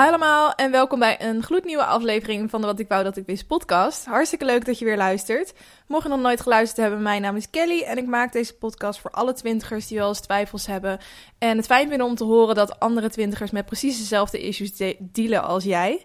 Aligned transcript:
Hi 0.00 0.06
allemaal 0.06 0.54
en 0.54 0.70
welkom 0.70 0.98
bij 0.98 1.22
een 1.22 1.42
gloednieuwe 1.42 1.84
aflevering 1.84 2.50
van 2.50 2.60
de 2.60 2.66
Wat 2.66 2.78
ik 2.78 2.88
wou 2.88 3.04
dat 3.04 3.16
ik 3.16 3.26
wist 3.26 3.46
podcast. 3.46 4.04
Hartstikke 4.04 4.44
leuk 4.44 4.64
dat 4.64 4.78
je 4.78 4.84
weer 4.84 4.96
luistert. 4.96 5.52
Mocht 5.86 6.02
je 6.02 6.08
nog 6.08 6.20
nooit 6.20 6.40
geluisterd 6.40 6.80
hebben, 6.80 7.02
mijn 7.02 7.22
naam 7.22 7.36
is 7.36 7.50
Kelly 7.50 7.82
en 7.82 7.98
ik 7.98 8.06
maak 8.06 8.32
deze 8.32 8.54
podcast 8.56 9.00
voor 9.00 9.10
alle 9.10 9.32
twintigers 9.32 9.86
die 9.86 9.98
wel 9.98 10.08
eens 10.08 10.20
twijfels 10.20 10.66
hebben. 10.66 10.98
En 11.38 11.56
het 11.56 11.66
fijn 11.66 11.88
vinden 11.88 12.06
om 12.06 12.14
te 12.14 12.24
horen 12.24 12.54
dat 12.54 12.80
andere 12.80 13.10
twintigers 13.10 13.50
met 13.50 13.66
precies 13.66 13.98
dezelfde 13.98 14.40
issues 14.40 14.76
de 14.76 14.96
dealen 15.00 15.42
als 15.42 15.64
jij. 15.64 16.04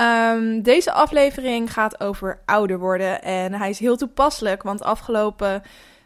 Um, 0.00 0.62
deze 0.62 0.92
aflevering 0.92 1.72
gaat 1.72 2.00
over 2.00 2.42
ouder 2.44 2.78
worden 2.78 3.22
en 3.22 3.52
hij 3.52 3.70
is 3.70 3.78
heel 3.78 3.96
toepasselijk, 3.96 4.62
want 4.62 4.82
afgelopen 4.82 5.62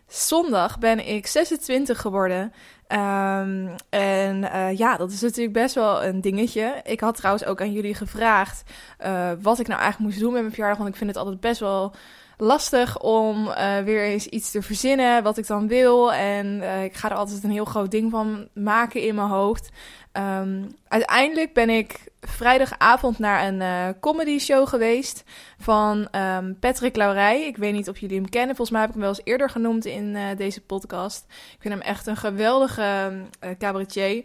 zondag 0.09 0.79
ben 0.79 1.09
ik 1.09 1.27
26 1.27 2.01
geworden. 2.01 2.53
Um, 2.93 3.75
en 3.89 4.43
uh, 4.43 4.77
ja, 4.77 4.97
dat 4.97 5.11
is 5.11 5.21
natuurlijk 5.21 5.53
best 5.53 5.75
wel 5.75 6.05
een 6.05 6.21
dingetje. 6.21 6.81
Ik 6.85 7.01
had 7.01 7.17
trouwens 7.17 7.45
ook 7.45 7.61
aan 7.61 7.73
jullie 7.73 7.95
gevraagd 7.95 8.63
uh, 9.07 9.31
wat 9.43 9.59
ik 9.59 9.67
nou 9.67 9.81
eigenlijk 9.81 10.11
moest 10.11 10.23
doen 10.23 10.33
met 10.33 10.41
mijn 10.41 10.53
verjaardag. 10.53 10.79
Want 10.79 10.91
ik 10.91 10.97
vind 10.97 11.11
het 11.11 11.19
altijd 11.19 11.41
best 11.41 11.61
wel 11.61 11.95
lastig 12.37 12.99
om 12.99 13.47
uh, 13.47 13.79
weer 13.79 14.03
eens 14.03 14.27
iets 14.27 14.51
te 14.51 14.63
verzinnen 14.63 15.23
wat 15.23 15.39
ik 15.39 15.47
dan 15.47 15.69
wil. 15.69 16.13
En 16.13 16.63
ik 16.85 16.95
ga 16.95 17.11
er 17.11 17.17
altijd 17.17 17.45
een 17.45 17.51
heel 17.51 17.65
groot 17.65 17.91
ding 17.91 18.11
van 18.11 18.49
maken 18.55 19.01
in 19.03 19.15
mijn 19.15 19.29
hoofd. 19.29 19.69
Um, 20.19 20.77
uiteindelijk 20.89 21.53
ben 21.53 21.71
ik 21.71 22.01
vrijdagavond 22.21 23.19
naar 23.19 23.47
een 23.47 23.61
uh, 23.61 23.89
comedy 24.01 24.39
show 24.39 24.69
geweest 24.69 25.25
van 25.59 26.09
um, 26.13 26.59
Patrick 26.59 26.97
Laurij. 26.97 27.47
Ik 27.47 27.57
weet 27.57 27.73
niet 27.73 27.89
of 27.89 27.99
jullie 27.99 28.17
hem 28.17 28.29
kennen. 28.29 28.57
Volgens 28.57 28.71
mij 28.71 28.81
heb 28.81 28.89
ik 28.89 28.95
hem 28.95 29.05
wel 29.05 29.15
eens 29.15 29.27
eerder 29.27 29.51
genoemd 29.51 29.85
in 29.85 30.05
uh, 30.05 30.23
deze 30.37 30.61
podcast. 30.61 31.25
Ik 31.29 31.57
vind 31.61 31.75
hem 31.75 31.83
echt 31.83 32.07
een 32.07 32.17
geweldige 32.17 33.13
uh, 33.45 33.51
cabaretier. 33.59 34.25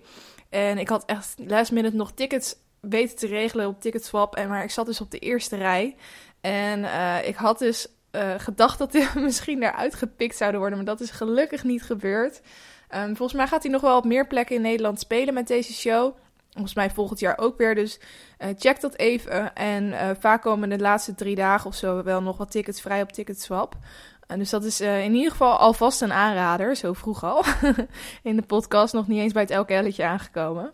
En 0.50 0.78
ik 0.78 0.90
had 0.90 1.06
echt 1.06 1.36
last 1.38 1.72
minute 1.72 1.96
nog 1.96 2.12
tickets 2.12 2.56
weten 2.80 3.18
te 3.18 3.28
regelen 3.28 3.68
op 3.68 3.82
Ticketswap. 3.82 4.36
En, 4.36 4.50
maar 4.50 4.64
ik 4.64 4.72
zat 4.72 4.86
dus 4.86 5.02
op 5.02 5.12
de 5.12 5.20
eerste 5.20 5.56
rij. 5.56 5.96
En 6.42 6.86
ik 7.26 7.36
had 7.36 7.60
dus 7.60 7.88
gedacht 8.38 8.78
dat 8.78 8.94
hij 8.94 9.08
misschien 9.22 9.64
eruit 9.64 9.96
gepikt 9.96 10.38
zouden 10.38 10.60
worden. 10.60 10.78
Maar 10.78 10.88
dat 10.88 11.02
is 11.02 11.12
gelukkig 11.12 11.64
niet 11.64 11.84
gebeurd. 11.84 12.42
Um, 12.96 13.16
volgens 13.16 13.34
mij 13.34 13.48
gaat 13.48 13.64
hij 13.64 13.72
nog 13.72 13.82
wel 13.82 13.98
op 13.98 14.06
meer 14.06 14.28
plekken 14.28 14.56
in 14.56 14.62
Nederland 14.62 15.00
spelen 15.00 15.34
met 15.34 15.48
deze 15.48 15.74
show. 15.74 16.16
Volgens 16.52 16.76
mij 16.76 16.90
volgend 16.90 17.20
jaar 17.20 17.38
ook 17.38 17.58
weer. 17.58 17.76
Dus 17.76 18.00
uh, 18.40 18.48
check 18.58 18.82
dat 18.82 18.98
even. 18.98 19.56
En 19.56 19.84
uh, 19.84 20.10
vaak 20.20 20.42
komen 20.42 20.70
de 20.70 20.80
laatste 20.80 21.16
drie 21.16 21.36
dagen 21.36 21.70
of 21.70 21.76
zo 21.76 22.04
wel 22.04 22.22
nog 22.22 22.38
wat 22.38 22.52
tickets 22.52 22.82
vrij 22.82 23.02
op 23.02 23.12
Ticketswap. 23.12 23.76
Uh, 24.28 24.38
dus 24.38 24.50
dat 24.50 24.64
is 24.64 24.82
in 24.82 25.14
ieder 25.14 25.32
geval 25.32 25.58
alvast 25.58 26.02
een 26.02 26.14
aanrader. 26.14 26.76
Zo 26.76 26.94
vroeg 26.94 27.24
al. 27.24 27.44
in 28.24 28.36
de 28.36 28.42
podcast 28.42 28.94
nog 28.94 29.08
niet 29.08 29.20
eens 29.20 29.34
bij 29.34 29.42
het 29.42 29.52
elke 29.52 29.74
elletje 29.74 30.04
aangekomen. 30.04 30.74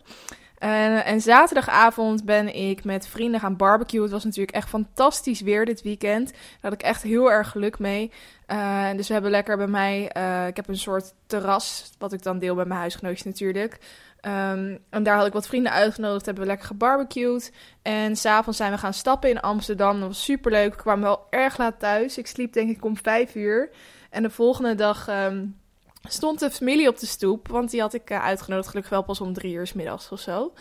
En, 0.60 1.04
en, 1.04 1.20
zaterdagavond 1.20 2.24
ben 2.24 2.54
ik 2.54 2.84
met 2.84 3.06
vrienden 3.06 3.40
gaan 3.40 3.56
barbecuen. 3.56 4.02
Het 4.02 4.12
was 4.12 4.24
natuurlijk 4.24 4.56
echt 4.56 4.68
fantastisch 4.68 5.40
weer 5.40 5.64
dit 5.64 5.82
weekend. 5.82 6.32
Daar 6.32 6.70
had 6.70 6.72
ik 6.72 6.82
echt 6.82 7.02
heel 7.02 7.32
erg 7.32 7.50
geluk 7.50 7.78
mee. 7.78 8.12
Uh, 8.48 8.90
dus 8.96 9.06
we 9.06 9.12
hebben 9.12 9.30
lekker 9.30 9.56
bij 9.56 9.66
mij. 9.66 10.10
Uh, 10.16 10.46
ik 10.46 10.56
heb 10.56 10.68
een 10.68 10.76
soort 10.76 11.14
terras, 11.26 11.90
wat 11.98 12.12
ik 12.12 12.22
dan 12.22 12.38
deel 12.38 12.54
bij 12.54 12.64
mijn 12.64 12.80
huisgenootjes 12.80 13.24
natuurlijk. 13.24 13.78
Um, 14.26 14.78
en 14.90 15.02
daar 15.02 15.16
had 15.16 15.26
ik 15.26 15.32
wat 15.32 15.46
vrienden 15.46 15.72
uitgenodigd, 15.72 16.24
hebben 16.24 16.42
we 16.42 16.50
lekker 16.50 16.66
gebarbecued. 16.66 17.52
En 17.82 18.16
s'avonds 18.16 18.58
zijn 18.58 18.72
we 18.72 18.78
gaan 18.78 18.94
stappen 18.94 19.30
in 19.30 19.40
Amsterdam. 19.40 19.98
Dat 19.98 20.08
was 20.08 20.24
super 20.24 20.50
leuk. 20.50 20.74
We 20.74 20.82
kwamen 20.82 21.04
wel 21.04 21.26
erg 21.30 21.58
laat 21.58 21.78
thuis. 21.78 22.18
Ik 22.18 22.26
sliep 22.26 22.52
denk 22.52 22.70
ik 22.76 22.84
om 22.84 22.96
vijf 22.96 23.34
uur. 23.34 23.70
En 24.10 24.22
de 24.22 24.30
volgende 24.30 24.74
dag 24.74 25.08
um, 25.08 25.59
stond 26.02 26.38
de 26.38 26.50
familie 26.50 26.88
op 26.88 26.98
de 26.98 27.06
stoep. 27.06 27.48
Want 27.48 27.70
die 27.70 27.80
had 27.80 27.94
ik 27.94 28.10
uh, 28.10 28.24
uitgenodigd, 28.24 28.68
gelukkig 28.68 28.92
wel 28.92 29.02
pas 29.02 29.20
om 29.20 29.32
drie 29.32 29.54
uur 29.54 29.66
s 29.66 29.72
middags 29.72 30.08
of 30.08 30.20
zo. 30.20 30.52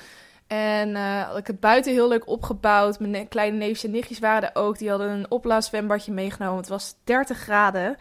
En 0.48 0.90
uh, 0.90 1.28
had 1.28 1.38
ik 1.38 1.48
het 1.48 1.60
buiten 1.60 1.92
heel 1.92 2.08
leuk 2.08 2.28
opgebouwd. 2.28 3.00
Mijn 3.00 3.28
kleine 3.28 3.58
neefjes 3.58 3.84
en 3.84 3.92
nichtjes 3.92 4.20
waren 4.20 4.54
er 4.54 4.62
ook. 4.62 4.78
Die 4.78 4.90
hadden 4.90 5.10
een 5.10 5.32
opblaaszwembadje 5.32 6.12
meegenomen. 6.12 6.58
Het 6.58 6.68
was 6.68 6.96
30 7.04 7.38
graden. 7.38 7.98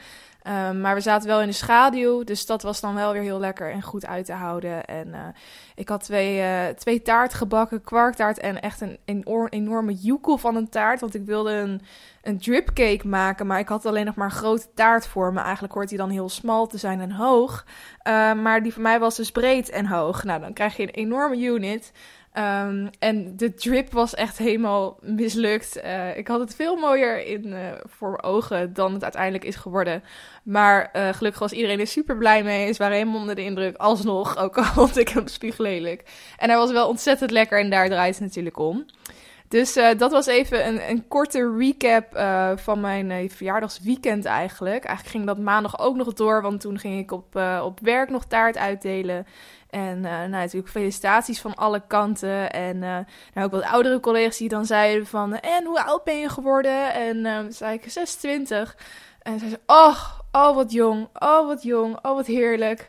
Um, 0.48 0.80
maar 0.80 0.94
we 0.94 1.00
zaten 1.00 1.28
wel 1.28 1.40
in 1.40 1.46
de 1.46 1.52
schaduw, 1.52 2.24
dus 2.24 2.46
dat 2.46 2.62
was 2.62 2.80
dan 2.80 2.94
wel 2.94 3.12
weer 3.12 3.22
heel 3.22 3.38
lekker 3.38 3.70
en 3.70 3.82
goed 3.82 4.06
uit 4.06 4.24
te 4.24 4.32
houden. 4.32 4.84
En 4.84 5.08
uh, 5.08 5.18
ik 5.74 5.88
had 5.88 6.04
twee, 6.04 6.40
uh, 6.40 6.66
twee 6.66 7.02
taart 7.02 7.34
gebakken, 7.34 7.82
kwarktaart 7.82 8.38
en 8.38 8.60
echt 8.60 8.80
een 8.80 8.98
enorm, 9.04 9.46
enorme 9.46 9.94
joekel 9.94 10.38
van 10.38 10.56
een 10.56 10.68
taart. 10.68 11.00
Want 11.00 11.14
ik 11.14 11.24
wilde 11.24 11.52
een, 11.52 11.80
een 12.22 12.38
dripcake 12.38 13.08
maken, 13.08 13.46
maar 13.46 13.58
ik 13.58 13.68
had 13.68 13.86
alleen 13.86 14.04
nog 14.04 14.14
maar 14.14 14.26
een 14.26 14.32
grote 14.32 14.66
taart 14.74 15.06
voor 15.06 15.32
me. 15.32 15.40
Eigenlijk 15.40 15.74
hoort 15.74 15.88
die 15.88 15.98
dan 15.98 16.10
heel 16.10 16.28
smal 16.28 16.66
te 16.66 16.78
zijn 16.78 17.00
en 17.00 17.12
hoog. 17.12 17.64
Uh, 18.04 18.32
maar 18.32 18.62
die 18.62 18.72
van 18.72 18.82
mij 18.82 18.98
was 18.98 19.16
dus 19.16 19.30
breed 19.30 19.70
en 19.70 19.86
hoog. 19.86 20.24
Nou, 20.24 20.40
dan 20.40 20.52
krijg 20.52 20.76
je 20.76 20.82
een 20.82 20.88
enorme 20.88 21.38
unit. 21.38 21.92
Um, 22.34 22.90
en 22.98 23.36
de 23.36 23.54
drip 23.54 23.92
was 23.92 24.14
echt 24.14 24.38
helemaal 24.38 24.98
mislukt. 25.00 25.80
Uh, 25.84 26.16
ik 26.16 26.28
had 26.28 26.40
het 26.40 26.54
veel 26.54 26.76
mooier 26.76 27.26
in, 27.26 27.46
uh, 27.46 27.58
voor 27.84 28.22
ogen 28.22 28.72
dan 28.72 28.92
het 28.92 29.02
uiteindelijk 29.02 29.44
is 29.44 29.56
geworden. 29.56 30.02
Maar 30.42 30.90
uh, 30.92 31.08
gelukkig 31.08 31.40
was 31.40 31.52
iedereen 31.52 31.80
er 31.80 31.86
super 31.86 32.16
blij 32.16 32.42
mee. 32.42 32.72
Ze 32.72 32.78
waren 32.78 32.96
helemaal 32.96 33.20
onder 33.20 33.34
de 33.34 33.44
indruk. 33.44 33.76
Alsnog, 33.76 34.36
ook 34.36 34.58
al 34.58 34.64
vond 34.84 34.96
ik 34.96 35.08
hem 35.08 35.26
spieglelijk. 35.26 36.02
En 36.36 36.48
hij 36.48 36.58
was 36.58 36.70
wel 36.70 36.88
ontzettend 36.88 37.30
lekker 37.30 37.60
en 37.60 37.70
daar 37.70 37.88
draait 37.88 38.14
het 38.14 38.24
natuurlijk 38.24 38.58
om. 38.58 38.86
Dus 39.48 39.72
dat 39.72 40.10
was 40.10 40.26
even 40.26 40.66
een, 40.66 40.90
een 40.90 41.08
korte 41.08 41.56
recap 41.58 42.04
van 42.60 42.80
mijn 42.80 43.30
verjaardagsweekend 43.30 44.24
eigenlijk. 44.24 44.84
Eigenlijk 44.84 45.16
ging 45.16 45.26
dat 45.26 45.38
maandag 45.38 45.78
ook 45.78 45.96
nog 45.96 46.12
door, 46.12 46.42
want 46.42 46.60
toen 46.60 46.78
ging 46.78 46.98
ik 46.98 47.12
op, 47.12 47.40
op 47.62 47.80
werk 47.80 48.10
nog 48.10 48.24
taart 48.24 48.56
uitdelen. 48.56 49.26
En 49.68 49.96
uh, 49.96 50.02
nou, 50.02 50.28
natuurlijk 50.28 50.68
felicitaties 50.68 51.40
van 51.40 51.54
alle 51.54 51.82
kanten. 51.86 52.50
En 52.50 52.76
uh, 52.76 52.98
nou, 53.34 53.46
ook 53.46 53.50
wat 53.50 53.62
oudere 53.62 54.00
collega's 54.00 54.36
die 54.36 54.48
dan 54.48 54.66
zeiden 54.66 55.06
van... 55.06 55.38
En 55.38 55.64
hoe 55.64 55.84
oud 55.84 56.04
ben 56.04 56.18
je 56.18 56.28
geworden? 56.28 56.92
En 56.92 57.16
uh, 57.16 57.38
zei 57.48 57.74
ik 57.74 57.90
26. 57.90 58.76
En 59.22 59.38
zei 59.38 59.50
ze... 59.50 59.60
Oh, 59.66 60.04
oh, 60.32 60.54
wat 60.54 60.72
jong. 60.72 61.08
Oh, 61.18 61.46
wat 61.46 61.62
jong. 61.62 61.96
Oh, 62.02 62.14
wat 62.14 62.26
heerlijk. 62.26 62.88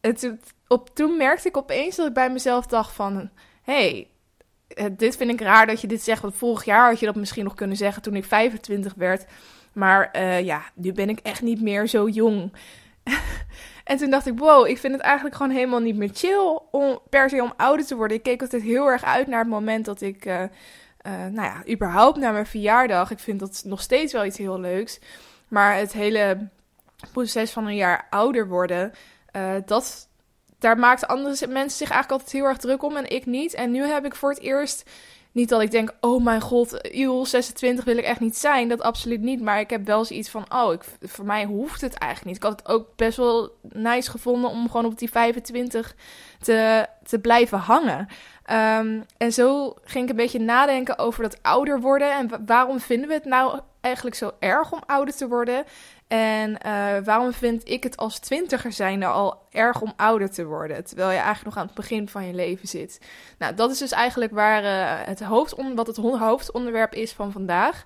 En 0.00 0.16
toen, 0.16 0.40
op, 0.68 0.94
toen 0.94 1.16
merkte 1.16 1.48
ik 1.48 1.56
opeens 1.56 1.96
dat 1.96 2.06
ik 2.06 2.14
bij 2.14 2.30
mezelf 2.30 2.66
dacht 2.66 2.92
van... 2.92 3.30
hey, 3.62 4.08
dit 4.92 5.16
vind 5.16 5.30
ik 5.30 5.40
raar 5.40 5.66
dat 5.66 5.80
je 5.80 5.86
dit 5.86 6.02
zegt. 6.02 6.22
Want 6.22 6.36
vorig 6.36 6.64
jaar 6.64 6.88
had 6.88 7.00
je 7.00 7.06
dat 7.06 7.16
misschien 7.16 7.44
nog 7.44 7.54
kunnen 7.54 7.76
zeggen 7.76 8.02
toen 8.02 8.16
ik 8.16 8.24
25 8.24 8.94
werd. 8.94 9.24
Maar 9.72 10.22
ja, 10.44 10.62
nu 10.74 10.92
ben 10.92 11.08
ik 11.08 11.18
echt 11.18 11.42
niet 11.42 11.60
meer 11.60 11.86
zo 11.86 12.08
jong. 12.08 12.52
En 13.88 13.96
toen 13.96 14.10
dacht 14.10 14.26
ik, 14.26 14.38
wow, 14.38 14.66
ik 14.66 14.78
vind 14.78 14.92
het 14.92 15.02
eigenlijk 15.02 15.36
gewoon 15.36 15.52
helemaal 15.52 15.80
niet 15.80 15.96
meer 15.96 16.10
chill 16.12 16.58
om 16.70 16.98
per 17.08 17.28
se 17.28 17.42
om 17.42 17.52
ouder 17.56 17.86
te 17.86 17.96
worden. 17.96 18.16
Ik 18.16 18.22
keek 18.22 18.40
altijd 18.40 18.62
heel 18.62 18.86
erg 18.86 19.04
uit 19.04 19.26
naar 19.26 19.38
het 19.38 19.48
moment 19.48 19.84
dat 19.84 20.00
ik, 20.00 20.24
uh, 20.24 20.42
uh, 20.42 20.48
nou 21.12 21.42
ja, 21.42 21.62
überhaupt 21.68 22.18
naar 22.18 22.32
mijn 22.32 22.46
verjaardag. 22.46 23.10
Ik 23.10 23.18
vind 23.18 23.40
dat 23.40 23.62
nog 23.64 23.80
steeds 23.80 24.12
wel 24.12 24.24
iets 24.24 24.38
heel 24.38 24.60
leuks. 24.60 24.98
Maar 25.48 25.76
het 25.76 25.92
hele 25.92 26.48
proces 27.12 27.50
van 27.50 27.66
een 27.66 27.76
jaar 27.76 28.06
ouder 28.10 28.48
worden, 28.48 28.92
uh, 29.36 29.54
dat, 29.66 30.08
daar 30.58 30.78
maakten 30.78 31.08
andere 31.08 31.46
mensen 31.46 31.78
zich 31.78 31.90
eigenlijk 31.90 32.10
altijd 32.10 32.32
heel 32.32 32.44
erg 32.44 32.58
druk 32.58 32.82
om 32.82 32.96
en 32.96 33.10
ik 33.10 33.26
niet. 33.26 33.54
En 33.54 33.70
nu 33.70 33.82
heb 33.82 34.04
ik 34.04 34.14
voor 34.14 34.30
het 34.30 34.40
eerst 34.40 34.90
niet 35.38 35.48
dat 35.48 35.60
ik 35.60 35.70
denk, 35.70 35.94
oh 36.00 36.24
mijn 36.24 36.40
god, 36.40 36.88
joh, 36.92 37.24
26 37.24 37.84
wil 37.84 37.96
ik 37.96 38.04
echt 38.04 38.20
niet 38.20 38.36
zijn. 38.36 38.68
Dat 38.68 38.82
absoluut 38.82 39.20
niet. 39.20 39.40
Maar 39.40 39.60
ik 39.60 39.70
heb 39.70 39.86
wel 39.86 40.04
zoiets 40.04 40.30
van, 40.30 40.44
oh, 40.48 40.72
ik, 40.72 40.82
voor 41.00 41.24
mij 41.24 41.44
hoeft 41.44 41.80
het 41.80 41.94
eigenlijk 41.94 42.24
niet. 42.24 42.36
Ik 42.36 42.50
had 42.50 42.58
het 42.58 42.68
ook 42.68 42.96
best 42.96 43.16
wel 43.16 43.50
nice 43.62 44.10
gevonden 44.10 44.50
om 44.50 44.66
gewoon 44.66 44.84
op 44.84 44.98
die 44.98 45.10
25 45.10 45.94
te, 46.40 46.86
te 47.02 47.18
blijven 47.18 47.58
hangen. 47.58 48.08
Um, 48.50 49.04
en 49.16 49.32
zo 49.32 49.74
ging 49.84 50.04
ik 50.04 50.10
een 50.10 50.16
beetje 50.16 50.40
nadenken 50.40 50.98
over 50.98 51.22
dat 51.22 51.42
ouder 51.42 51.80
worden. 51.80 52.12
En 52.12 52.30
waarom 52.46 52.80
vinden 52.80 53.08
we 53.08 53.14
het 53.14 53.24
nou 53.24 53.60
eigenlijk 53.80 54.16
zo 54.16 54.30
erg 54.38 54.72
om 54.72 54.82
ouder 54.86 55.14
te 55.14 55.28
worden? 55.28 55.64
En 56.08 56.50
uh, 56.50 56.96
waarom 57.04 57.32
vind 57.32 57.68
ik 57.68 57.82
het 57.82 57.96
als 57.96 58.18
twintiger 58.18 58.72
zijnde 58.72 59.06
al 59.06 59.46
erg 59.50 59.80
om 59.80 59.92
ouder 59.96 60.30
te 60.30 60.44
worden, 60.44 60.84
terwijl 60.84 61.10
je 61.10 61.16
eigenlijk 61.16 61.44
nog 61.44 61.56
aan 61.56 61.66
het 61.66 61.74
begin 61.74 62.08
van 62.08 62.26
je 62.26 62.34
leven 62.34 62.68
zit? 62.68 63.00
Nou, 63.38 63.54
dat 63.54 63.70
is 63.70 63.78
dus 63.78 63.92
eigenlijk 63.92 64.32
waar 64.32 64.64
uh, 64.64 65.06
het 65.06 65.22
wat 65.74 65.86
het 65.86 65.96
hoofdonderwerp 65.96 66.94
is 66.94 67.12
van 67.12 67.32
vandaag. 67.32 67.84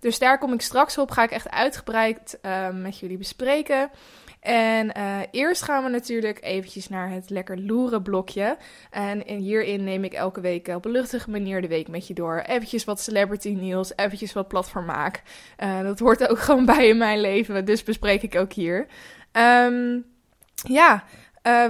Dus 0.00 0.18
daar 0.18 0.38
kom 0.38 0.52
ik 0.52 0.60
straks 0.60 0.98
op, 0.98 1.10
ga 1.10 1.22
ik 1.22 1.30
echt 1.30 1.50
uitgebreid 1.50 2.38
uh, 2.42 2.68
met 2.68 2.98
jullie 2.98 3.18
bespreken. 3.18 3.90
En 4.42 4.92
uh, 4.96 5.18
eerst 5.30 5.62
gaan 5.62 5.84
we 5.84 5.90
natuurlijk 5.90 6.38
eventjes 6.40 6.88
naar 6.88 7.10
het 7.10 7.30
lekker 7.30 7.60
loeren 7.60 8.02
blokje. 8.02 8.56
En, 8.90 9.22
hierin 9.26 9.84
neem 9.84 10.04
ik 10.04 10.12
elke 10.12 10.40
week 10.40 10.68
op 10.68 10.84
een 10.84 10.90
luchtige 10.90 11.30
manier 11.30 11.60
de 11.60 11.68
week 11.68 11.88
met 11.88 12.06
je 12.06 12.14
door. 12.14 12.42
Eventjes 12.46 12.84
wat 12.84 13.00
celebrity 13.00 13.48
nieuws, 13.48 13.92
eventjes 13.96 14.32
wat 14.32 14.48
platformaak. 14.48 15.22
Uh, 15.58 15.80
dat 15.80 15.98
hoort 15.98 16.28
ook 16.28 16.38
gewoon 16.46 16.64
bij 16.64 16.88
in 16.88 16.98
mijn 16.98 17.20
leven, 17.20 17.64
dus 17.64 17.82
bespreek 17.82 18.22
ik 18.22 18.34
ook 18.34 18.52
hier. 18.52 18.86
Um, 19.32 20.04
ja, 20.52 21.04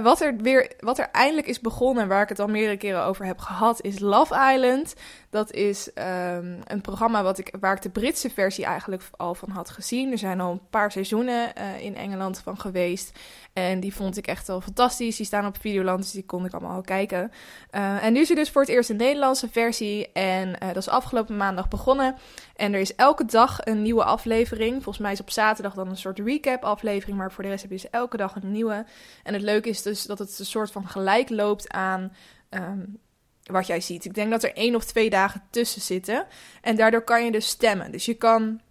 wat, 0.01 0.21
er 0.21 0.35
weer, 0.35 0.71
wat 0.79 0.99
er 0.99 1.09
eindelijk 1.11 1.47
is 1.47 1.59
begonnen, 1.59 2.07
waar 2.07 2.21
ik 2.21 2.29
het 2.29 2.39
al 2.39 2.47
meerdere 2.47 2.77
keren 2.77 3.03
over 3.03 3.25
heb 3.25 3.39
gehad, 3.39 3.81
is 3.81 3.99
Love 3.99 4.53
Island. 4.53 4.95
Dat 5.33 5.51
is 5.51 5.93
ehm, 5.93 6.55
een 6.63 6.81
programma 6.81 7.23
wat 7.23 7.37
ik, 7.37 7.55
waar 7.59 7.75
ik 7.75 7.81
de 7.81 7.89
Britse 7.89 8.29
versie 8.29 8.65
eigenlijk 8.65 9.03
al 9.17 9.35
van 9.35 9.49
had 9.49 9.69
gezien. 9.69 10.11
Er 10.11 10.17
zijn 10.17 10.41
al 10.41 10.51
een 10.51 10.69
paar 10.69 10.91
seizoenen 10.91 11.51
uh, 11.57 11.81
in 11.81 11.95
Engeland 11.95 12.39
van 12.39 12.59
geweest. 12.59 13.19
En 13.53 13.79
die 13.79 13.95
vond 13.95 14.17
ik 14.17 14.27
echt 14.27 14.47
wel 14.47 14.61
fantastisch. 14.61 15.15
Die 15.17 15.25
staan 15.25 15.45
op 15.45 15.57
Videoland, 15.57 16.01
dus 16.01 16.11
die 16.11 16.25
kon 16.25 16.45
ik 16.45 16.53
allemaal 16.53 16.75
al 16.75 16.81
kijken. 16.81 17.31
Uh, 17.71 18.03
en 18.03 18.13
nu 18.13 18.19
is 18.19 18.29
er 18.29 18.35
dus 18.35 18.49
voor 18.49 18.61
het 18.61 18.69
eerst 18.69 18.89
een 18.89 18.95
Nederlandse 18.95 19.49
versie. 19.49 20.11
En 20.11 20.49
uh, 20.49 20.67
dat 20.67 20.77
is 20.77 20.89
afgelopen 20.89 21.37
maandag 21.37 21.67
begonnen. 21.67 22.15
En 22.55 22.73
er 22.73 22.79
is 22.79 22.95
elke 22.95 23.25
dag 23.25 23.65
een 23.65 23.81
nieuwe 23.81 24.03
aflevering. 24.03 24.73
Volgens 24.73 24.97
mij 24.97 25.11
is 25.11 25.21
op 25.21 25.31
zaterdag 25.31 25.73
dan 25.73 25.87
een 25.87 25.97
soort 25.97 26.19
recap 26.19 26.63
aflevering. 26.63 27.17
Maar 27.17 27.31
voor 27.31 27.43
de 27.43 27.49
rest 27.49 27.61
heb 27.61 27.71
je 27.71 27.77
dus 27.77 27.89
elke 27.89 28.17
dag 28.17 28.35
een 28.35 28.51
nieuwe. 28.51 28.85
En 29.23 29.33
het 29.33 29.43
leuke 29.43 29.69
is 29.69 29.81
dus 29.81 30.03
dat 30.03 30.19
het 30.19 30.39
een 30.39 30.45
soort 30.45 30.71
van 30.71 30.87
gelijk 30.87 31.29
loopt 31.29 31.69
aan... 31.69 32.13
Um, 32.49 33.01
wat 33.43 33.67
jij 33.67 33.81
ziet. 33.81 34.05
Ik 34.05 34.13
denk 34.13 34.31
dat 34.31 34.43
er 34.43 34.53
één 34.53 34.75
of 34.75 34.83
twee 34.83 35.09
dagen 35.09 35.41
tussen 35.49 35.81
zitten. 35.81 36.25
En 36.61 36.75
daardoor 36.75 37.03
kan 37.03 37.25
je 37.25 37.31
dus 37.31 37.47
stemmen. 37.47 37.91
Dus 37.91 38.05
je 38.05 38.13
kan 38.13 38.61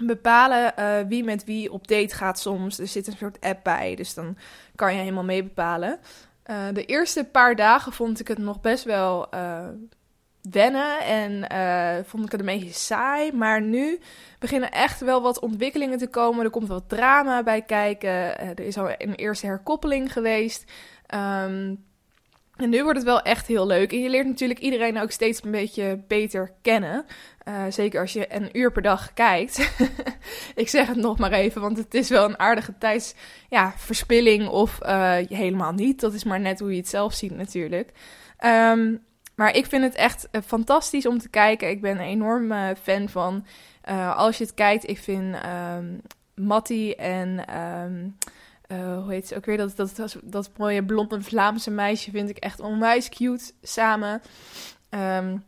bepalen 0.00 0.72
uh, 0.78 1.08
wie 1.08 1.24
met 1.24 1.44
wie 1.44 1.72
op 1.72 1.88
date 1.88 2.14
gaat 2.14 2.38
soms. 2.38 2.78
Er 2.78 2.86
zit 2.86 3.06
een 3.06 3.16
soort 3.16 3.40
app 3.40 3.64
bij, 3.64 3.94
dus 3.94 4.14
dan 4.14 4.36
kan 4.74 4.92
je 4.92 4.98
helemaal 4.98 5.24
mee 5.24 5.42
bepalen. 5.42 5.98
Uh, 6.46 6.56
de 6.72 6.84
eerste 6.84 7.24
paar 7.24 7.56
dagen 7.56 7.92
vond 7.92 8.20
ik 8.20 8.28
het 8.28 8.38
nog 8.38 8.60
best 8.60 8.84
wel 8.84 9.34
uh, 9.34 9.68
wennen 10.50 11.00
en 11.00 11.46
vond 12.06 12.24
ik 12.24 12.30
het 12.32 12.40
een 12.40 12.46
beetje 12.46 12.72
saai. 12.72 13.32
Maar 13.32 13.62
nu 13.62 14.00
beginnen 14.38 14.70
echt 14.70 15.00
wel 15.00 15.22
wat 15.22 15.40
ontwikkelingen 15.40 15.98
te 15.98 16.06
komen. 16.06 16.44
Er 16.44 16.50
komt 16.50 16.68
wat 16.68 16.88
drama 16.88 17.42
bij 17.42 17.62
kijken. 17.62 18.38
er 18.38 18.60
is 18.60 18.78
al 18.78 18.88
een 18.98 19.14
eerste 19.14 19.46
herkoppeling 19.46 20.12
geweest. 20.12 20.70
Um, 21.14 21.84
en 22.56 22.70
nu 22.70 22.82
wordt 22.82 22.98
het 22.98 23.06
wel 23.06 23.22
echt 23.22 23.46
heel 23.46 23.66
leuk. 23.66 23.92
En 23.92 24.00
je 24.00 24.08
leert 24.08 24.26
natuurlijk 24.26 24.60
iedereen 24.60 25.00
ook 25.00 25.10
steeds 25.10 25.44
een 25.44 25.50
beetje 25.50 26.02
beter 26.08 26.52
kennen. 26.62 27.04
Uh, 27.48 27.62
zeker 27.68 28.00
als 28.00 28.12
je 28.12 28.34
een 28.34 28.58
uur 28.58 28.72
per 28.72 28.82
dag 28.82 29.12
kijkt. 29.12 29.74
ik 30.54 30.68
zeg 30.68 30.86
het 30.86 30.96
nog 30.96 31.18
maar 31.18 31.32
even, 31.32 31.60
want 31.60 31.76
het 31.76 31.94
is 31.94 32.08
wel 32.08 32.24
een 32.24 32.38
aardige 32.38 32.74
tijdsverspilling. 32.78 34.42
Ja, 34.42 34.48
of 34.48 34.78
uh, 34.82 35.16
helemaal 35.28 35.72
niet. 35.72 36.00
Dat 36.00 36.14
is 36.14 36.24
maar 36.24 36.40
net 36.40 36.60
hoe 36.60 36.70
je 36.70 36.76
het 36.76 36.88
zelf 36.88 37.14
ziet 37.14 37.36
natuurlijk. 37.36 37.90
Um, 38.44 39.04
maar 39.34 39.56
ik 39.56 39.66
vind 39.66 39.82
het 39.82 39.94
echt 39.94 40.28
uh, 40.32 40.42
fantastisch 40.46 41.06
om 41.06 41.18
te 41.18 41.28
kijken. 41.28 41.70
Ik 41.70 41.80
ben 41.80 41.98
een 41.98 42.06
enorm 42.06 42.52
fan 42.82 43.08
van. 43.08 43.46
als 44.16 44.38
je 44.38 44.44
het 44.44 44.54
kijkt, 44.54 44.88
ik 44.88 44.98
vind 44.98 45.36
um, 45.76 46.00
Mattie 46.34 46.96
en... 46.96 47.58
Um, 47.60 48.16
uh, 48.72 49.02
hoe 49.02 49.12
heet 49.12 49.28
ze 49.28 49.36
ook 49.36 49.44
weer? 49.44 49.56
Dat, 49.56 49.76
dat, 49.76 49.96
dat, 49.96 50.16
dat 50.22 50.50
mooie 50.56 50.84
blonde 50.84 51.22
Vlaamse 51.22 51.70
meisje 51.70 52.10
vind 52.10 52.28
ik 52.28 52.36
echt 52.36 52.60
onwijs 52.60 53.08
cute 53.08 53.52
samen. 53.62 54.22
Um, 54.90 55.44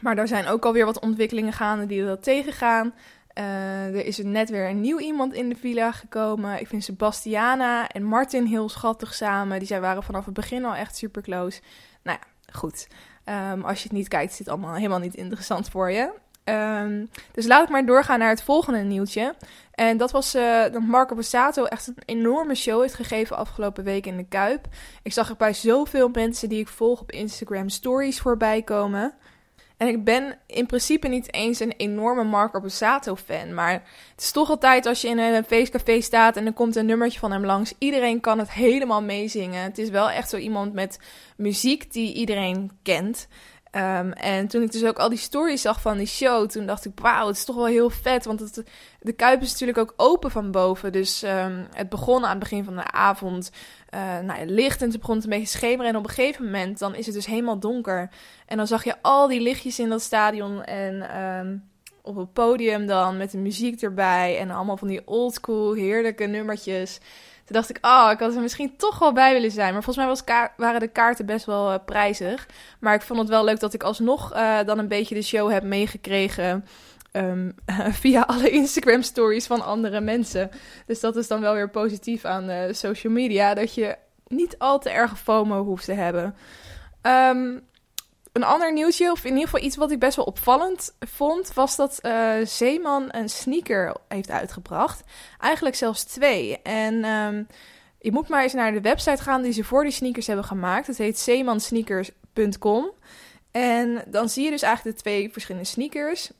maar 0.00 0.18
er 0.18 0.28
zijn 0.28 0.46
ook 0.46 0.64
alweer 0.64 0.84
wat 0.84 1.00
ontwikkelingen 1.00 1.52
gaande 1.52 1.86
die 1.86 2.04
dat 2.04 2.22
tegengaan. 2.22 2.94
Uh, 3.38 3.86
er 3.86 4.06
is 4.06 4.18
net 4.18 4.50
weer 4.50 4.68
een 4.68 4.80
nieuw 4.80 4.98
iemand 4.98 5.32
in 5.32 5.48
de 5.48 5.56
villa 5.56 5.92
gekomen. 5.92 6.60
Ik 6.60 6.66
vind 6.66 6.84
Sebastiana 6.84 7.88
en 7.88 8.02
Martin 8.02 8.44
heel 8.44 8.68
schattig 8.68 9.14
samen. 9.14 9.58
Die 9.58 9.68
zijn, 9.68 9.80
waren 9.80 10.02
vanaf 10.02 10.24
het 10.24 10.34
begin 10.34 10.64
al 10.64 10.74
echt 10.74 10.96
super 10.96 11.22
close. 11.22 11.60
Nou 12.02 12.18
ja, 12.20 12.52
goed. 12.52 12.88
Um, 13.52 13.64
als 13.64 13.78
je 13.78 13.88
het 13.88 13.96
niet 13.96 14.08
kijkt, 14.08 14.32
is 14.32 14.38
het 14.38 14.48
allemaal 14.48 14.74
helemaal 14.74 14.98
niet 14.98 15.14
interessant 15.14 15.68
voor 15.68 15.90
je. 15.90 16.12
Um, 16.44 17.10
dus 17.32 17.46
laat 17.46 17.62
ik 17.62 17.68
maar 17.68 17.86
doorgaan 17.86 18.18
naar 18.18 18.28
het 18.28 18.42
volgende 18.42 18.78
nieuwtje. 18.78 19.34
En 19.74 19.96
dat 19.96 20.10
was 20.10 20.34
uh, 20.34 20.62
dat 20.62 20.82
Marco 20.82 21.14
Borsato 21.14 21.64
echt 21.64 21.86
een 21.86 21.96
enorme 22.04 22.54
show 22.54 22.80
heeft 22.80 22.94
gegeven 22.94 23.36
afgelopen 23.36 23.84
week 23.84 24.06
in 24.06 24.16
de 24.16 24.26
Kuip. 24.28 24.66
Ik 25.02 25.12
zag 25.12 25.28
er 25.28 25.36
bij 25.36 25.52
zoveel 25.52 26.08
mensen 26.08 26.48
die 26.48 26.60
ik 26.60 26.68
volg 26.68 27.00
op 27.00 27.12
Instagram 27.12 27.68
stories 27.68 28.20
voorbij 28.20 28.62
komen. 28.62 29.14
En 29.76 29.88
ik 29.88 30.04
ben 30.04 30.38
in 30.46 30.66
principe 30.66 31.08
niet 31.08 31.32
eens 31.32 31.60
een 31.60 31.74
enorme 31.76 32.24
Marco 32.24 32.60
Borsato 32.60 33.16
fan. 33.16 33.54
Maar 33.54 33.72
het 33.72 34.20
is 34.20 34.30
toch 34.30 34.48
altijd 34.48 34.86
als 34.86 35.00
je 35.00 35.08
in 35.08 35.18
een 35.18 35.44
feestcafé 35.44 36.00
staat 36.00 36.36
en 36.36 36.46
er 36.46 36.52
komt 36.52 36.76
een 36.76 36.86
nummertje 36.86 37.18
van 37.18 37.32
hem 37.32 37.44
langs. 37.44 37.74
Iedereen 37.78 38.20
kan 38.20 38.38
het 38.38 38.52
helemaal 38.52 39.02
meezingen. 39.02 39.62
Het 39.62 39.78
is 39.78 39.90
wel 39.90 40.10
echt 40.10 40.30
zo 40.30 40.36
iemand 40.36 40.72
met 40.72 40.98
muziek 41.36 41.92
die 41.92 42.14
iedereen 42.14 42.70
kent. 42.82 43.28
Um, 43.76 44.12
en 44.12 44.48
toen 44.48 44.62
ik 44.62 44.72
dus 44.72 44.84
ook 44.84 44.98
al 44.98 45.08
die 45.08 45.18
stories 45.18 45.62
zag 45.62 45.80
van 45.80 45.96
die 45.96 46.06
show, 46.06 46.48
toen 46.48 46.66
dacht 46.66 46.84
ik, 46.84 46.92
wauw, 46.94 47.26
het 47.26 47.36
is 47.36 47.44
toch 47.44 47.56
wel 47.56 47.66
heel 47.66 47.90
vet. 47.90 48.24
Want 48.24 48.40
het, 48.40 48.62
de 49.00 49.12
Kuip 49.12 49.42
is 49.42 49.50
natuurlijk 49.50 49.78
ook 49.78 49.94
open 49.96 50.30
van 50.30 50.50
boven. 50.50 50.92
Dus 50.92 51.22
um, 51.22 51.66
het 51.72 51.88
begon 51.88 52.24
aan 52.24 52.30
het 52.30 52.38
begin 52.38 52.64
van 52.64 52.76
de 52.76 52.90
avond 52.90 53.50
uh, 53.94 54.18
nou, 54.18 54.46
licht 54.46 54.82
en 54.82 54.90
het 54.90 55.00
begon 55.00 55.14
het 55.14 55.24
een 55.24 55.30
beetje 55.30 55.58
schemeren. 55.58 55.90
En 55.90 55.96
op 55.96 56.04
een 56.04 56.14
gegeven 56.14 56.44
moment, 56.44 56.78
dan 56.78 56.94
is 56.94 57.06
het 57.06 57.14
dus 57.14 57.26
helemaal 57.26 57.58
donker. 57.58 58.10
En 58.46 58.56
dan 58.56 58.66
zag 58.66 58.84
je 58.84 58.94
al 59.02 59.28
die 59.28 59.40
lichtjes 59.40 59.78
in 59.78 59.88
dat 59.88 60.02
stadion 60.02 60.64
en... 60.64 61.20
Um, 61.22 61.72
op 62.06 62.16
het 62.16 62.32
podium 62.32 62.86
dan 62.86 63.16
met 63.16 63.30
de 63.30 63.38
muziek 63.38 63.82
erbij 63.82 64.38
en 64.38 64.50
allemaal 64.50 64.76
van 64.76 64.88
die 64.88 65.02
oldschool 65.04 65.72
heerlijke 65.72 66.24
nummertjes. 66.24 67.00
Toen 67.44 67.56
dacht 67.56 67.70
ik, 67.70 67.78
oh, 67.80 68.08
ik 68.12 68.18
had 68.18 68.34
er 68.34 68.40
misschien 68.40 68.76
toch 68.76 68.98
wel 68.98 69.12
bij 69.12 69.32
willen 69.32 69.50
zijn. 69.50 69.72
Maar 69.72 69.82
volgens 69.82 69.96
mij 69.96 70.06
was 70.06 70.50
waren 70.56 70.80
de 70.80 70.88
kaarten 70.88 71.26
best 71.26 71.46
wel 71.46 71.72
uh, 71.72 71.78
prijzig. 71.84 72.48
Maar 72.80 72.94
ik 72.94 73.02
vond 73.02 73.18
het 73.18 73.28
wel 73.28 73.44
leuk 73.44 73.60
dat 73.60 73.74
ik 73.74 73.82
alsnog 73.82 74.34
uh, 74.34 74.58
dan 74.66 74.78
een 74.78 74.88
beetje 74.88 75.14
de 75.14 75.22
show 75.22 75.50
heb 75.50 75.62
meegekregen. 75.62 76.64
Um, 77.12 77.54
via 78.02 78.22
alle 78.22 78.50
Instagram 78.50 79.02
stories 79.02 79.46
van 79.46 79.64
andere 79.64 80.00
mensen. 80.00 80.50
Dus 80.86 81.00
dat 81.00 81.16
is 81.16 81.28
dan 81.28 81.40
wel 81.40 81.54
weer 81.54 81.70
positief 81.70 82.24
aan 82.24 82.50
uh, 82.50 82.62
social 82.70 83.12
media. 83.12 83.54
Dat 83.54 83.74
je 83.74 83.96
niet 84.26 84.58
al 84.58 84.78
te 84.78 84.90
erg 84.90 85.18
FOMO 85.18 85.64
hoeft 85.64 85.84
te 85.84 85.92
hebben. 85.92 86.34
Um, 87.02 87.62
een 88.34 88.44
ander 88.44 88.72
nieuwtje, 88.72 89.10
of 89.10 89.24
in 89.24 89.32
ieder 89.32 89.44
geval 89.44 89.66
iets 89.66 89.76
wat 89.76 89.90
ik 89.90 89.98
best 89.98 90.16
wel 90.16 90.24
opvallend 90.24 90.94
vond, 91.00 91.52
was 91.52 91.76
dat 91.76 91.98
uh, 92.02 92.34
Zeeman 92.44 93.08
een 93.10 93.28
sneaker 93.28 93.96
heeft 94.08 94.30
uitgebracht. 94.30 95.02
Eigenlijk 95.38 95.76
zelfs 95.76 96.04
twee. 96.04 96.62
En 96.62 97.04
um, 97.04 97.46
je 97.98 98.12
moet 98.12 98.28
maar 98.28 98.42
eens 98.42 98.52
naar 98.52 98.72
de 98.72 98.80
website 98.80 99.22
gaan 99.22 99.42
die 99.42 99.52
ze 99.52 99.64
voor 99.64 99.82
die 99.82 99.92
sneakers 99.92 100.26
hebben 100.26 100.44
gemaakt. 100.44 100.86
Het 100.86 100.98
heet 100.98 101.18
zeemansneakers.com. 101.18 102.90
En 103.50 104.04
dan 104.06 104.28
zie 104.28 104.44
je 104.44 104.50
dus 104.50 104.62
eigenlijk 104.62 104.96
de 104.96 105.02
twee 105.02 105.32
verschillende 105.32 105.68
sneakers. 105.68 106.30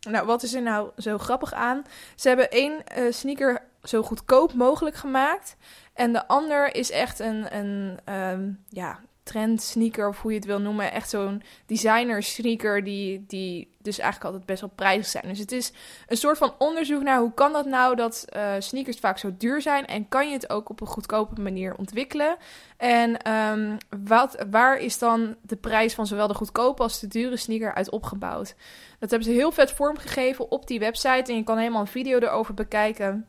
Nou, 0.00 0.26
wat 0.26 0.42
is 0.42 0.54
er 0.54 0.62
nou 0.62 0.90
zo 0.96 1.18
grappig 1.18 1.52
aan? 1.52 1.84
Ze 2.16 2.28
hebben 2.28 2.50
één 2.50 2.82
uh, 2.98 3.12
sneaker 3.12 3.62
zo 3.82 4.02
goedkoop 4.02 4.52
mogelijk 4.52 4.96
gemaakt. 4.96 5.56
En 5.94 6.12
de 6.12 6.28
ander 6.28 6.74
is 6.74 6.90
echt 6.90 7.18
een, 7.18 7.56
een 7.56 7.98
um, 8.14 8.64
ja, 8.68 9.00
trend 9.24 9.62
sneaker 9.62 10.08
of 10.08 10.20
hoe 10.20 10.30
je 10.30 10.36
het 10.36 10.46
wil 10.46 10.60
noemen. 10.60 10.92
Echt 10.92 11.08
zo'n 11.08 11.42
designer 11.66 12.22
sneaker 12.22 12.84
die, 12.84 13.24
die 13.26 13.74
dus 13.82 13.98
eigenlijk 13.98 14.30
altijd 14.30 14.46
best 14.46 14.60
wel 14.60 14.70
prijzig 14.74 15.06
zijn. 15.06 15.24
Dus 15.28 15.38
het 15.38 15.52
is 15.52 15.72
een 16.06 16.16
soort 16.16 16.38
van 16.38 16.54
onderzoek 16.58 17.02
naar 17.02 17.18
hoe 17.18 17.34
kan 17.34 17.52
dat 17.52 17.66
nou 17.66 17.96
dat 17.96 18.24
uh, 18.36 18.52
sneakers 18.58 18.98
vaak 18.98 19.18
zo 19.18 19.34
duur 19.38 19.62
zijn. 19.62 19.86
En 19.86 20.08
kan 20.08 20.26
je 20.26 20.32
het 20.32 20.50
ook 20.50 20.68
op 20.68 20.80
een 20.80 20.86
goedkope 20.86 21.40
manier 21.40 21.74
ontwikkelen. 21.74 22.36
En 22.76 23.32
um, 23.32 23.76
wat, 24.04 24.44
waar 24.50 24.78
is 24.78 24.98
dan 24.98 25.36
de 25.42 25.56
prijs 25.56 25.94
van 25.94 26.06
zowel 26.06 26.28
de 26.28 26.34
goedkope 26.34 26.82
als 26.82 27.00
de 27.00 27.08
dure 27.08 27.36
sneaker 27.36 27.74
uit 27.74 27.90
opgebouwd? 27.90 28.54
Dat 28.98 29.10
hebben 29.10 29.28
ze 29.28 29.34
heel 29.34 29.52
vet 29.52 29.72
vormgegeven 29.72 30.50
op 30.50 30.66
die 30.66 30.78
website. 30.78 31.32
En 31.32 31.36
je 31.36 31.44
kan 31.44 31.58
helemaal 31.58 31.80
een 31.80 31.86
video 31.86 32.18
erover 32.18 32.54
bekijken. 32.54 33.26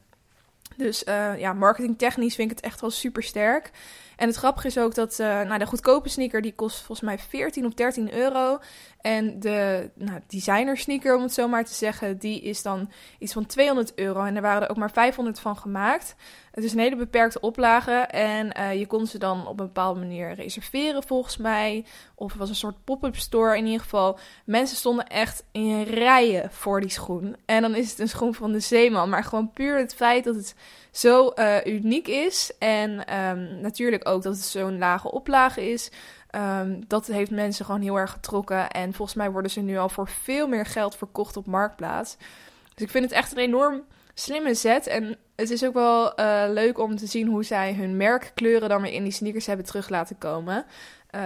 Dus 0.77 1.03
uh, 1.03 1.39
ja, 1.39 1.53
marketingtechnisch 1.53 2.35
vind 2.35 2.51
ik 2.51 2.57
het 2.57 2.65
echt 2.65 2.81
wel 2.81 2.89
super 2.89 3.23
sterk. 3.23 3.71
En 4.15 4.27
het 4.27 4.35
grappige 4.35 4.67
is 4.67 4.77
ook 4.77 4.95
dat 4.95 5.19
uh, 5.19 5.41
nou, 5.41 5.59
de 5.59 5.65
goedkope 5.65 6.09
sneaker 6.09 6.41
die 6.41 6.55
kost 6.55 6.77
volgens 6.77 7.07
mij 7.07 7.19
14 7.19 7.65
of 7.65 7.73
13 7.73 8.13
euro. 8.13 8.59
En 9.05 9.39
de 9.39 9.89
nou, 9.95 10.19
designer 10.27 10.77
sneaker, 10.77 11.15
om 11.15 11.21
het 11.21 11.33
zo 11.33 11.47
maar 11.47 11.65
te 11.65 11.73
zeggen, 11.73 12.17
die 12.17 12.41
is 12.41 12.61
dan 12.61 12.91
iets 13.19 13.33
van 13.33 13.45
200 13.45 13.95
euro. 13.95 14.23
En 14.23 14.35
er 14.35 14.41
waren 14.41 14.61
er 14.61 14.69
ook 14.69 14.77
maar 14.77 14.91
500 14.91 15.39
van 15.39 15.57
gemaakt. 15.57 16.15
Het 16.51 16.63
is 16.63 16.73
een 16.73 16.79
hele 16.79 16.95
beperkte 16.95 17.39
oplage. 17.39 17.91
En 17.91 18.57
uh, 18.59 18.79
je 18.79 18.85
kon 18.85 19.07
ze 19.07 19.17
dan 19.17 19.47
op 19.47 19.59
een 19.59 19.65
bepaalde 19.65 19.99
manier 19.99 20.33
reserveren, 20.33 21.03
volgens 21.03 21.37
mij. 21.37 21.85
Of 22.15 22.29
het 22.29 22.39
was 22.39 22.49
een 22.49 22.55
soort 22.55 22.83
pop-up 22.83 23.15
store. 23.15 23.57
In 23.57 23.65
ieder 23.65 23.81
geval, 23.81 24.19
mensen 24.45 24.77
stonden 24.77 25.07
echt 25.07 25.43
in 25.51 25.83
rijen 25.83 26.51
voor 26.51 26.81
die 26.81 26.89
schoen. 26.89 27.35
En 27.45 27.61
dan 27.61 27.75
is 27.75 27.89
het 27.89 27.99
een 27.99 28.09
schoen 28.09 28.33
van 28.33 28.51
de 28.51 28.59
Zeeman. 28.59 29.09
Maar 29.09 29.23
gewoon 29.23 29.51
puur 29.53 29.77
het 29.77 29.95
feit 29.95 30.23
dat 30.23 30.35
het 30.35 30.55
zo 30.91 31.31
uh, 31.35 31.65
uniek 31.65 32.07
is. 32.07 32.51
En 32.59 33.19
um, 33.19 33.61
natuurlijk 33.61 34.09
ook 34.09 34.23
dat 34.23 34.35
het 34.35 34.45
zo'n 34.45 34.77
lage 34.77 35.11
oplage 35.11 35.71
is. 35.71 35.91
Um, 36.35 36.83
dat 36.87 37.07
heeft 37.07 37.31
mensen 37.31 37.65
gewoon 37.65 37.81
heel 37.81 37.95
erg 37.95 38.11
getrokken. 38.11 38.69
En 38.69 38.93
volgens 38.93 39.17
mij 39.17 39.31
worden 39.31 39.51
ze 39.51 39.61
nu 39.61 39.77
al 39.77 39.89
voor 39.89 40.07
veel 40.07 40.47
meer 40.47 40.65
geld 40.65 40.95
verkocht 40.95 41.37
op 41.37 41.45
Marktplaats. 41.45 42.17
Dus 42.73 42.85
ik 42.85 42.89
vind 42.89 43.03
het 43.03 43.13
echt 43.13 43.31
een 43.31 43.37
enorm 43.37 43.83
slimme 44.13 44.53
zet. 44.53 44.87
En 44.87 45.17
het 45.35 45.49
is 45.49 45.65
ook 45.65 45.73
wel 45.73 46.19
uh, 46.19 46.43
leuk 46.47 46.79
om 46.79 46.95
te 46.95 47.05
zien 47.05 47.27
hoe 47.27 47.43
zij 47.43 47.73
hun 47.73 47.97
merkkleuren 47.97 48.69
dan 48.69 48.81
weer 48.81 48.93
in 48.93 49.03
die 49.03 49.11
sneakers 49.11 49.45
hebben 49.45 49.65
terug 49.65 49.89
laten 49.89 50.17
komen. 50.17 50.65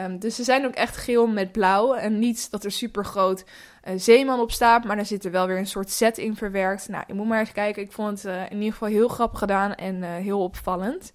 Um, 0.06 0.20
dus 0.20 0.36
ze 0.36 0.44
zijn 0.44 0.66
ook 0.66 0.74
echt 0.74 0.98
geel 0.98 1.28
met 1.28 1.52
blauw. 1.52 1.94
En 1.94 2.20
niet 2.20 2.52
dat 2.52 2.64
er 2.64 2.72
super 2.72 3.06
groot 3.06 3.46
uh, 3.88 3.94
zeeman 3.96 4.40
op 4.40 4.52
staat. 4.52 4.84
Maar 4.84 4.96
daar 4.96 5.06
zit 5.06 5.26
er 5.26 5.32
wel 5.32 5.48
weer 5.48 5.58
een 5.58 5.68
soort 5.68 5.90
set 5.90 6.18
in 6.18 6.36
verwerkt. 6.36 6.88
Nou, 6.88 7.04
je 7.08 7.14
moet 7.14 7.28
maar 7.28 7.40
eens 7.40 7.52
kijken. 7.52 7.84
Ik 7.84 7.92
vond 7.92 8.24
het 8.24 8.34
uh, 8.34 8.42
in 8.42 8.58
ieder 8.58 8.72
geval 8.72 8.88
heel 8.88 9.08
grappig 9.08 9.40
gedaan 9.40 9.76
en 9.76 10.04
heel 10.04 10.44
opvallend. 10.44 11.14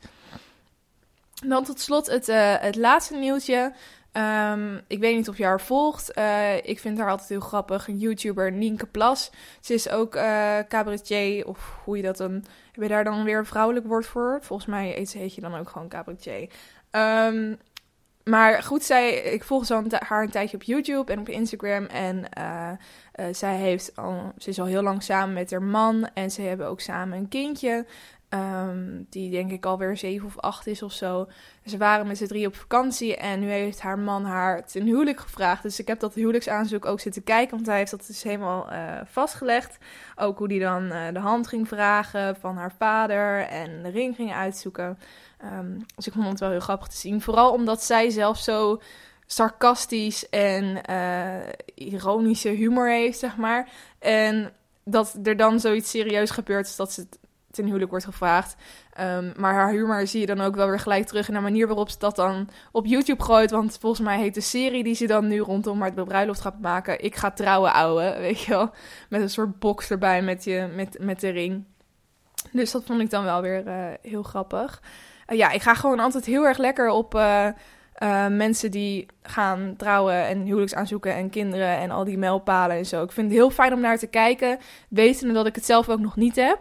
Dan 1.47 1.65
tot 1.65 1.81
slot 1.81 2.07
het, 2.07 2.27
het 2.61 2.77
laatste 2.77 3.17
nieuwtje. 3.17 3.73
Ehm, 4.15 4.81
ik 4.87 4.99
weet 4.99 5.17
niet 5.17 5.29
of 5.29 5.39
je 5.39 5.45
haar 5.45 5.61
volgt. 5.61 6.13
Eh, 6.13 6.57
ik 6.57 6.81
vind 6.81 6.99
haar 6.99 7.11
altijd 7.11 7.29
heel 7.29 7.41
grappig. 7.41 7.89
Een 7.89 7.99
YouTuber, 7.99 8.53
Nienke 8.53 8.87
Plas. 8.87 9.31
Ze 9.61 9.75
is 9.75 9.89
ook 9.89 10.15
uh, 10.15 10.59
cabaretier, 10.69 11.47
of 11.47 11.79
hoe 11.85 11.97
je 11.97 12.03
dat 12.03 12.17
dan... 12.17 12.33
Heb 12.73 12.83
je 12.83 12.89
daar 12.89 13.05
dan 13.05 13.25
weer 13.25 13.39
een 13.39 13.47
vrouwelijk 13.47 13.87
woord 13.87 14.07
voor? 14.07 14.39
Volgens 14.43 14.69
mij 14.69 15.07
heet 15.13 15.35
je 15.35 15.41
dan 15.41 15.55
ook 15.55 15.69
gewoon 15.69 15.89
cabaretier. 15.89 16.51
Um, 16.91 17.59
maar 18.25 18.63
goed, 18.63 18.83
zij, 18.83 19.15
ik 19.15 19.45
volg 19.45 19.67
zo 19.67 19.83
haar 19.99 20.23
een 20.23 20.31
tijdje 20.31 20.57
op 20.57 20.63
YouTube 20.63 21.13
en 21.13 21.19
op 21.19 21.29
Instagram. 21.29 21.85
En 21.85 22.29
zij 23.31 23.57
heeft 23.57 23.97
al, 23.97 24.33
ze 24.39 24.49
is 24.49 24.61
al 24.61 24.67
heel 24.67 24.83
lang 24.83 25.03
samen 25.03 25.35
met 25.35 25.51
haar 25.51 25.63
man. 25.63 26.09
En 26.15 26.31
ze 26.31 26.43
hebben 26.43 26.67
ook 26.67 26.81
samen 26.81 27.19
een 27.19 27.29
kindje. 27.29 27.87
Um, 28.35 29.07
die 29.11 29.31
denk 29.31 29.51
ik 29.51 29.67
alweer 29.67 29.97
zeven 29.97 30.27
of 30.27 30.39
acht 30.39 30.67
is 30.67 30.83
of 30.83 30.93
zo. 30.93 31.29
Ze 31.67 31.77
waren 31.77 32.07
met 32.07 32.17
z'n 32.17 32.27
drie 32.27 32.47
op 32.47 32.57
vakantie. 32.57 33.17
En 33.17 33.41
nu 33.41 33.51
heeft 33.51 33.81
haar 33.81 33.99
man 33.99 34.25
haar 34.25 34.67
ten 34.67 34.83
huwelijk 34.83 35.21
gevraagd. 35.21 35.63
Dus 35.63 35.81
ik 35.81 35.87
heb 35.87 36.01
dat 36.01 36.15
huwelijksaanzoek 36.15 36.87
ook 36.87 37.01
zitten 37.01 37.25
kijken. 37.25 37.55
Want 37.55 37.67
hij 37.67 37.77
heeft 37.77 37.91
dat 37.91 38.07
dus 38.07 38.23
helemaal 38.23 38.73
uh, 38.73 39.01
vastgelegd. 39.05 39.79
Ook 40.17 40.39
hoe 40.39 40.49
die 40.49 40.61
dan 40.61 40.89
de 40.89 41.19
hand 41.19 41.49
ging 41.49 41.69
vragen 41.69 42.37
van 42.37 42.57
haar 42.57 42.73
vader. 42.79 43.47
En 43.47 43.83
de 43.83 43.91
ring 43.91 44.15
ging 44.15 44.33
uitzoeken. 44.33 44.99
Um, 45.45 45.85
dus 45.97 46.07
ik 46.07 46.13
vond 46.13 46.29
het 46.29 46.41
wel 46.41 46.51
heel 46.51 46.61
grappig 46.61 46.89
te 46.89 46.97
zien. 46.97 47.21
Vooral 47.21 47.53
omdat 47.53 47.83
zij 47.83 48.11
zelf 48.11 48.39
zo 48.39 48.81
sarcastisch 49.27 50.29
en 50.29 50.81
uh, 50.91 51.49
ironische 51.75 52.49
humor 52.49 52.89
heeft, 52.89 53.19
zeg 53.19 53.37
maar. 53.37 53.69
En 53.99 54.53
dat 54.85 55.19
er 55.23 55.37
dan 55.37 55.61
zoiets 55.61 55.91
serieus 55.91 56.31
gebeurt, 56.31 56.67
is 56.67 56.77
dat 56.77 56.93
ze 56.93 57.07
ten 57.55 57.65
huwelijk 57.65 57.91
wordt 57.91 58.05
gevraagd. 58.05 58.57
Um, 59.01 59.33
maar 59.37 59.55
haar 59.55 59.71
humor 59.71 60.07
zie 60.07 60.21
je 60.21 60.27
dan 60.27 60.41
ook 60.41 60.55
wel 60.55 60.69
weer 60.69 60.79
gelijk 60.79 61.07
terug 61.07 61.29
in 61.29 61.35
de 61.35 61.41
manier 61.41 61.67
waarop 61.67 61.89
ze 61.89 61.99
dat 61.99 62.17
dan 62.17 62.49
op 62.73 62.87
YouTube 62.87 63.23
gooit. 63.23 63.51
Want 63.51 63.79
volgens 63.81 64.03
mij 64.03 64.19
heet 64.19 64.35
de 64.35 64.41
serie 64.41 64.85
die 64.85 64.95
ze 64.95 65.07
dan 65.07 65.29
nu 65.29 65.39
rondom 65.39 65.81
haar 65.81 65.93
bruiloft 65.93 66.41
gaat 66.41 66.61
maken... 66.61 67.05
Ik 67.05 67.17
ga 67.17 67.31
trouwen, 67.31 67.73
ouwe, 67.73 68.17
weet 68.19 68.41
je 68.41 68.51
wel. 68.51 68.71
Met 69.09 69.21
een 69.21 69.31
soort 69.31 69.59
box 69.59 69.91
erbij 69.91 70.23
met, 70.23 70.45
je, 70.45 70.69
met, 70.75 70.97
met 71.01 71.21
de 71.21 71.29
ring. 71.29 71.65
Dus 72.53 72.71
dat 72.71 72.85
vond 72.85 73.01
ik 73.01 73.11
dan 73.11 73.25
wel 73.25 73.43
weer 73.43 73.67
uh, 73.67 73.87
heel 74.03 74.23
grappig. 74.23 74.83
Uh, 75.29 75.39
ja, 75.39 75.51
ik 75.51 75.63
ga 75.63 75.75
gewoon 75.75 76.01
altijd 76.01 76.25
heel 76.25 76.47
erg 76.47 76.59
lekker 76.59 76.89
op 76.89 77.15
uh, 77.15 77.49
uh, 78.03 78.27
mensen 78.27 78.71
die 78.71 79.07
gaan 79.23 79.75
trouwen 79.77 80.27
en 80.27 80.41
huwelijks 80.41 80.75
aanzoeken 80.75 81.15
en 81.15 81.31
kinderen 81.31 81.77
en 81.79 81.91
al 81.91 82.05
die 82.05 82.19
mijlpalen 82.19 82.77
en 82.77 82.87
zo. 82.87 83.03
Ik 83.03 83.13
vind 83.13 83.27
het 83.27 83.37
heel 83.37 83.51
fijn 83.51 83.73
om 83.73 83.81
naar 83.81 83.99
te 83.99 84.07
kijken, 84.07 84.59
wetende 84.89 85.35
dat 85.35 85.47
ik 85.47 85.55
het 85.55 85.65
zelf 85.65 85.89
ook 85.89 86.01
nog 86.01 86.17
niet 86.17 86.37
heb. 86.37 86.59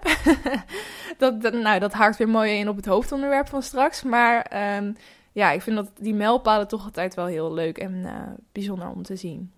dat, 1.18 1.54
nou, 1.54 1.80
dat 1.80 1.94
haakt 1.94 2.18
weer 2.18 2.30
mooi 2.30 2.52
in 2.52 2.70
op 2.70 2.76
het 2.76 2.86
hoofdonderwerp 2.86 3.48
van 3.48 3.62
straks. 3.62 4.04
Maar 4.04 4.52
um, 4.78 4.96
ja, 5.32 5.52
ik 5.52 5.62
vind 5.62 5.76
dat 5.76 5.92
die 6.00 6.14
mijlpalen 6.14 6.68
toch 6.68 6.84
altijd 6.84 7.16
wel 7.16 7.26
heel 7.26 7.54
leuk 7.54 7.78
en 7.78 8.06
bijzonder 8.52 8.90
om 8.90 9.04
te 9.04 9.16
zien. 9.16 9.52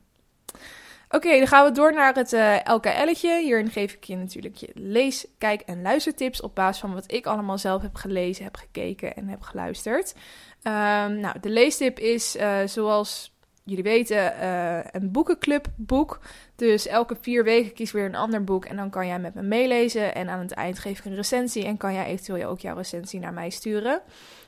Oké, 1.09 1.37
dan 1.37 1.47
gaan 1.47 1.65
we 1.65 1.71
door 1.71 1.93
naar 1.93 2.13
het 2.13 2.33
uh, 2.33 2.55
LKL'tje. 2.63 3.41
Hierin 3.41 3.69
geef 3.69 3.93
ik 3.93 4.03
je 4.03 4.15
natuurlijk 4.15 4.55
je 4.55 4.69
lees, 4.73 5.27
kijk 5.37 5.61
en 5.61 5.81
luistertips 5.81 6.41
op 6.41 6.55
basis 6.55 6.81
van 6.81 6.93
wat 6.93 7.11
ik 7.11 7.25
allemaal 7.25 7.57
zelf 7.57 7.81
heb 7.81 7.95
gelezen, 7.95 8.43
heb 8.43 8.55
gekeken 8.55 9.15
en 9.15 9.27
heb 9.27 9.41
geluisterd. 9.41 10.15
Um, 10.67 11.19
nou, 11.19 11.39
de 11.41 11.49
leestip 11.49 11.99
is 11.99 12.35
uh, 12.35 12.57
zoals 12.65 13.33
jullie 13.63 13.83
weten 13.83 14.33
uh, 14.41 14.79
een 14.91 15.11
boekenclubboek. 15.11 16.19
Dus 16.55 16.87
elke 16.87 17.17
vier 17.21 17.43
weken 17.43 17.73
kies 17.73 17.91
weer 17.91 18.05
een 18.05 18.15
ander 18.15 18.43
boek 18.43 18.65
en 18.65 18.75
dan 18.75 18.89
kan 18.89 19.07
jij 19.07 19.19
met 19.19 19.33
me 19.33 19.41
meelezen. 19.41 20.15
En 20.15 20.29
aan 20.29 20.39
het 20.39 20.51
eind 20.51 20.79
geef 20.79 20.99
ik 20.99 21.05
een 21.05 21.15
recensie 21.15 21.65
en 21.65 21.77
kan 21.77 21.93
jij 21.93 22.05
eventueel 22.05 22.49
ook 22.49 22.59
jouw 22.59 22.75
recensie 22.75 23.19
naar 23.19 23.33
mij 23.33 23.49
sturen. 23.49 24.01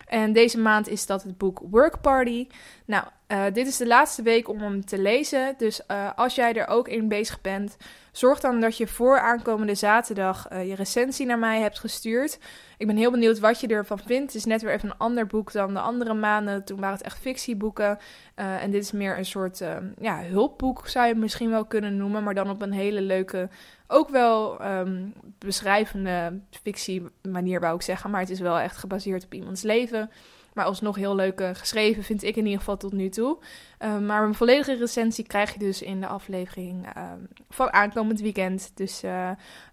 En 0.06 0.34
deze 0.34 0.60
maand 0.60 0.90
is 0.90 1.06
dat 1.06 1.24
het 1.24 1.38
boek 1.38 1.62
Work 1.70 2.02
Party. 2.02 2.48
Nou, 2.86 3.04
uh, 3.28 3.44
dit 3.54 3.68
is 3.68 3.78
de 3.78 3.88
laatste 3.88 4.22
week 4.22 4.50
om 4.50 4.60
hem 4.60 4.86
te 4.86 4.98
lezen. 4.98 5.56
Dus 5.58 5.88
als 6.16 6.36
jij 6.36 6.54
er 6.54 6.68
ook 6.68 6.88
in 6.88 7.08
bezig 7.08 7.42
bent, 7.42 7.78
zorg 8.18 8.40
dan 8.40 8.62
dat 8.62 8.78
je 8.78 8.88
voor 8.88 9.20
aankomende 9.20 9.76
zaterdag 9.76 10.52
uh, 10.52 10.68
je 10.68 10.76
recensie 10.76 11.26
naar 11.26 11.40
mij 11.40 11.62
hebt 11.62 11.80
gestuurd. 11.80 12.40
Ik 12.78 12.88
ben 12.88 12.98
heel 12.98 13.12
benieuwd 13.12 13.40
wat 13.40 13.60
je 13.60 13.68
ervan 13.68 14.00
vindt. 14.00 14.34
Het 14.34 14.36
is 14.36 14.46
net 14.46 14.62
weer 14.62 14.74
even 14.74 14.90
een 14.90 14.98
ander 14.98 15.28
boek 15.28 15.52
dan 15.52 15.74
de 15.74 15.80
andere 15.80 16.14
maanden. 16.14 16.64
Toen 16.64 16.80
waren 16.80 16.96
het 16.96 17.06
echt 17.06 17.20
fictieboeken. 17.20 18.00
en 18.36 18.72
dit 18.72 18.84
is 18.84 18.92
meer 18.92 19.18
een 19.18 19.26
soort 19.26 19.62
ja, 20.00 20.24
hulpboek, 20.24 20.88
zou 20.88 21.08
je 21.08 21.16
misschien 21.16 21.50
wel 21.50 21.66
kunnen 21.66 21.98
noemen. 21.98 22.24
Maar 22.24 22.34
dan 22.34 22.50
op 22.50 22.62
een 22.62 22.72
hele 22.72 23.02
leuke, 23.02 23.50
ook 23.88 24.10
wel 24.10 24.66
um, 24.66 25.14
beschrijvende 25.38 26.40
fictie 26.50 27.04
manier, 27.22 27.60
wou 27.60 27.76
ik 27.76 27.82
zeggen. 27.82 28.12
Maar 28.12 28.22
het 28.22 28.30
is 28.30 28.40
wel 28.40 28.60
echt 28.60 28.78
gebaseerd 28.78 29.24
op 29.24 29.34
iemands 29.34 29.62
leven. 29.62 30.10
Maar 30.58 30.66
alsnog 30.66 30.96
heel 30.96 31.16
leuk 31.16 31.40
uh, 31.40 31.50
geschreven, 31.54 32.04
vind 32.04 32.24
ik 32.24 32.36
in 32.36 32.44
ieder 32.44 32.60
geval 32.60 32.78
tot 32.78 32.94
nu 32.94 33.10
toe. 33.10 33.38
Uh, 33.80 34.00
maar 34.00 34.24
een 34.24 34.34
volledige 34.34 34.76
recensie 34.76 35.28
krijg 35.28 35.54
je 35.54 35.60
dus 35.60 35.82
in 35.82 36.02
de 36.02 36.08
aflevering 36.08 36.88
uh, 36.98 37.12
van 37.50 37.74
aankomend 37.74 38.22
weekend. 38.22 38.72
Dus 38.74 39.04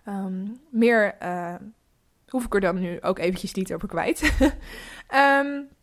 um, 0.09 0.61
meer 0.71 1.15
hoef 2.29 2.45
ik 2.45 2.55
er 2.55 2.61
dan 2.61 2.81
nu 2.81 3.01
ook 3.01 3.19
eventjes 3.19 3.55
niet 3.55 3.75
over 3.75 3.89
kwijt. 3.89 4.33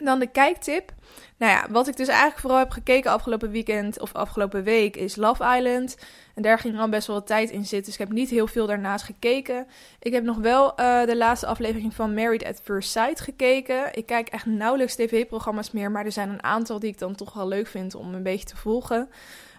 dan 0.00 0.18
de 0.18 0.26
kijktip. 0.26 0.92
Nou 1.36 1.52
ja, 1.52 1.66
wat 1.70 1.88
ik 1.88 1.96
dus 1.96 2.08
eigenlijk 2.08 2.40
vooral 2.40 2.58
heb 2.58 2.70
gekeken 2.70 3.10
afgelopen 3.10 3.50
weekend 3.50 4.00
of 4.00 4.14
afgelopen 4.14 4.62
week 4.62 4.96
is 4.96 5.16
Love 5.16 5.56
Island. 5.56 5.96
En 6.34 6.42
daar 6.42 6.58
ging 6.58 6.78
al 6.78 6.88
best 6.88 7.06
wel 7.06 7.16
wat 7.16 7.26
tijd 7.26 7.50
in 7.50 7.64
zitten. 7.64 7.84
Dus 7.84 7.92
ik 7.92 7.98
heb 7.98 8.12
niet 8.12 8.30
heel 8.30 8.46
veel 8.46 8.66
daarnaast 8.66 9.04
gekeken. 9.04 9.66
Ik 9.98 10.12
heb 10.12 10.24
nog 10.24 10.36
wel 10.36 10.80
uh, 10.80 11.04
de 11.04 11.16
laatste 11.16 11.46
aflevering 11.46 11.94
van 11.94 12.14
Married 12.14 12.44
at 12.44 12.60
First 12.62 12.90
Sight 12.90 13.20
gekeken. 13.20 13.94
Ik 13.94 14.06
kijk 14.06 14.28
echt 14.28 14.46
nauwelijks 14.46 14.94
tv-programma's 14.94 15.70
meer. 15.70 15.90
Maar 15.90 16.04
er 16.04 16.12
zijn 16.12 16.28
een 16.28 16.42
aantal 16.42 16.78
die 16.78 16.90
ik 16.90 16.98
dan 16.98 17.14
toch 17.14 17.32
wel 17.32 17.48
leuk 17.48 17.66
vind 17.66 17.94
om 17.94 18.14
een 18.14 18.22
beetje 18.22 18.46
te 18.46 18.56
volgen. 18.56 19.08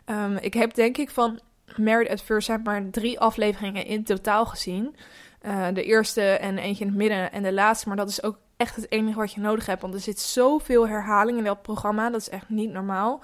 Um, 0.06 0.38
ik 0.38 0.54
heb 0.54 0.74
denk 0.74 0.98
ik 0.98 1.10
van 1.10 1.40
Married 1.76 2.10
at 2.10 2.22
First 2.22 2.48
Sight 2.48 2.64
maar 2.64 2.90
drie 2.90 3.20
afleveringen 3.20 3.86
in 3.86 4.04
totaal 4.04 4.46
gezien. 4.46 4.96
Uh, 5.46 5.68
de 5.74 5.84
eerste 5.84 6.22
en 6.22 6.58
eentje 6.58 6.84
in 6.84 6.90
het 6.90 7.00
midden 7.00 7.32
en 7.32 7.44
de 7.44 7.54
laatste. 7.54 7.88
Maar 7.88 7.98
dat 7.98 8.10
is 8.10 8.24
ook 8.24 8.38
echt 8.58 8.76
het 8.76 8.92
enige 8.92 9.20
wat 9.20 9.34
je 9.34 9.42
nodig 9.42 9.66
hebt. 9.66 9.82
Want 9.82 9.94
er 9.94 10.00
zit 10.00 10.20
zoveel 10.20 10.88
herhaling 10.88 11.38
in 11.38 11.44
dat 11.44 11.62
programma. 11.62 12.10
Dat 12.10 12.22
is 12.22 12.30
echt 12.30 12.50
niet 12.50 12.72
normaal. 12.72 13.22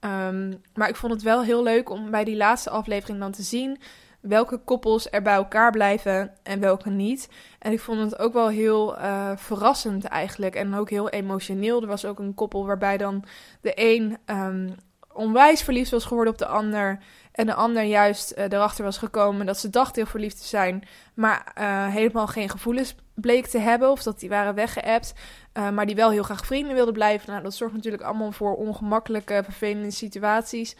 Um, 0.00 0.62
maar 0.74 0.88
ik 0.88 0.96
vond 0.96 1.12
het 1.12 1.22
wel 1.22 1.42
heel 1.42 1.62
leuk 1.62 1.90
om 1.90 2.10
bij 2.10 2.24
die 2.24 2.36
laatste 2.36 2.70
aflevering 2.70 3.18
dan 3.18 3.32
te 3.32 3.42
zien 3.42 3.78
welke 4.22 4.58
koppels 4.58 5.08
er 5.10 5.22
bij 5.22 5.34
elkaar 5.34 5.70
blijven 5.70 6.32
en 6.42 6.60
welke 6.60 6.90
niet. 6.90 7.28
En 7.58 7.72
ik 7.72 7.80
vond 7.80 8.00
het 8.00 8.18
ook 8.18 8.32
wel 8.32 8.48
heel 8.48 8.98
uh, 8.98 9.30
verrassend 9.36 10.04
eigenlijk 10.04 10.54
en 10.54 10.74
ook 10.74 10.90
heel 10.90 11.08
emotioneel. 11.08 11.80
Er 11.80 11.86
was 11.86 12.04
ook 12.04 12.18
een 12.18 12.34
koppel 12.34 12.66
waarbij 12.66 12.96
dan 12.96 13.24
de 13.60 13.72
een 13.74 14.18
um, 14.26 14.74
onwijs 15.12 15.62
verliefd 15.62 15.90
was 15.90 16.04
geworden 16.04 16.32
op 16.32 16.38
de 16.38 16.46
ander. 16.46 16.98
En 17.32 17.46
de 17.46 17.54
ander 17.54 17.82
juist 17.82 18.32
uh, 18.36 18.44
erachter 18.44 18.84
was 18.84 18.98
gekomen 18.98 19.46
dat 19.46 19.58
ze 19.58 19.70
dacht 19.70 19.96
heel 19.96 20.06
verliefd 20.06 20.38
te 20.38 20.46
zijn, 20.46 20.88
maar 21.14 21.52
uh, 21.58 21.86
helemaal 21.86 22.26
geen 22.26 22.48
gevoelens 22.48 22.94
bleek 23.14 23.46
te 23.46 23.58
hebben. 23.58 23.90
Of 23.90 24.02
dat 24.02 24.20
die 24.20 24.28
waren 24.28 24.54
weggeëpt, 24.54 25.14
uh, 25.54 25.70
maar 25.70 25.86
die 25.86 25.96
wel 25.96 26.10
heel 26.10 26.22
graag 26.22 26.46
vrienden 26.46 26.74
wilden 26.74 26.94
blijven. 26.94 27.30
Nou, 27.30 27.42
dat 27.42 27.54
zorgt 27.54 27.74
natuurlijk 27.74 28.02
allemaal 28.02 28.32
voor 28.32 28.54
ongemakkelijke, 28.54 29.40
vervelende 29.44 29.90
situaties. 29.90 30.76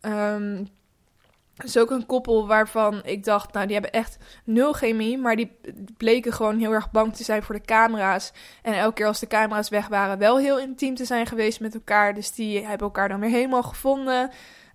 Um, 0.00 0.68
is 1.64 1.78
ook 1.78 1.90
een 1.90 2.06
koppel 2.06 2.46
waarvan 2.46 3.00
ik 3.04 3.24
dacht, 3.24 3.52
nou, 3.52 3.66
die 3.66 3.74
hebben 3.74 3.92
echt 3.92 4.18
nul 4.44 4.72
chemie. 4.72 5.18
Maar 5.18 5.36
die 5.36 5.56
bleken 5.96 6.32
gewoon 6.32 6.58
heel 6.58 6.72
erg 6.72 6.90
bang 6.90 7.14
te 7.14 7.24
zijn 7.24 7.42
voor 7.42 7.54
de 7.54 7.60
camera's. 7.60 8.32
En 8.62 8.74
elke 8.74 8.94
keer 8.94 9.06
als 9.06 9.20
de 9.20 9.26
camera's 9.26 9.68
weg 9.68 9.88
waren, 9.88 10.18
wel 10.18 10.38
heel 10.38 10.58
intiem 10.58 10.94
te 10.94 11.04
zijn 11.04 11.26
geweest 11.26 11.60
met 11.60 11.74
elkaar. 11.74 12.14
Dus 12.14 12.32
die 12.32 12.66
hebben 12.66 12.86
elkaar 12.86 13.08
dan 13.08 13.20
weer 13.20 13.30
helemaal 13.30 13.62
gevonden. 13.62 14.30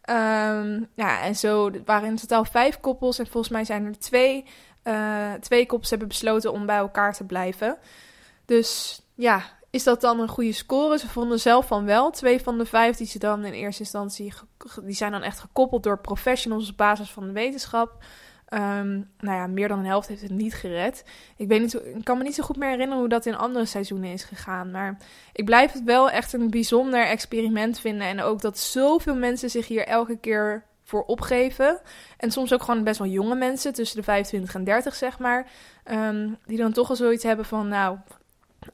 Um, 0.09 0.89
ja, 0.95 1.21
en 1.21 1.35
zo 1.35 1.71
waren 1.85 2.09
in 2.09 2.15
totaal 2.15 2.45
vijf 2.45 2.79
koppels. 2.79 3.19
En 3.19 3.27
volgens 3.27 3.53
mij 3.53 3.65
zijn 3.65 3.85
er 3.85 3.99
twee, 3.99 4.45
uh, 4.83 5.33
twee 5.33 5.65
koppels 5.65 5.89
hebben 5.89 6.07
besloten 6.07 6.51
om 6.51 6.65
bij 6.65 6.77
elkaar 6.77 7.13
te 7.13 7.23
blijven. 7.23 7.77
Dus 8.45 9.01
ja, 9.15 9.43
is 9.69 9.83
dat 9.83 10.01
dan 10.01 10.19
een 10.19 10.27
goede 10.27 10.53
score? 10.53 10.97
Ze 10.97 11.07
vonden 11.07 11.39
zelf 11.39 11.67
van 11.67 11.85
wel. 11.85 12.11
Twee 12.11 12.41
van 12.41 12.57
de 12.57 12.65
vijf 12.65 12.97
die 12.97 13.07
ze 13.07 13.19
dan 13.19 13.45
in 13.45 13.53
eerste 13.53 13.81
instantie... 13.81 14.33
die 14.83 14.95
zijn 14.95 15.11
dan 15.11 15.23
echt 15.23 15.39
gekoppeld 15.39 15.83
door 15.83 15.99
professionals 15.99 16.69
op 16.69 16.77
basis 16.77 17.11
van 17.11 17.25
de 17.25 17.31
wetenschap. 17.31 18.03
Um, 18.53 19.09
nou 19.19 19.37
ja, 19.37 19.47
meer 19.47 19.67
dan 19.67 19.79
een 19.79 19.85
helft 19.85 20.07
heeft 20.07 20.21
het 20.21 20.31
niet 20.31 20.53
gered. 20.53 21.03
Ik, 21.35 21.47
weet 21.47 21.61
niet, 21.61 21.73
ik 21.73 22.03
kan 22.03 22.17
me 22.17 22.23
niet 22.23 22.35
zo 22.35 22.43
goed 22.43 22.57
meer 22.57 22.69
herinneren 22.69 22.99
hoe 22.99 23.09
dat 23.09 23.25
in 23.25 23.35
andere 23.35 23.65
seizoenen 23.65 24.11
is 24.11 24.23
gegaan. 24.23 24.71
Maar 24.71 24.97
ik 25.33 25.45
blijf 25.45 25.71
het 25.71 25.83
wel 25.83 26.09
echt 26.09 26.33
een 26.33 26.49
bijzonder 26.49 27.05
experiment 27.05 27.79
vinden. 27.79 28.07
En 28.07 28.21
ook 28.21 28.41
dat 28.41 28.59
zoveel 28.59 29.15
mensen 29.15 29.49
zich 29.49 29.67
hier 29.67 29.85
elke 29.85 30.17
keer 30.17 30.63
voor 30.83 31.03
opgeven. 31.03 31.79
En 32.17 32.31
soms 32.31 32.53
ook 32.53 32.63
gewoon 32.63 32.83
best 32.83 32.99
wel 32.99 33.07
jonge 33.07 33.35
mensen, 33.35 33.73
tussen 33.73 33.97
de 33.97 34.03
25 34.03 34.55
en 34.55 34.63
30 34.63 34.95
zeg 34.95 35.19
maar. 35.19 35.47
Um, 35.91 36.37
die 36.45 36.57
dan 36.57 36.71
toch 36.71 36.89
al 36.89 36.95
zoiets 36.95 37.23
hebben 37.23 37.45
van, 37.45 37.67
nou, 37.67 37.97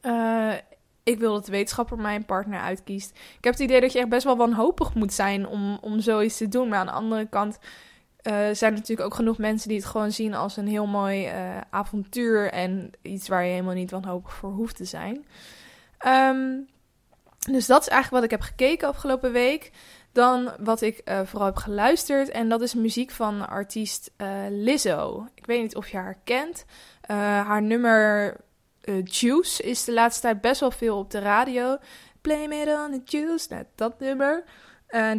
uh, 0.01 0.53
ik 1.03 1.19
wil 1.19 1.33
dat 1.33 1.45
de 1.45 1.51
wetenschapper 1.51 1.97
mijn 1.97 2.25
partner 2.25 2.59
uitkiest. 2.59 3.09
Ik 3.09 3.43
heb 3.43 3.53
het 3.53 3.61
idee 3.61 3.81
dat 3.81 3.91
je 3.91 3.99
echt 3.99 4.09
best 4.09 4.23
wel 4.23 4.37
wanhopig 4.37 4.93
moet 4.93 5.13
zijn 5.13 5.47
om, 5.47 5.77
om 5.81 5.99
zoiets 5.99 6.37
te 6.37 6.47
doen. 6.47 6.67
Maar 6.67 6.79
aan 6.79 6.85
de 6.85 6.91
andere 6.91 7.25
kant 7.25 7.59
uh, 8.23 8.33
zijn 8.33 8.71
er 8.71 8.79
natuurlijk 8.79 9.07
ook 9.07 9.13
genoeg 9.13 9.37
mensen 9.37 9.69
die 9.69 9.77
het 9.77 9.87
gewoon 9.87 10.11
zien 10.11 10.33
als 10.33 10.57
een 10.57 10.67
heel 10.67 10.87
mooi 10.87 11.25
uh, 11.25 11.57
avontuur. 11.69 12.51
En 12.51 12.91
iets 13.01 13.27
waar 13.27 13.43
je 13.43 13.51
helemaal 13.51 13.73
niet 13.73 13.91
wanhopig 13.91 14.33
voor 14.33 14.51
hoeft 14.51 14.75
te 14.75 14.85
zijn. 14.85 15.25
Um, 16.05 16.67
Dus 17.51 17.65
dat 17.65 17.81
is 17.81 17.87
eigenlijk 17.87 18.23
wat 18.23 18.23
ik 18.23 18.39
heb 18.39 18.49
gekeken 18.49 18.87
afgelopen 18.87 19.31
week. 19.31 19.71
Dan 20.11 20.51
wat 20.59 20.81
ik 20.81 21.01
uh, 21.05 21.19
vooral 21.23 21.45
heb 21.47 21.55
geluisterd. 21.55 22.29
En 22.29 22.49
dat 22.49 22.61
is 22.61 22.73
muziek 22.73 23.11
van 23.11 23.49
artiest 23.49 24.11
uh, 24.17 24.27
Lizzo. 24.49 25.27
Ik 25.35 25.45
weet 25.45 25.61
niet 25.61 25.75
of 25.75 25.89
je 25.89 25.97
haar 25.97 26.17
kent. 26.23 26.65
Uh, 27.11 27.17
haar 27.17 27.61
nummer 27.61 28.35
Juice 29.03 29.63
is 29.63 29.83
de 29.83 29.93
laatste 29.93 30.21
tijd 30.21 30.41
best 30.41 30.59
wel 30.59 30.71
veel 30.71 30.97
op 30.97 31.11
de 31.11 31.19
radio. 31.19 31.77
Play 32.21 32.47
me 32.47 32.85
on 32.85 32.91
the 32.91 33.17
juice. 33.17 33.47
Nou, 33.49 33.63
dat 33.75 33.99
nummer. 33.99 34.43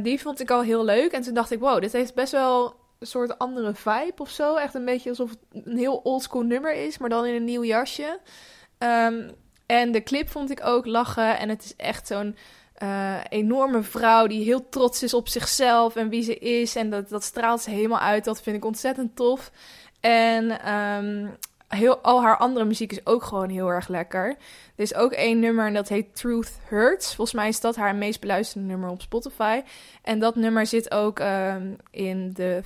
die 0.02 0.20
vond 0.20 0.40
ik 0.40 0.50
al 0.50 0.62
heel 0.62 0.84
leuk. 0.84 1.12
En 1.12 1.22
toen 1.22 1.34
dacht 1.34 1.50
ik, 1.50 1.60
wow, 1.60 1.80
dit 1.80 1.92
heeft 1.92 2.14
best 2.14 2.32
wel 2.32 2.76
een 2.98 3.06
soort 3.06 3.38
andere 3.38 3.74
vibe 3.74 4.22
of 4.22 4.30
zo. 4.30 4.56
Echt 4.56 4.74
een 4.74 4.84
beetje 4.84 5.08
alsof 5.08 5.30
het 5.30 5.64
een 5.64 5.76
heel 5.76 6.00
oldschool 6.02 6.42
nummer 6.42 6.74
is, 6.74 6.98
maar 6.98 7.08
dan 7.08 7.26
in 7.26 7.34
een 7.34 7.44
nieuw 7.44 7.64
jasje. 7.64 8.18
Um, 8.78 9.30
en 9.66 9.92
de 9.92 10.02
clip 10.02 10.30
vond 10.30 10.50
ik 10.50 10.60
ook 10.64 10.86
lachen. 10.86 11.38
En 11.38 11.48
het 11.48 11.64
is 11.64 11.76
echt 11.76 12.06
zo'n 12.06 12.36
uh, 12.82 13.16
enorme 13.28 13.82
vrouw 13.82 14.26
die 14.26 14.44
heel 14.44 14.68
trots 14.68 15.02
is 15.02 15.14
op 15.14 15.28
zichzelf 15.28 15.96
en 15.96 16.08
wie 16.08 16.22
ze 16.22 16.38
is. 16.38 16.76
En 16.76 16.90
dat, 16.90 17.08
dat 17.08 17.22
straalt 17.22 17.60
ze 17.60 17.70
helemaal 17.70 17.98
uit. 17.98 18.24
Dat 18.24 18.42
vind 18.42 18.56
ik 18.56 18.64
ontzettend 18.64 19.16
tof. 19.16 19.50
En 20.00 20.72
um, 20.74 21.36
heel, 21.68 21.98
al 21.98 22.22
haar 22.22 22.36
andere 22.36 22.64
muziek 22.64 22.92
is 22.92 23.06
ook 23.06 23.22
gewoon 23.22 23.48
heel 23.48 23.68
erg 23.68 23.88
lekker. 23.88 24.28
Er 24.76 24.84
is 24.84 24.94
ook 24.94 25.12
één 25.12 25.38
nummer 25.38 25.66
en 25.66 25.74
dat 25.74 25.88
heet 25.88 26.16
Truth 26.16 26.58
Hurts. 26.68 27.14
Volgens 27.14 27.36
mij 27.36 27.48
is 27.48 27.60
dat 27.60 27.76
haar 27.76 27.94
meest 27.94 28.20
beluisterde 28.20 28.66
nummer 28.66 28.90
op 28.90 29.00
Spotify. 29.00 29.62
En 30.02 30.18
dat 30.18 30.36
nummer 30.36 30.66
zit 30.66 30.90
ook 30.90 31.18
um, 31.18 31.76
in 31.90 32.32
de 32.32 32.62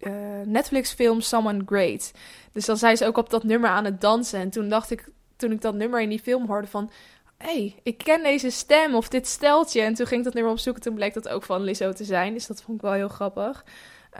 uh, 0.00 0.12
Netflix-film 0.44 1.20
Someone 1.20 1.62
Great. 1.66 2.12
Dus 2.52 2.64
dan 2.64 2.76
zijn 2.76 2.96
ze 2.96 3.06
ook 3.06 3.16
op 3.16 3.30
dat 3.30 3.44
nummer 3.44 3.70
aan 3.70 3.84
het 3.84 4.00
dansen. 4.00 4.40
En 4.40 4.50
toen 4.50 4.68
dacht 4.68 4.90
ik, 4.90 5.08
toen 5.36 5.52
ik 5.52 5.60
dat 5.60 5.74
nummer 5.74 6.00
in 6.00 6.08
die 6.08 6.20
film 6.20 6.46
hoorde 6.46 6.66
van... 6.66 6.90
hey, 7.36 7.80
ik 7.82 7.98
ken 7.98 8.22
deze 8.22 8.50
stem 8.50 8.94
of 8.94 9.08
dit 9.08 9.26
steltje. 9.26 9.80
En 9.80 9.94
toen 9.94 10.06
ging 10.06 10.18
ik 10.18 10.24
dat 10.24 10.34
nummer 10.34 10.52
opzoeken. 10.52 10.82
Toen 10.82 10.94
bleek 10.94 11.14
dat 11.14 11.28
ook 11.28 11.42
van 11.42 11.62
Lizzo 11.62 11.92
te 11.92 12.04
zijn. 12.04 12.32
Dus 12.32 12.46
dat 12.46 12.62
vond 12.62 12.76
ik 12.76 12.82
wel 12.82 12.92
heel 12.92 13.08
grappig. 13.08 13.64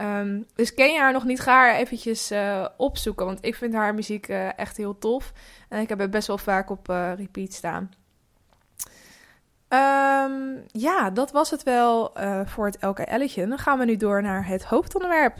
Um, 0.01 0.45
dus 0.55 0.73
ken 0.73 0.91
je 0.91 0.99
haar 0.99 1.13
nog 1.13 1.23
niet? 1.23 1.39
Ga 1.39 1.51
haar 1.51 1.75
eventjes 1.75 2.31
uh, 2.31 2.65
opzoeken. 2.77 3.25
Want 3.25 3.45
ik 3.45 3.55
vind 3.55 3.73
haar 3.73 3.95
muziek 3.95 4.27
uh, 4.27 4.59
echt 4.59 4.77
heel 4.77 4.97
tof. 4.97 5.33
En 5.69 5.81
ik 5.81 5.89
heb 5.89 5.99
het 5.99 6.11
best 6.11 6.27
wel 6.27 6.37
vaak 6.37 6.69
op 6.69 6.87
repeat 7.17 7.53
staan. 7.53 7.91
Um, 9.69 10.63
ja, 10.67 11.09
dat 11.09 11.31
was 11.31 11.49
het 11.49 11.63
wel 11.63 12.13
voor 12.45 12.65
het 12.65 12.77
LKL'tje. 12.79 13.47
Dan 13.47 13.57
gaan 13.57 13.79
we 13.79 13.85
nu 13.85 13.95
door 13.95 14.21
naar 14.21 14.47
het 14.47 14.63
hoofdonderwerp. 14.63 15.37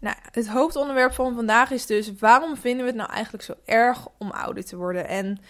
Nou, 0.00 0.16
het 0.32 0.48
hoofdonderwerp 0.48 1.12
van 1.12 1.34
vandaag 1.34 1.70
is 1.70 1.86
dus: 1.86 2.12
waarom 2.18 2.56
vinden 2.56 2.80
we 2.80 2.90
het 2.90 3.00
nou 3.00 3.10
eigenlijk 3.10 3.44
zo 3.44 3.54
erg 3.64 4.06
om 4.18 4.30
ouder 4.30 4.64
te 4.64 4.76
worden? 4.76 5.08
En 5.08 5.40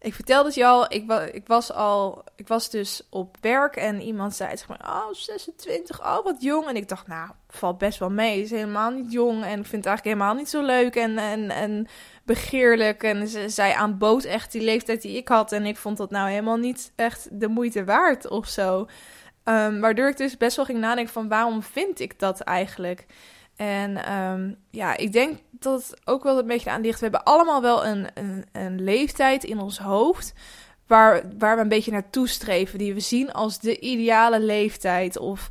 ik 0.00 0.14
vertelde 0.14 0.46
het 0.46 0.54
je 0.54 0.66
al, 0.66 0.92
ik, 0.92 1.12
ik, 1.32 1.46
was 1.46 1.72
al, 1.72 2.24
ik 2.36 2.48
was 2.48 2.70
dus 2.70 3.02
op 3.10 3.36
werk 3.40 3.76
en 3.76 4.00
iemand 4.00 4.34
zei 4.34 4.56
zeg 4.56 4.68
maar, 4.68 4.80
oh 4.86 5.12
26, 5.12 6.00
oh 6.00 6.24
wat 6.24 6.42
jong. 6.42 6.66
En 6.66 6.76
ik 6.76 6.88
dacht, 6.88 7.06
nou, 7.06 7.30
valt 7.48 7.78
best 7.78 7.98
wel 7.98 8.10
mee, 8.10 8.42
is 8.42 8.50
helemaal 8.50 8.90
niet 8.90 9.12
jong 9.12 9.44
en 9.44 9.58
ik 9.58 9.66
vind 9.66 9.84
het 9.84 9.86
eigenlijk 9.86 10.04
helemaal 10.04 10.34
niet 10.34 10.48
zo 10.48 10.62
leuk 10.62 10.96
en, 10.96 11.18
en, 11.18 11.50
en 11.50 11.86
begeerlijk. 12.24 13.02
En 13.02 13.28
ze, 13.28 13.48
zij 13.48 13.74
aanbood 13.74 14.24
echt 14.24 14.52
die 14.52 14.62
leeftijd 14.62 15.02
die 15.02 15.16
ik 15.16 15.28
had 15.28 15.52
en 15.52 15.66
ik 15.66 15.76
vond 15.76 15.96
dat 15.96 16.10
nou 16.10 16.28
helemaal 16.28 16.56
niet 16.56 16.92
echt 16.96 17.28
de 17.40 17.48
moeite 17.48 17.84
waard 17.84 18.28
of 18.28 18.46
zo. 18.46 18.86
Um, 19.44 19.80
waardoor 19.80 20.08
ik 20.08 20.16
dus 20.16 20.36
best 20.36 20.56
wel 20.56 20.64
ging 20.64 20.78
nadenken 20.78 21.12
van 21.12 21.28
waarom 21.28 21.62
vind 21.62 22.00
ik 22.00 22.18
dat 22.18 22.40
eigenlijk? 22.40 23.06
En 23.58 24.12
um, 24.12 24.56
ja, 24.70 24.96
ik 24.96 25.12
denk 25.12 25.38
dat 25.50 25.94
ook 26.04 26.22
wel 26.22 26.38
een 26.38 26.46
beetje 26.46 26.70
aan 26.70 26.80
ligt. 26.80 27.00
We 27.00 27.04
hebben 27.04 27.24
allemaal 27.24 27.62
wel 27.62 27.86
een, 27.86 28.06
een, 28.14 28.44
een 28.52 28.82
leeftijd 28.82 29.44
in 29.44 29.58
ons 29.58 29.78
hoofd. 29.78 30.32
Waar, 30.86 31.22
waar 31.38 31.56
we 31.56 31.62
een 31.62 31.68
beetje 31.68 31.92
naartoe 31.92 32.28
streven. 32.28 32.78
Die 32.78 32.94
we 32.94 33.00
zien 33.00 33.32
als 33.32 33.58
de 33.58 33.78
ideale 33.78 34.40
leeftijd. 34.40 35.18
Of 35.18 35.48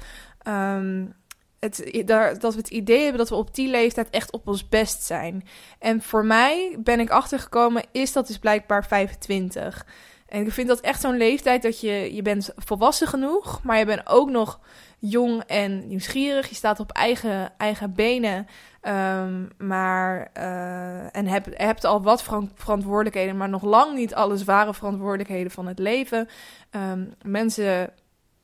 um, 0.48 1.14
het, 1.60 1.92
dat 2.40 2.54
we 2.54 2.60
het 2.60 2.70
idee 2.70 3.02
hebben 3.02 3.18
dat 3.18 3.30
we 3.30 3.36
op 3.36 3.56
die 3.56 3.70
leeftijd 3.70 4.10
echt 4.10 4.32
op 4.32 4.48
ons 4.48 4.70
best 4.70 5.04
zijn. 5.04 5.48
En 5.80 6.02
voor 6.02 6.26
mij 6.26 6.78
ben 6.80 7.00
ik 7.00 7.10
achtergekomen, 7.10 7.84
is 7.92 8.14
dat 8.14 8.28
dus 8.28 8.40
blijkbaar 8.40 8.86
25. 8.86 9.86
En 10.28 10.46
ik 10.46 10.52
vind 10.52 10.68
dat 10.68 10.80
echt 10.80 11.02
zo'n 11.02 11.18
leeftijd 11.18 11.62
dat 11.62 11.80
je, 11.80 12.16
je 12.16 12.22
bent 12.22 12.50
volwassen 12.56 13.08
genoeg, 13.08 13.64
maar 13.64 13.78
je 13.78 13.86
bent 13.86 14.08
ook 14.08 14.30
nog 14.30 14.60
jong 15.00 15.44
en 15.44 15.88
nieuwsgierig. 15.88 16.50
Je 16.50 16.56
staat 16.56 16.80
op 16.80 16.92
eigen, 16.92 17.54
eigen 17.58 17.94
benen. 17.94 18.48
Um, 18.82 19.50
maar, 19.58 20.30
uh, 20.38 21.16
en 21.16 21.28
heb, 21.28 21.46
hebt 21.50 21.84
al 21.84 22.02
wat 22.02 22.24
verantwoordelijkheden, 22.56 23.38
maar 23.38 23.50
nog 23.50 23.64
lang 23.64 23.96
niet 23.96 24.16
alle 24.16 24.38
zware 24.38 24.74
verantwoordelijkheden 24.74 25.52
van 25.52 25.68
het 25.68 25.80
leven. 25.80 26.28
Um, 26.72 27.14
mensen 27.22 27.94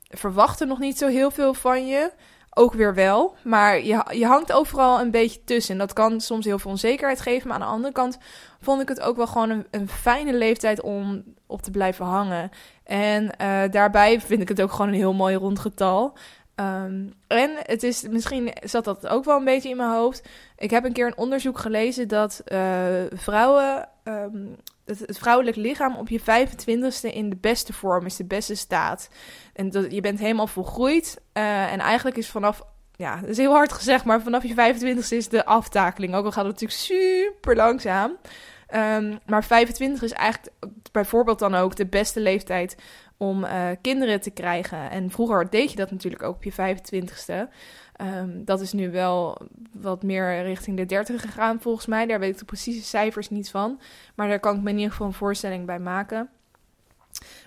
verwachten 0.09 0.67
nog 0.67 0.79
niet 0.79 0.97
zo 0.97 1.07
heel 1.07 1.31
veel 1.31 1.53
van 1.53 1.87
je. 1.87 2.11
Ook 2.55 2.73
weer 2.73 2.93
wel. 2.93 3.35
Maar 3.43 3.83
je, 3.83 4.05
je 4.09 4.25
hangt 4.25 4.51
overal 4.51 4.99
een 4.99 5.11
beetje 5.11 5.43
tussen. 5.43 5.73
En 5.73 5.79
dat 5.79 5.93
kan 5.93 6.21
soms 6.21 6.45
heel 6.45 6.59
veel 6.59 6.71
onzekerheid 6.71 7.21
geven. 7.21 7.47
Maar 7.47 7.57
aan 7.57 7.67
de 7.67 7.73
andere 7.73 7.93
kant 7.93 8.17
vond 8.59 8.81
ik 8.81 8.87
het 8.87 9.01
ook 9.01 9.15
wel 9.15 9.27
gewoon 9.27 9.49
een, 9.49 9.67
een 9.71 9.89
fijne 9.89 10.33
leeftijd 10.33 10.81
om 10.81 11.23
op 11.47 11.61
te 11.61 11.71
blijven 11.71 12.05
hangen. 12.05 12.49
En 12.83 13.23
uh, 13.23 13.61
daarbij 13.71 14.21
vind 14.21 14.41
ik 14.41 14.47
het 14.47 14.61
ook 14.61 14.71
gewoon 14.71 14.87
een 14.87 14.93
heel 14.93 15.13
mooi 15.13 15.35
rond 15.35 15.59
getal. 15.59 16.17
Um, 16.55 17.13
en 17.27 17.51
het 17.57 17.83
is, 17.83 18.07
misschien 18.07 18.53
zat 18.63 18.83
dat 18.83 19.07
ook 19.07 19.23
wel 19.23 19.37
een 19.37 19.43
beetje 19.43 19.69
in 19.69 19.77
mijn 19.77 19.89
hoofd. 19.89 20.27
Ik 20.57 20.69
heb 20.69 20.85
een 20.85 20.93
keer 20.93 21.07
een 21.07 21.17
onderzoek 21.17 21.59
gelezen 21.59 22.07
dat 22.07 22.41
uh, 22.47 22.83
vrouwen, 23.13 23.89
um, 24.03 24.55
het, 24.85 24.99
het, 24.99 25.17
vrouwelijk 25.17 25.55
lichaam 25.55 25.95
op 25.95 26.09
je 26.09 26.19
25ste 26.19 27.13
in 27.13 27.29
de 27.29 27.35
beste 27.35 27.73
vorm 27.73 28.05
is, 28.05 28.15
de 28.15 28.25
beste 28.25 28.55
staat. 28.55 29.09
En 29.53 29.69
dat, 29.69 29.91
je 29.91 30.01
bent 30.01 30.19
helemaal 30.19 30.47
volgroeid. 30.47 31.21
Uh, 31.33 31.71
en 31.71 31.79
eigenlijk 31.79 32.17
is 32.17 32.29
vanaf, 32.29 32.61
ja, 32.95 33.19
dat 33.19 33.29
is 33.29 33.37
heel 33.37 33.53
hard 33.53 33.73
gezegd, 33.73 34.05
maar 34.05 34.21
vanaf 34.21 34.43
je 34.43 34.75
25ste 34.75 35.17
is 35.17 35.29
de 35.29 35.45
aftakeling. 35.45 36.15
Ook 36.15 36.25
al 36.25 36.31
gaat 36.31 36.45
het 36.45 36.61
natuurlijk 36.61 36.79
super 36.79 37.55
langzaam. 37.55 38.17
Um, 38.75 39.19
maar 39.25 39.43
25 39.43 40.03
is 40.03 40.11
eigenlijk 40.11 40.53
bijvoorbeeld 40.91 41.39
dan 41.39 41.55
ook 41.55 41.75
de 41.75 41.85
beste 41.85 42.19
leeftijd 42.19 42.75
om 43.17 43.43
uh, 43.43 43.69
kinderen 43.81 44.21
te 44.21 44.31
krijgen. 44.31 44.91
En 44.91 45.11
vroeger 45.11 45.49
deed 45.49 45.69
je 45.69 45.75
dat 45.75 45.91
natuurlijk 45.91 46.23
ook 46.23 46.35
op 46.35 46.43
je 46.43 46.51
25ste. 46.51 47.33
Um, 47.33 48.07
ehm, 48.07 48.43
dat 48.43 48.61
is 48.61 48.73
nu 48.73 48.91
wel 48.91 49.37
wat 49.71 50.03
meer 50.03 50.43
richting 50.43 50.77
de 50.77 50.85
30 50.85 51.21
gegaan, 51.21 51.61
volgens 51.61 51.85
mij. 51.85 52.05
Daar 52.05 52.19
weet 52.19 52.31
ik 52.31 52.37
de 52.37 52.45
precieze 52.45 52.83
cijfers 52.83 53.29
niet 53.29 53.49
van. 53.49 53.79
Maar 54.15 54.27
daar 54.27 54.39
kan 54.39 54.55
ik 54.55 54.61
me 54.61 54.69
in 54.69 54.75
ieder 54.75 54.91
geval 54.91 55.07
een 55.07 55.13
voorstelling 55.13 55.65
bij 55.65 55.79
maken. 55.79 56.29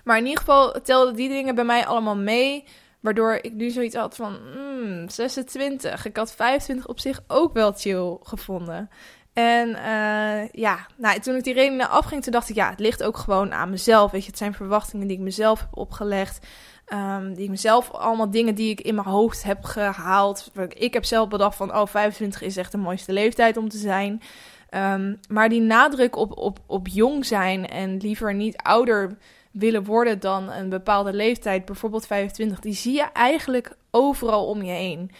Maar 0.03 0.17
in 0.17 0.25
ieder 0.25 0.39
geval 0.39 0.81
telden 0.81 1.15
die 1.15 1.29
dingen 1.29 1.55
bij 1.55 1.63
mij 1.63 1.85
allemaal 1.85 2.17
mee. 2.17 2.63
Waardoor 2.99 3.39
ik 3.41 3.53
nu 3.53 3.69
zoiets 3.69 3.95
had 3.95 4.15
van 4.15 4.37
mm, 4.55 5.09
26. 5.09 6.05
Ik 6.05 6.17
had 6.17 6.33
25 6.33 6.87
op 6.87 6.99
zich 6.99 7.23
ook 7.27 7.53
wel 7.53 7.71
chill 7.71 8.17
gevonden. 8.23 8.89
En 9.37 9.69
uh, 9.69 10.49
ja, 10.51 10.85
nou, 10.95 11.19
toen 11.19 11.35
ik 11.35 11.43
die 11.43 11.53
redenen 11.53 11.89
afging, 11.89 12.23
toen 12.23 12.31
dacht 12.31 12.49
ik, 12.49 12.55
ja, 12.55 12.69
het 12.69 12.79
ligt 12.79 13.03
ook 13.03 13.17
gewoon 13.17 13.53
aan 13.53 13.69
mezelf. 13.69 14.11
Weet 14.11 14.21
je, 14.21 14.29
het 14.29 14.37
zijn 14.37 14.53
verwachtingen 14.53 15.07
die 15.07 15.17
ik 15.17 15.23
mezelf 15.23 15.59
heb 15.59 15.69
opgelegd. 15.77 16.45
Um, 16.93 17.33
die 17.33 17.43
ik 17.43 17.49
mezelf, 17.49 17.91
allemaal 17.91 18.31
dingen 18.31 18.55
die 18.55 18.69
ik 18.69 18.81
in 18.81 18.95
mijn 18.95 19.07
hoofd 19.07 19.43
heb 19.43 19.63
gehaald. 19.63 20.51
Ik 20.69 20.93
heb 20.93 21.05
zelf 21.05 21.29
bedacht 21.29 21.55
van, 21.55 21.75
oh, 21.75 21.85
25 21.85 22.41
is 22.41 22.57
echt 22.57 22.71
de 22.71 22.77
mooiste 22.77 23.13
leeftijd 23.13 23.57
om 23.57 23.69
te 23.69 23.77
zijn. 23.77 24.21
Um, 24.71 25.19
maar 25.29 25.49
die 25.49 25.61
nadruk 25.61 26.15
op, 26.15 26.37
op, 26.37 26.59
op 26.65 26.87
jong 26.87 27.25
zijn 27.25 27.67
en 27.67 27.97
liever 27.97 28.33
niet 28.33 28.57
ouder 28.57 29.17
willen 29.51 29.83
worden 29.83 30.19
dan 30.19 30.51
een 30.51 30.69
bepaalde 30.69 31.13
leeftijd, 31.13 31.65
bijvoorbeeld 31.65 32.07
25, 32.07 32.59
die 32.59 32.73
zie 32.73 32.93
je 32.93 33.05
eigenlijk 33.13 33.75
overal 33.91 34.45
om 34.45 34.63
je 34.63 34.71
heen 34.71 35.11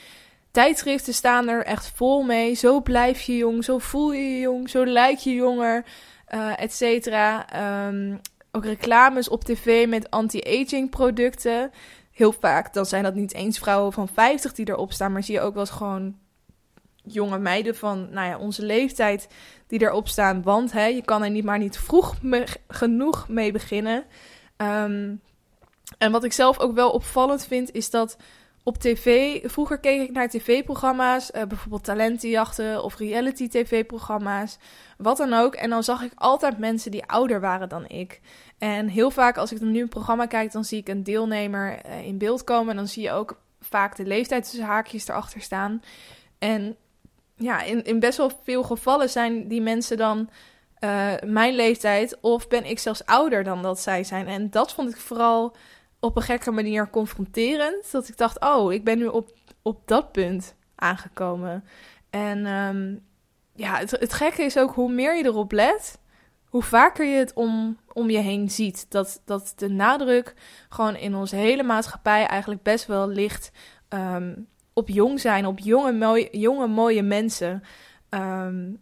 tijdschriften 0.58 1.14
staan 1.14 1.48
er 1.48 1.66
echt 1.66 1.92
vol 1.96 2.24
mee. 2.24 2.54
Zo 2.54 2.82
blijf 2.82 3.22
je 3.22 3.38
jong, 3.38 3.64
zo 3.64 3.78
voel 3.78 4.14
je 4.14 4.22
je 4.22 4.40
jong, 4.40 4.70
zo 4.70 4.86
lijk 4.86 5.18
je 5.18 5.34
jonger, 5.34 5.86
uh, 6.34 6.62
et 6.62 6.74
cetera. 6.74 7.46
Um, 7.88 8.22
ook 8.52 8.66
reclames 8.66 9.30
op 9.30 9.44
tv 9.44 9.88
met 9.88 10.10
anti-aging 10.10 10.90
producten. 10.90 11.72
Heel 12.12 12.32
vaak, 12.32 12.74
dan 12.74 12.86
zijn 12.86 13.04
dat 13.04 13.16
niet 13.16 13.34
eens 13.34 13.60
vrouwen 13.60 13.94
van 13.94 14.08
50 14.08 14.54
die 14.54 14.70
erop 14.70 14.92
staan, 14.92 15.12
maar 15.12 15.24
zie 15.24 15.34
je 15.34 15.42
ook 15.42 15.54
wel 15.54 15.64
eens 15.64 15.72
gewoon 15.72 16.18
jonge 17.04 17.40
meiden 17.40 17.76
van 17.76 18.08
nou 18.12 18.28
ja, 18.28 18.38
onze 18.38 18.66
leeftijd 18.66 19.28
die 19.68 19.82
erop 19.82 20.08
staan. 20.08 20.44
Want 20.44 20.72
hè, 20.72 20.86
je 20.86 21.04
kan 21.04 21.24
er 21.24 21.30
niet 21.30 21.46
maar 21.46 21.60
niet 21.60 21.78
vroeg 21.78 22.16
genoeg 22.68 23.28
mee 23.28 23.52
beginnen. 23.52 24.04
Um, 24.58 25.22
en 25.98 26.12
wat 26.12 26.24
ik 26.24 26.34
zelf 26.34 26.60
ook 26.60 26.76
wel 26.76 26.90
opvallend 26.90 27.46
vind, 27.46 27.72
is 27.72 27.90
dat 27.90 28.18
op 28.68 28.78
tv. 28.78 29.40
Vroeger 29.50 29.80
keek 29.80 30.02
ik 30.02 30.12
naar 30.12 30.30
tv-programma's, 30.30 31.32
uh, 31.36 31.44
bijvoorbeeld 31.44 31.84
talentenjachten 31.84 32.84
of 32.84 32.98
reality-tv-programma's, 32.98 34.58
wat 34.98 35.18
dan 35.18 35.34
ook. 35.34 35.56
En 35.56 35.70
dan 35.70 35.84
zag 35.84 36.02
ik 36.02 36.12
altijd 36.16 36.58
mensen 36.58 36.92
die 36.92 37.06
ouder 37.06 37.40
waren 37.40 37.70
dan 37.70 37.88
ik. 37.88 38.22
En 38.58 38.88
heel 38.88 39.12
vaak 39.12 39.38
als 39.38 39.52
ik 39.52 39.62
nu 39.62 39.82
een 39.82 39.88
programma 39.88 40.26
kijk, 40.26 40.52
dan 40.52 40.66
zie 40.66 40.80
ik 40.80 40.88
een 40.88 41.04
deelnemer 41.04 41.80
uh, 41.86 42.06
in 42.06 42.18
beeld 42.18 42.44
komen. 42.44 42.70
En 42.70 42.76
dan 42.76 42.88
zie 42.88 43.04
je 43.04 43.12
ook 43.12 43.40
vaak 43.60 43.96
de 43.96 44.06
leeftijd 44.06 44.44
tussen 44.44 44.66
haakjes 44.66 45.08
erachter 45.08 45.42
staan. 45.42 45.82
En 46.40 46.76
ja, 47.36 47.62
in, 47.62 47.84
in 47.84 48.00
best 48.00 48.18
wel 48.18 48.32
veel 48.44 48.64
gevallen 48.64 49.10
zijn 49.10 49.48
die 49.48 49.62
mensen 49.62 49.98
dan 49.98 50.30
uh, 50.80 51.14
mijn 51.26 51.56
leeftijd 51.56 52.18
of 52.22 52.48
ben 52.48 52.66
ik 52.66 52.80
zelfs 52.80 53.06
ouder 53.06 53.44
dan 53.44 53.62
dat 53.62 53.80
zij 53.80 54.04
zijn? 54.04 54.28
En 54.28 54.50
dat 54.50 54.74
vond 54.74 54.90
ik 54.90 54.98
vooral 54.98 55.56
op 56.00 56.16
een 56.16 56.22
gekke 56.22 56.52
manier 56.52 56.90
confronterend. 56.90 57.92
Dat 57.92 58.08
ik 58.08 58.18
dacht, 58.18 58.40
oh, 58.40 58.74
ik 58.74 58.84
ben 58.84 58.98
nu 58.98 59.06
op, 59.06 59.30
op 59.62 59.88
dat 59.88 60.12
punt 60.12 60.56
aangekomen. 60.76 61.64
En 62.10 62.46
um, 62.46 63.06
ja, 63.56 63.78
het, 63.78 63.92
het 63.92 64.14
gekke 64.14 64.44
is 64.44 64.58
ook 64.58 64.74
hoe 64.74 64.92
meer 64.92 65.18
je 65.18 65.24
erop 65.24 65.52
let, 65.52 66.00
hoe 66.46 66.64
vaker 66.64 67.06
je 67.06 67.18
het 67.18 67.34
om, 67.34 67.78
om 67.94 68.10
je 68.10 68.18
heen 68.18 68.50
ziet. 68.50 68.86
Dat, 68.90 69.22
dat 69.26 69.54
de 69.56 69.70
nadruk 69.70 70.34
gewoon 70.70 70.96
in 70.96 71.16
onze 71.16 71.36
hele 71.36 71.64
maatschappij 71.64 72.26
eigenlijk 72.26 72.64
best 72.64 72.86
wel 72.86 73.08
ligt 73.08 73.52
um, 73.90 74.48
op 74.74 74.90
jong 74.90 75.20
zijn, 75.20 75.46
op 75.46 75.60
jonge, 75.60 75.92
mooie, 75.92 76.28
jonge 76.32 76.68
mooie 76.68 77.04
mensen. 77.04 77.64
Um, 78.10 78.82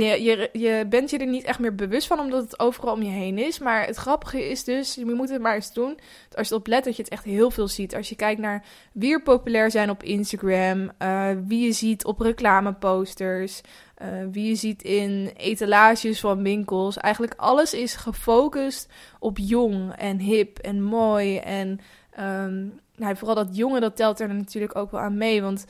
je, 0.00 0.48
je, 0.52 0.86
bent 0.88 1.10
je 1.10 1.18
er 1.18 1.26
niet 1.26 1.44
echt 1.44 1.58
meer 1.58 1.74
bewust 1.74 2.06
van, 2.06 2.20
omdat 2.20 2.42
het 2.42 2.60
overal 2.60 2.94
om 2.94 3.02
je 3.02 3.10
heen 3.10 3.38
is. 3.38 3.58
Maar 3.58 3.86
het 3.86 3.96
grappige 3.96 4.50
is 4.50 4.64
dus, 4.64 4.94
je 4.94 5.04
moet 5.04 5.30
het 5.30 5.40
maar 5.40 5.54
eens 5.54 5.72
doen. 5.72 5.98
Als 6.34 6.48
je 6.48 6.54
oplet 6.54 6.84
dat 6.84 6.96
je 6.96 7.02
het 7.02 7.10
echt 7.10 7.24
heel 7.24 7.50
veel 7.50 7.68
ziet. 7.68 7.94
Als 7.94 8.08
je 8.08 8.16
kijkt 8.16 8.40
naar 8.40 8.64
wie 8.92 9.12
er 9.12 9.22
populair 9.22 9.70
zijn 9.70 9.90
op 9.90 10.02
Instagram, 10.02 10.90
uh, 10.98 11.28
wie 11.46 11.64
je 11.64 11.72
ziet 11.72 12.04
op 12.04 12.20
reclameposters, 12.20 13.60
uh, 14.02 14.08
wie 14.30 14.48
je 14.48 14.54
ziet 14.54 14.82
in 14.82 15.30
etalages 15.36 16.20
van 16.20 16.42
winkels. 16.42 16.96
Eigenlijk 16.96 17.34
alles 17.36 17.74
is 17.74 17.94
gefocust 17.94 18.88
op 19.18 19.38
jong 19.38 19.92
en 19.96 20.18
hip 20.18 20.58
en 20.58 20.82
mooi. 20.82 21.36
En 21.38 21.80
um, 22.20 22.80
nou, 22.96 23.16
vooral 23.16 23.34
dat 23.34 23.56
jonge, 23.56 23.80
dat 23.80 23.96
telt 23.96 24.20
er 24.20 24.34
natuurlijk 24.34 24.76
ook 24.76 24.90
wel 24.90 25.00
aan 25.00 25.16
mee. 25.16 25.42
Want 25.42 25.64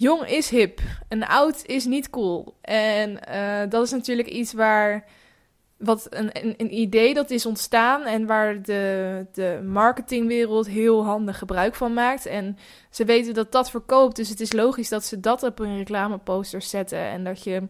jong 0.00 0.26
is 0.26 0.48
hip 0.48 0.80
en 1.08 1.26
oud 1.26 1.62
is 1.66 1.84
niet 1.84 2.10
cool. 2.10 2.54
En 2.60 3.18
uh, 3.30 3.60
dat 3.68 3.84
is 3.84 3.90
natuurlijk 3.90 4.28
iets 4.28 4.52
waar. 4.52 5.04
Wat 5.76 6.06
een, 6.10 6.30
een, 6.44 6.54
een, 6.56 6.74
idee 6.74 7.14
dat 7.14 7.30
is 7.30 7.46
ontstaan 7.46 8.02
en 8.02 8.26
waar 8.26 8.62
de, 8.62 9.26
de 9.32 9.60
marketingwereld 9.64 10.66
heel 10.66 11.04
handig 11.04 11.38
gebruik 11.38 11.74
van 11.74 11.92
maakt. 11.92 12.26
En 12.26 12.56
ze 12.90 13.04
weten 13.04 13.34
dat 13.34 13.52
dat 13.52 13.70
verkoopt, 13.70 14.16
dus 14.16 14.28
het 14.28 14.40
is 14.40 14.52
logisch 14.52 14.88
dat 14.88 15.04
ze 15.04 15.20
dat 15.20 15.42
op 15.42 15.58
een 15.58 15.76
reclameposter 15.76 16.62
zetten. 16.62 16.98
En 16.98 17.24
dat 17.24 17.44
je 17.44 17.68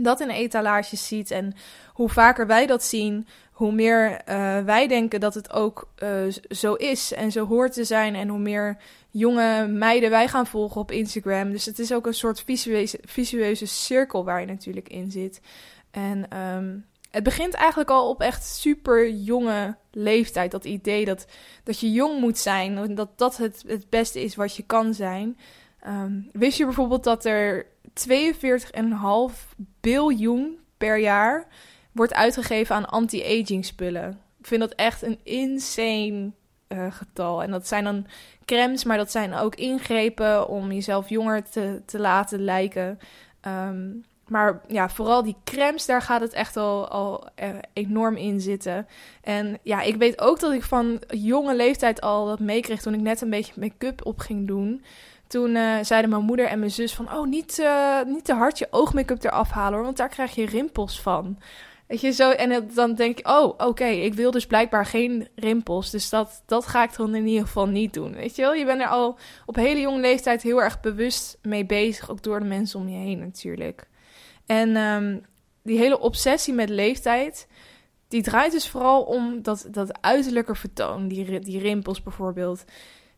dat 0.00 0.20
in 0.20 0.30
etalages 0.30 1.06
ziet. 1.06 1.30
En 1.30 1.54
hoe 1.92 2.08
vaker 2.08 2.46
wij 2.46 2.66
dat 2.66 2.82
zien, 2.82 3.26
hoe 3.52 3.72
meer 3.72 4.10
uh, 4.10 4.58
wij 4.64 4.86
denken 4.86 5.20
dat 5.20 5.34
het 5.34 5.52
ook 5.52 5.92
uh, 6.02 6.32
zo 6.48 6.74
is 6.74 7.12
en 7.12 7.32
zo 7.32 7.46
hoort 7.46 7.72
te 7.72 7.84
zijn. 7.84 8.14
En 8.14 8.28
hoe 8.28 8.38
meer 8.38 8.76
jonge 9.18 9.66
meiden 9.66 10.10
wij 10.10 10.28
gaan 10.28 10.46
volgen 10.46 10.80
op 10.80 10.90
Instagram. 10.90 11.50
Dus 11.50 11.64
het 11.64 11.78
is 11.78 11.92
ook 11.92 12.06
een 12.06 12.14
soort 12.14 12.40
visueuze, 12.40 12.98
visueuze 13.02 13.66
cirkel 13.66 14.24
waar 14.24 14.40
je 14.40 14.46
natuurlijk 14.46 14.88
in 14.88 15.10
zit. 15.10 15.40
En 15.90 16.38
um, 16.38 16.84
het 17.10 17.22
begint 17.22 17.54
eigenlijk 17.54 17.90
al 17.90 18.08
op 18.08 18.20
echt 18.20 18.44
super 18.44 19.10
jonge 19.10 19.76
leeftijd. 19.90 20.50
Dat 20.50 20.64
idee 20.64 21.04
dat, 21.04 21.26
dat 21.64 21.80
je 21.80 21.92
jong 21.92 22.20
moet 22.20 22.38
zijn. 22.38 22.94
Dat 22.94 23.18
dat 23.18 23.36
het, 23.36 23.64
het 23.66 23.90
beste 23.90 24.22
is 24.22 24.34
wat 24.34 24.56
je 24.56 24.62
kan 24.62 24.94
zijn. 24.94 25.38
Um, 25.86 26.28
wist 26.32 26.58
je 26.58 26.64
bijvoorbeeld 26.64 27.04
dat 27.04 27.24
er 27.24 27.66
42,5 28.10 28.14
biljoen 29.80 30.58
per 30.76 30.98
jaar 30.98 31.46
wordt 31.92 32.14
uitgegeven 32.14 32.74
aan 32.74 32.88
anti-aging 32.88 33.64
spullen. 33.64 34.20
Ik 34.38 34.46
vind 34.46 34.60
dat 34.60 34.74
echt 34.74 35.02
een 35.02 35.20
insane 35.22 36.32
uh, 36.68 36.92
getal. 36.92 37.42
En 37.42 37.50
dat 37.50 37.66
zijn 37.66 37.84
dan 37.84 38.06
crèmes, 38.44 38.84
maar 38.84 38.96
dat 38.96 39.10
zijn 39.10 39.34
ook 39.34 39.54
ingrepen 39.54 40.48
om 40.48 40.72
jezelf 40.72 41.08
jonger 41.08 41.42
te, 41.50 41.82
te 41.86 41.98
laten 41.98 42.44
lijken. 42.44 42.98
Um, 43.46 44.04
maar 44.28 44.60
ja, 44.66 44.88
vooral 44.88 45.22
die 45.22 45.36
crèmes, 45.44 45.86
daar 45.86 46.02
gaat 46.02 46.20
het 46.20 46.32
echt 46.32 46.56
al, 46.56 46.88
al 46.88 47.28
uh, 47.42 47.48
enorm 47.72 48.16
in 48.16 48.40
zitten. 48.40 48.86
En 49.22 49.58
ja, 49.62 49.80
ik 49.82 49.96
weet 49.96 50.20
ook 50.20 50.40
dat 50.40 50.52
ik 50.52 50.62
van 50.62 51.00
jonge 51.08 51.56
leeftijd 51.56 52.00
al 52.00 52.26
dat 52.26 52.40
meekreeg 52.40 52.82
toen 52.82 52.94
ik 52.94 53.00
net 53.00 53.20
een 53.20 53.30
beetje 53.30 53.60
make-up 53.60 54.06
op 54.06 54.18
ging 54.18 54.46
doen. 54.46 54.84
Toen 55.26 55.50
uh, 55.50 55.74
zeiden 55.82 56.10
mijn 56.10 56.24
moeder 56.24 56.46
en 56.46 56.58
mijn 56.58 56.70
zus 56.70 56.94
van... 56.94 57.12
oh, 57.12 57.26
niet, 57.26 57.58
uh, 57.58 58.02
niet 58.06 58.24
te 58.24 58.34
hard 58.34 58.58
je 58.58 58.68
oogmake-up 58.70 59.24
eraf 59.24 59.50
halen 59.50 59.74
hoor... 59.74 59.84
want 59.84 59.96
daar 59.96 60.08
krijg 60.08 60.34
je 60.34 60.46
rimpels 60.46 61.00
van. 61.00 61.38
Weet 61.88 62.00
je, 62.00 62.10
zo... 62.12 62.30
En 62.30 62.68
dan 62.74 62.94
denk 62.94 63.18
ik, 63.18 63.28
oh, 63.28 63.54
oké, 63.56 63.84
ik 63.84 64.14
wil 64.14 64.30
dus 64.30 64.46
blijkbaar 64.46 64.86
geen 64.86 65.28
rimpels... 65.34 65.90
dus 65.90 66.08
dat, 66.08 66.42
dat 66.46 66.66
ga 66.66 66.82
ik 66.82 66.96
dan 66.96 67.14
in 67.14 67.26
ieder 67.26 67.46
geval 67.46 67.66
niet 67.66 67.94
doen, 67.94 68.14
weet 68.14 68.36
je 68.36 68.42
wel? 68.42 68.54
Je 68.54 68.64
bent 68.64 68.80
er 68.80 68.88
al 68.88 69.18
op 69.46 69.54
hele 69.54 69.80
jonge 69.80 70.00
leeftijd 70.00 70.42
heel 70.42 70.62
erg 70.62 70.80
bewust 70.80 71.38
mee 71.42 71.66
bezig... 71.66 72.10
ook 72.10 72.22
door 72.22 72.40
de 72.40 72.46
mensen 72.46 72.80
om 72.80 72.88
je 72.88 72.96
heen 72.96 73.18
natuurlijk. 73.18 73.88
En 74.46 74.76
um, 74.76 75.24
die 75.62 75.78
hele 75.78 75.98
obsessie 75.98 76.54
met 76.54 76.68
leeftijd... 76.68 77.48
die 78.08 78.22
draait 78.22 78.52
dus 78.52 78.68
vooral 78.68 79.02
om 79.02 79.42
dat, 79.42 79.66
dat 79.70 80.02
uiterlijke 80.02 80.54
vertoon... 80.54 81.08
die, 81.08 81.40
die 81.40 81.58
rimpels 81.58 82.02
bijvoorbeeld... 82.02 82.64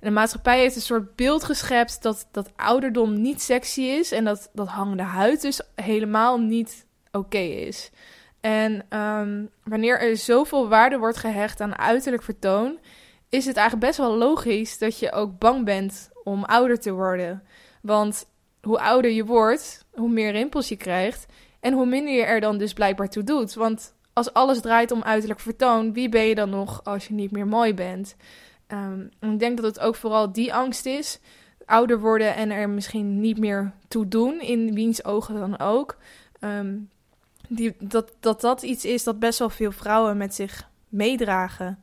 En 0.01 0.09
de 0.09 0.15
maatschappij 0.15 0.59
heeft 0.59 0.77
een 0.77 0.83
soort 0.83 1.17
beeld 1.17 1.45
geschept 1.45 2.03
dat, 2.03 2.29
dat 2.31 2.51
ouderdom 2.57 3.21
niet 3.21 3.43
sexy 3.43 3.81
is 3.81 4.13
en 4.13 4.25
dat, 4.25 4.51
dat 4.53 4.69
hangende 4.69 5.03
huid 5.03 5.41
dus 5.41 5.61
helemaal 5.75 6.39
niet 6.39 6.87
oké 7.13 7.39
is. 7.39 7.91
En 8.41 8.99
um, 8.99 9.51
wanneer 9.65 10.01
er 10.01 10.17
zoveel 10.17 10.69
waarde 10.69 10.99
wordt 10.99 11.17
gehecht 11.17 11.61
aan 11.61 11.79
uiterlijk 11.79 12.23
vertoon, 12.23 12.79
is 13.29 13.47
het 13.47 13.57
eigenlijk 13.57 13.87
best 13.87 13.99
wel 13.99 14.17
logisch 14.17 14.79
dat 14.79 14.99
je 14.99 15.13
ook 15.13 15.39
bang 15.39 15.65
bent 15.65 16.11
om 16.25 16.45
ouder 16.45 16.79
te 16.79 16.93
worden. 16.93 17.43
Want 17.83 18.27
hoe 18.63 18.81
ouder 18.81 19.11
je 19.11 19.25
wordt, 19.25 19.85
hoe 19.93 20.11
meer 20.11 20.33
rimpels 20.33 20.69
je 20.69 20.77
krijgt 20.77 21.27
en 21.61 21.73
hoe 21.73 21.87
minder 21.87 22.15
je 22.15 22.25
er 22.25 22.41
dan 22.41 22.59
dus 22.59 22.73
blijkbaar 22.73 23.09
toe 23.09 23.25
doet. 23.25 23.55
Want 23.55 23.95
als 24.13 24.33
alles 24.33 24.61
draait 24.61 24.91
om 24.91 25.03
uiterlijk 25.03 25.41
vertoon, 25.41 25.93
wie 25.93 26.09
ben 26.09 26.23
je 26.23 26.35
dan 26.35 26.51
nog 26.51 26.85
als 26.85 27.07
je 27.07 27.15
niet 27.15 27.31
meer 27.31 27.47
mooi 27.47 27.75
bent? 27.75 28.17
Um, 28.69 29.11
ik 29.21 29.39
denk 29.39 29.57
dat 29.57 29.67
het 29.67 29.81
ook 29.81 29.95
vooral 29.95 30.33
die 30.33 30.55
angst 30.55 30.87
is. 30.87 31.21
Ouder 31.65 32.01
worden 32.01 32.35
en 32.35 32.51
er 32.51 32.69
misschien 32.69 33.21
niet 33.21 33.39
meer 33.39 33.73
toe 33.89 34.09
doen, 34.09 34.41
in 34.41 34.75
wiens 34.75 35.05
ogen 35.05 35.35
dan 35.35 35.59
ook. 35.59 35.97
Um, 36.41 36.91
die, 37.51 37.75
dat, 37.79 38.13
dat 38.21 38.41
dat 38.41 38.63
iets 38.63 38.85
is 38.85 39.05
dat 39.05 39.19
best 39.19 39.39
wel 39.39 39.51
veel 39.51 39.73
vrouwen 39.73 40.17
met 40.17 40.35
zich 40.35 40.69
meedragen. 40.89 41.79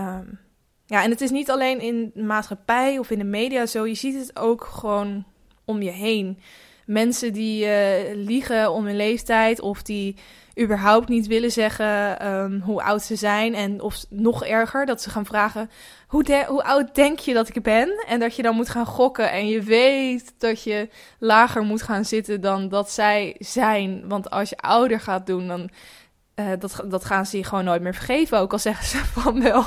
Um, 0.00 0.38
ja, 0.86 1.02
en 1.02 1.10
het 1.10 1.20
is 1.20 1.30
niet 1.30 1.50
alleen 1.50 1.80
in 1.80 2.10
de 2.14 2.22
maatschappij 2.22 2.98
of 2.98 3.10
in 3.10 3.18
de 3.18 3.24
media 3.24 3.66
zo. 3.66 3.86
Je 3.86 3.94
ziet 3.94 4.14
het 4.14 4.38
ook 4.38 4.64
gewoon 4.64 5.24
om 5.64 5.82
je 5.82 5.90
heen. 5.90 6.38
Mensen 6.86 7.32
die 7.32 7.64
uh, 7.64 8.14
liegen 8.14 8.72
om 8.72 8.86
hun 8.86 8.96
leeftijd 8.96 9.60
of 9.60 9.82
die 9.82 10.16
überhaupt 10.60 11.08
niet 11.08 11.26
willen 11.26 11.52
zeggen 11.52 12.26
um, 12.26 12.60
hoe 12.60 12.82
oud 12.82 13.02
ze 13.02 13.16
zijn. 13.16 13.54
En 13.54 13.80
of 13.80 14.04
nog 14.10 14.44
erger, 14.44 14.86
dat 14.86 15.02
ze 15.02 15.10
gaan 15.10 15.26
vragen: 15.26 15.70
hoe, 16.06 16.44
hoe 16.46 16.64
oud 16.64 16.94
denk 16.94 17.18
je 17.18 17.34
dat 17.34 17.48
ik 17.48 17.62
ben? 17.62 18.04
En 18.06 18.20
dat 18.20 18.36
je 18.36 18.42
dan 18.42 18.56
moet 18.56 18.68
gaan 18.68 18.86
gokken. 18.86 19.30
En 19.30 19.48
je 19.48 19.62
weet 19.62 20.34
dat 20.38 20.62
je 20.62 20.88
lager 21.18 21.62
moet 21.62 21.82
gaan 21.82 22.04
zitten 22.04 22.40
dan 22.40 22.68
dat 22.68 22.90
zij 22.90 23.36
zijn. 23.38 24.08
Want 24.08 24.30
als 24.30 24.48
je 24.48 24.56
ouder 24.56 25.00
gaat 25.00 25.26
doen, 25.26 25.48
dan 25.48 25.70
uh, 26.36 26.50
dat, 26.58 26.84
dat 26.88 27.04
gaan 27.04 27.26
ze 27.26 27.36
je 27.36 27.44
gewoon 27.44 27.64
nooit 27.64 27.82
meer 27.82 27.94
vergeven. 27.94 28.38
Ook 28.38 28.52
al 28.52 28.58
zeggen 28.58 28.86
ze 28.86 28.98
van 29.20 29.42
wel. 29.42 29.64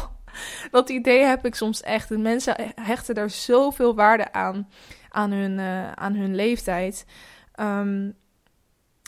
Dat 0.72 0.90
idee 0.90 1.24
heb 1.24 1.46
ik 1.46 1.56
soms 1.56 1.82
echt. 1.82 2.10
mensen 2.10 2.56
hechten 2.76 3.16
daar 3.16 3.30
zoveel 3.30 3.96
waarde 3.96 4.34
aan, 4.34 4.70
aan 5.10 5.32
hun, 5.32 5.60
uh, 5.60 5.92
aan 5.92 6.14
hun 6.14 6.36
leeftijd. 6.36 7.06
Um, 7.60 8.16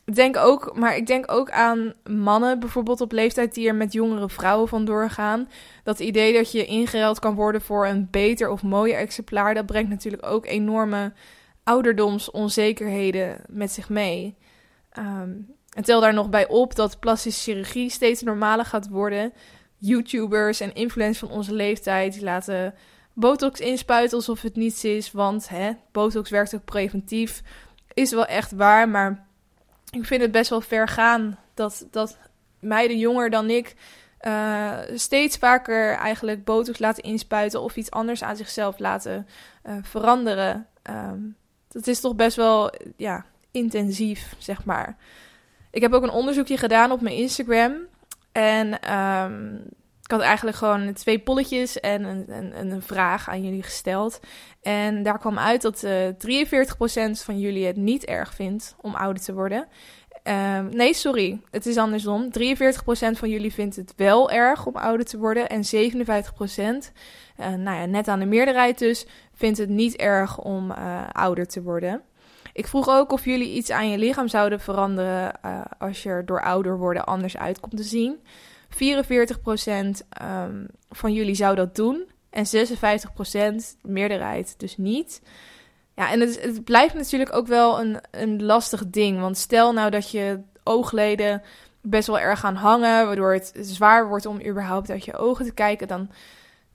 denk 0.04 0.38
ook, 0.38 0.78
maar 0.78 0.96
ik 0.96 1.08
denk 1.08 1.32
ook 1.32 1.52
aan 1.52 1.94
mannen 2.10 2.60
bijvoorbeeld 2.60 3.02
op 3.02 3.12
leeftijd 3.12 3.54
die 3.54 3.68
er 3.68 3.76
met 3.76 3.94
jongere 3.94 4.30
vrouwen 4.30 4.68
van 4.68 4.86
doorgaan. 4.86 5.50
Dat 5.84 6.00
idee 6.00 6.34
dat 6.34 6.52
je 6.52 6.66
ingeruild 6.66 7.20
kan 7.20 7.36
worden 7.36 7.62
voor 7.62 7.88
een 7.88 8.08
beter 8.12 8.50
of 8.50 8.64
mooier 8.64 8.98
exemplaar, 8.98 9.54
dat 9.54 9.66
brengt 9.66 9.90
natuurlijk 9.90 10.26
ook 10.26 10.46
enorme 10.46 11.14
ouderdomsonzekerheden 11.64 13.42
met 13.48 13.72
zich 13.72 13.90
mee. 13.90 14.36
Um, 14.98 15.56
en 15.72 15.84
tel 15.84 16.02
daar 16.02 16.14
nog 16.14 16.30
bij 16.30 16.48
op 16.48 16.76
dat 16.76 17.00
plastische 17.00 17.52
chirurgie 17.52 17.90
steeds 17.90 18.22
normaler 18.22 18.66
gaat 18.66 18.90
worden. 18.90 19.34
YouTubers 19.78 20.60
en 20.60 20.74
influencers 20.74 21.30
van 21.30 21.38
onze 21.38 21.54
leeftijd 21.54 22.14
die 22.14 22.24
laten 22.24 22.74
botox 23.14 23.60
inspuiten 23.60 24.18
alsof 24.18 24.42
het 24.42 24.56
niets 24.56 24.84
is, 24.84 25.12
want 25.12 25.50
hè, 25.50 25.72
botox 25.92 26.30
werkt 26.30 26.56
ook 26.56 26.66
preventief. 26.66 27.42
Is 27.94 28.12
wel 28.12 28.26
echt 28.26 28.52
waar, 28.52 28.90
maar 28.90 29.28
ik 29.92 30.06
vind 30.06 30.22
het 30.22 30.32
best 30.32 30.50
wel 30.50 30.62
ver 30.62 30.88
gaan 30.88 31.38
dat, 31.54 31.88
dat 31.92 32.18
meiden 32.60 32.98
jonger 32.98 33.30
dan 33.30 33.50
ik 33.50 33.76
uh, 34.22 34.78
steeds 34.94 35.38
vaker 35.38 35.94
eigenlijk 35.94 36.44
botox 36.44 36.80
laten 36.80 37.04
inspuiten 37.04 37.62
of 37.62 37.76
iets 37.76 37.92
anders 37.92 38.24
aan 38.24 38.36
zichzelf 38.36 38.80
laten 38.80 39.28
uh, 39.66 39.74
veranderen. 39.82 40.68
Um, 40.90 41.36
dat 41.68 41.88
is 41.88 42.00
toch 42.00 42.16
best 42.16 42.36
wel 42.36 42.74
ja, 42.98 43.26
intensief, 43.52 44.36
zeg 44.38 44.66
maar. 44.66 44.98
Ik 45.72 45.82
heb 45.82 45.94
ook 45.94 46.04
een 46.04 46.10
onderzoekje 46.10 46.58
gedaan 46.58 46.92
op 46.92 47.02
mijn 47.02 47.16
Instagram. 47.16 47.74
En 48.32 48.94
um, 48.98 49.64
ik 50.12 50.18
had 50.18 50.26
eigenlijk 50.26 50.58
gewoon 50.58 50.94
twee 50.94 51.20
polletjes 51.20 51.80
en 51.80 52.04
een, 52.04 52.26
een, 52.28 52.72
een, 52.72 52.82
vraag 52.82 53.30
aan 53.30 53.44
jullie 53.44 53.64
gesteld. 53.64 54.20
En 54.62 55.04
daar 55.04 55.20
kwam 55.20 55.40
uit 55.40 55.62
dat 55.62 55.84
uh, 55.84 56.08
eh, 56.08 56.16
43% 57.18 57.24
van 57.24 57.40
jullie 57.40 57.66
het 57.66 57.76
niet 57.76 58.06
erg 58.06 58.34
vindt 58.34 58.76
om 58.82 58.96
ouder 58.96 59.24
te 59.24 59.34
worden. 59.34 59.68
Ehm, 60.24 60.70
nee, 60.70 60.94
sorry. 60.94 61.42
Het 61.52 61.66
is 61.66 61.78
andersom. 61.78 62.30
43% 62.32 63.18
van 63.18 63.30
jullie 63.30 63.54
vindt 63.54 63.76
het 63.76 63.94
wel 63.96 64.32
erg 64.32 64.66
om 64.66 64.76
ouder 64.76 65.06
te 65.06 65.18
worden. 65.18 65.50
En 65.50 65.64
57%, 65.64 66.92
uh, 67.40 67.48
nou 67.48 67.78
ja, 67.80 67.86
net 67.86 68.08
aan 68.08 68.20
de 68.20 68.26
meerderheid 68.26 68.80
dus, 68.80 69.06
vindt 69.34 69.58
het 69.58 69.70
niet 69.70 69.96
erg 69.96 70.40
om 70.40 70.72
uh, 70.72 71.04
ouder 71.12 71.48
te 71.48 71.62
worden. 71.62 72.02
Ik 72.54 72.68
vroeg 72.68 72.90
ook 72.90 73.12
of 73.12 73.26
jullie 73.26 73.54
iets 73.54 73.70
aan 73.70 73.90
je 73.90 73.98
lichaam 73.98 74.28
zouden 74.28 74.60
veranderen 74.60 75.42
als 75.78 76.04
je 76.04 76.10
er 76.10 76.26
door 76.26 76.42
ouder 76.42 76.78
worden 76.78 77.06
anders 77.06 77.38
uit 77.38 77.60
komt 77.60 77.78
te 77.78 77.84
zien. 77.84 78.20
44% 78.74 78.78
um, 80.22 80.68
van 80.90 81.14
jullie 81.14 81.36
zou 81.36 81.56
dat 81.56 81.76
doen. 81.76 82.10
En 82.30 82.46
56% 82.46 83.56
meerderheid 83.82 84.60
dus 84.60 84.78
niet. 84.78 85.22
Ja, 85.96 86.12
en 86.12 86.20
het, 86.20 86.64
blijft 86.64 86.94
natuurlijk 86.94 87.34
ook 87.36 87.48
wel 87.48 87.80
een, 87.80 88.00
een 88.12 88.44
lastig 88.44 88.88
ding. 88.88 89.20
Want 89.20 89.38
stel 89.38 89.74
nou 89.74 89.90
dat 89.90 90.12
je 90.12 90.40
oogleden 90.64 91.42
best 91.82 92.08
wel 92.08 92.20
erg 92.20 92.40
gaan 92.40 92.56
hangen, 92.56 93.06
waardoor 93.06 93.34
het 93.34 93.54
zwaar 93.60 94.08
wordt 94.08 94.26
om 94.26 94.46
überhaupt 94.46 94.90
uit 94.90 95.06
je 95.06 95.18
ogen 95.18 95.46
te 95.46 95.54
kijken, 95.54 95.88
dan 95.88 96.10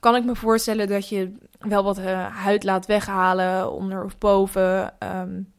kan 0.00 0.16
ik 0.16 0.24
me 0.24 0.34
voorstellen 0.36 0.88
dat 0.88 1.08
je 1.08 1.32
wel 1.58 1.84
wat 1.84 1.98
uh, 1.98 2.26
huid 2.26 2.64
laat 2.64 2.86
weghalen 2.86 3.72
onder 3.72 4.04
of 4.04 4.18
boven. 4.18 4.94
Um, 4.98 5.52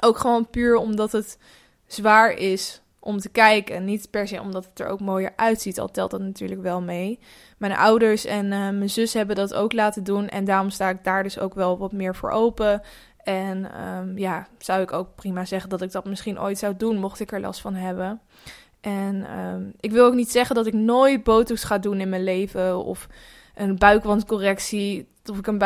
ook 0.00 0.18
gewoon 0.18 0.50
puur 0.50 0.76
omdat 0.76 1.12
het 1.12 1.38
zwaar 1.86 2.30
is 2.30 2.82
om 3.00 3.18
te 3.18 3.28
kijken. 3.28 3.84
Niet 3.84 4.10
per 4.10 4.28
se 4.28 4.40
omdat 4.40 4.64
het 4.64 4.80
er 4.80 4.86
ook 4.86 5.00
mooier 5.00 5.32
uitziet, 5.36 5.80
al 5.80 5.90
telt 5.90 6.10
dat 6.10 6.20
natuurlijk 6.20 6.62
wel 6.62 6.80
mee. 6.80 7.18
Mijn 7.58 7.76
ouders 7.76 8.24
en 8.24 8.44
uh, 8.44 8.50
mijn 8.50 8.90
zus 8.90 9.12
hebben 9.12 9.36
dat 9.36 9.54
ook 9.54 9.72
laten 9.72 10.04
doen. 10.04 10.28
En 10.28 10.44
daarom 10.44 10.70
sta 10.70 10.88
ik 10.88 11.04
daar 11.04 11.22
dus 11.22 11.38
ook 11.38 11.54
wel 11.54 11.78
wat 11.78 11.92
meer 11.92 12.14
voor 12.14 12.30
open. 12.30 12.82
En 13.28 13.86
um, 13.86 14.18
ja, 14.18 14.46
zou 14.58 14.82
ik 14.82 14.92
ook 14.92 15.14
prima 15.14 15.44
zeggen 15.44 15.70
dat 15.70 15.82
ik 15.82 15.92
dat 15.92 16.04
misschien 16.04 16.40
ooit 16.40 16.58
zou 16.58 16.76
doen, 16.76 16.98
mocht 16.98 17.20
ik 17.20 17.32
er 17.32 17.40
last 17.40 17.60
van 17.60 17.74
hebben. 17.74 18.20
En 18.80 19.38
um, 19.38 19.72
ik 19.80 19.90
wil 19.90 20.06
ook 20.06 20.14
niet 20.14 20.30
zeggen 20.30 20.54
dat 20.54 20.66
ik 20.66 20.72
nooit 20.72 21.24
botox 21.24 21.64
ga 21.64 21.78
doen 21.78 22.00
in 22.00 22.08
mijn 22.08 22.24
leven. 22.24 22.84
Of 22.84 23.08
een 23.54 23.78
buikwandcorrectie. 23.78 25.08
Of 25.28 25.38
ik 25.38 25.46
een 25.46 25.58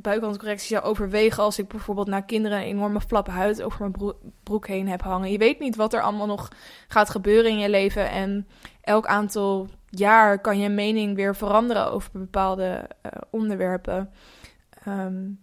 buikwandcorrectie 0.00 0.76
zou 0.76 0.82
overwegen 0.82 1.42
als 1.42 1.58
ik 1.58 1.68
bijvoorbeeld 1.68 2.06
naar 2.06 2.24
kinderen 2.24 2.58
een 2.58 2.64
enorme 2.64 3.00
flap 3.00 3.26
huid 3.28 3.62
over 3.62 3.80
mijn 3.80 4.14
broek 4.42 4.66
heen 4.66 4.88
heb 4.88 5.02
hangen. 5.02 5.32
Je 5.32 5.38
weet 5.38 5.58
niet 5.58 5.76
wat 5.76 5.92
er 5.92 6.02
allemaal 6.02 6.26
nog 6.26 6.48
gaat 6.88 7.10
gebeuren 7.10 7.50
in 7.50 7.58
je 7.58 7.68
leven. 7.68 8.10
En 8.10 8.46
elk 8.80 9.06
aantal 9.06 9.68
jaar 9.88 10.40
kan 10.40 10.58
je 10.58 10.68
mening 10.68 11.16
weer 11.16 11.36
veranderen 11.36 11.92
over 11.92 12.10
bepaalde 12.12 12.88
uh, 13.06 13.12
onderwerpen. 13.30 14.10
Um, 14.88 15.38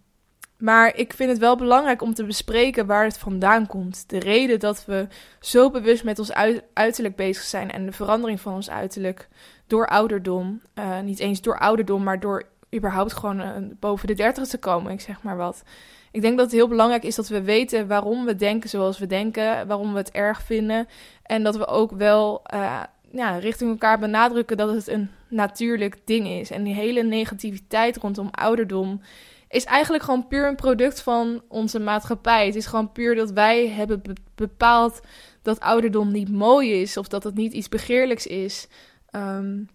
maar 0.58 0.96
ik 0.96 1.12
vind 1.12 1.30
het 1.30 1.38
wel 1.38 1.56
belangrijk 1.56 2.02
om 2.02 2.14
te 2.14 2.24
bespreken 2.24 2.86
waar 2.86 3.04
het 3.04 3.18
vandaan 3.18 3.66
komt. 3.66 4.08
De 4.08 4.18
reden 4.18 4.60
dat 4.60 4.84
we 4.84 5.06
zo 5.40 5.70
bewust 5.70 6.04
met 6.04 6.18
ons 6.18 6.32
uiterlijk 6.74 7.16
bezig 7.16 7.42
zijn 7.42 7.70
en 7.70 7.86
de 7.86 7.92
verandering 7.92 8.40
van 8.40 8.54
ons 8.54 8.70
uiterlijk 8.70 9.28
door 9.66 9.86
ouderdom. 9.86 10.62
Uh, 10.74 11.00
niet 11.00 11.18
eens 11.18 11.40
door 11.40 11.58
ouderdom, 11.58 12.02
maar 12.02 12.20
door 12.20 12.46
überhaupt 12.74 13.12
gewoon 13.12 13.40
uh, 13.40 13.52
boven 13.80 14.06
de 14.06 14.14
dertig 14.14 14.46
te 14.46 14.58
komen, 14.58 14.92
ik 14.92 15.00
zeg 15.00 15.22
maar 15.22 15.36
wat. 15.36 15.62
Ik 16.10 16.20
denk 16.20 16.36
dat 16.36 16.46
het 16.46 16.54
heel 16.54 16.68
belangrijk 16.68 17.04
is 17.04 17.14
dat 17.14 17.28
we 17.28 17.42
weten 17.42 17.86
waarom 17.86 18.24
we 18.24 18.36
denken 18.36 18.68
zoals 18.68 18.98
we 18.98 19.06
denken, 19.06 19.66
waarom 19.66 19.92
we 19.92 19.98
het 19.98 20.10
erg 20.10 20.42
vinden. 20.42 20.88
En 21.22 21.42
dat 21.42 21.56
we 21.56 21.66
ook 21.66 21.90
wel 21.90 22.42
uh, 22.54 22.82
ja, 23.12 23.36
richting 23.36 23.70
elkaar 23.70 23.98
benadrukken 23.98 24.56
dat 24.56 24.74
het 24.74 24.88
een 24.88 25.10
natuurlijk 25.28 26.00
ding 26.04 26.26
is. 26.26 26.50
En 26.50 26.62
die 26.62 26.74
hele 26.74 27.02
negativiteit 27.02 27.96
rondom 27.96 28.28
ouderdom 28.30 29.00
is 29.48 29.64
eigenlijk 29.64 30.04
gewoon 30.04 30.26
puur 30.26 30.48
een 30.48 30.56
product 30.56 31.00
van 31.00 31.42
onze 31.48 31.78
maatschappij. 31.78 32.46
Het 32.46 32.54
is 32.54 32.66
gewoon 32.66 32.92
puur 32.92 33.14
dat 33.14 33.30
wij 33.30 33.68
hebben 33.68 34.02
bepaald 34.34 35.00
dat 35.42 35.60
ouderdom 35.60 36.12
niet 36.12 36.30
mooi 36.30 36.80
is 36.80 36.96
of 36.96 37.08
dat 37.08 37.24
het 37.24 37.34
niet 37.34 37.52
iets 37.52 37.68
begeerlijks 37.68 38.26
is. 38.26 38.68
Um, 39.10 39.68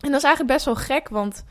en 0.00 0.10
dat 0.10 0.14
is 0.14 0.22
eigenlijk 0.22 0.52
best 0.52 0.64
wel 0.64 0.74
gek, 0.74 1.08
want 1.08 1.44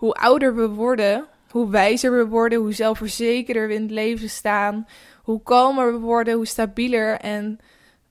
hoe 0.00 0.14
ouder 0.14 0.54
we 0.54 0.68
worden, 0.68 1.26
hoe 1.50 1.70
wijzer 1.70 2.12
we 2.16 2.26
worden, 2.26 2.58
hoe 2.58 2.72
zelfverzekerder 2.72 3.68
we 3.68 3.74
in 3.74 3.82
het 3.82 3.90
leven 3.90 4.28
staan, 4.28 4.86
hoe 5.22 5.42
kalmer 5.42 5.92
we 5.92 5.98
worden, 5.98 6.34
hoe 6.34 6.46
stabieler. 6.46 7.18
En 7.18 7.58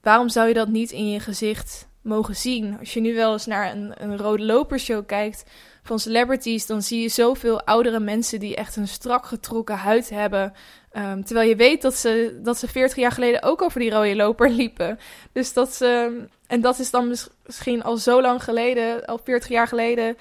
waarom 0.02 0.30
zou 0.30 0.48
je 0.48 0.54
dat 0.54 0.68
niet 0.68 0.92
in 0.92 1.10
je 1.10 1.20
gezicht 1.20 1.88
mogen 2.02 2.36
zien? 2.36 2.78
Als 2.80 2.94
je 2.94 3.00
nu 3.00 3.16
wel 3.16 3.32
eens 3.32 3.46
naar 3.46 3.72
een, 3.72 3.94
een 3.98 4.18
rode 4.18 4.44
lopershow 4.44 5.06
kijkt, 5.06 5.44
van 5.84 6.00
celebrities, 6.00 6.66
dan 6.66 6.82
zie 6.82 7.02
je 7.02 7.10
zoveel 7.10 7.62
oudere 7.62 8.00
mensen 8.00 8.40
die 8.40 8.56
echt 8.56 8.76
een 8.76 8.88
strak 8.88 9.26
getrokken 9.26 9.78
huid 9.78 10.10
hebben. 10.10 10.54
Um, 10.98 11.24
terwijl 11.24 11.50
je 11.50 11.56
weet 11.56 11.82
dat 11.82 11.96
ze, 11.96 12.40
dat 12.44 12.58
ze 12.58 12.68
40 12.68 12.98
jaar 12.98 13.12
geleden 13.12 13.44
ook 13.44 13.62
over 13.62 13.80
die 13.80 13.92
rode 13.92 14.16
loper 14.16 14.50
liepen. 14.50 15.00
Dus 15.32 15.54
dat 15.54 15.74
ze. 15.74 16.22
En 16.48 16.62
dat 16.62 16.80
is 16.80 16.92
dan 16.92 17.16
misschien 17.46 17.84
al 17.84 17.98
zo 17.98 18.22
lang 18.22 18.44
geleden, 18.44 19.06
al 19.06 19.20
40 19.24 19.50
jaar 19.50 19.68
geleden. 19.68 20.18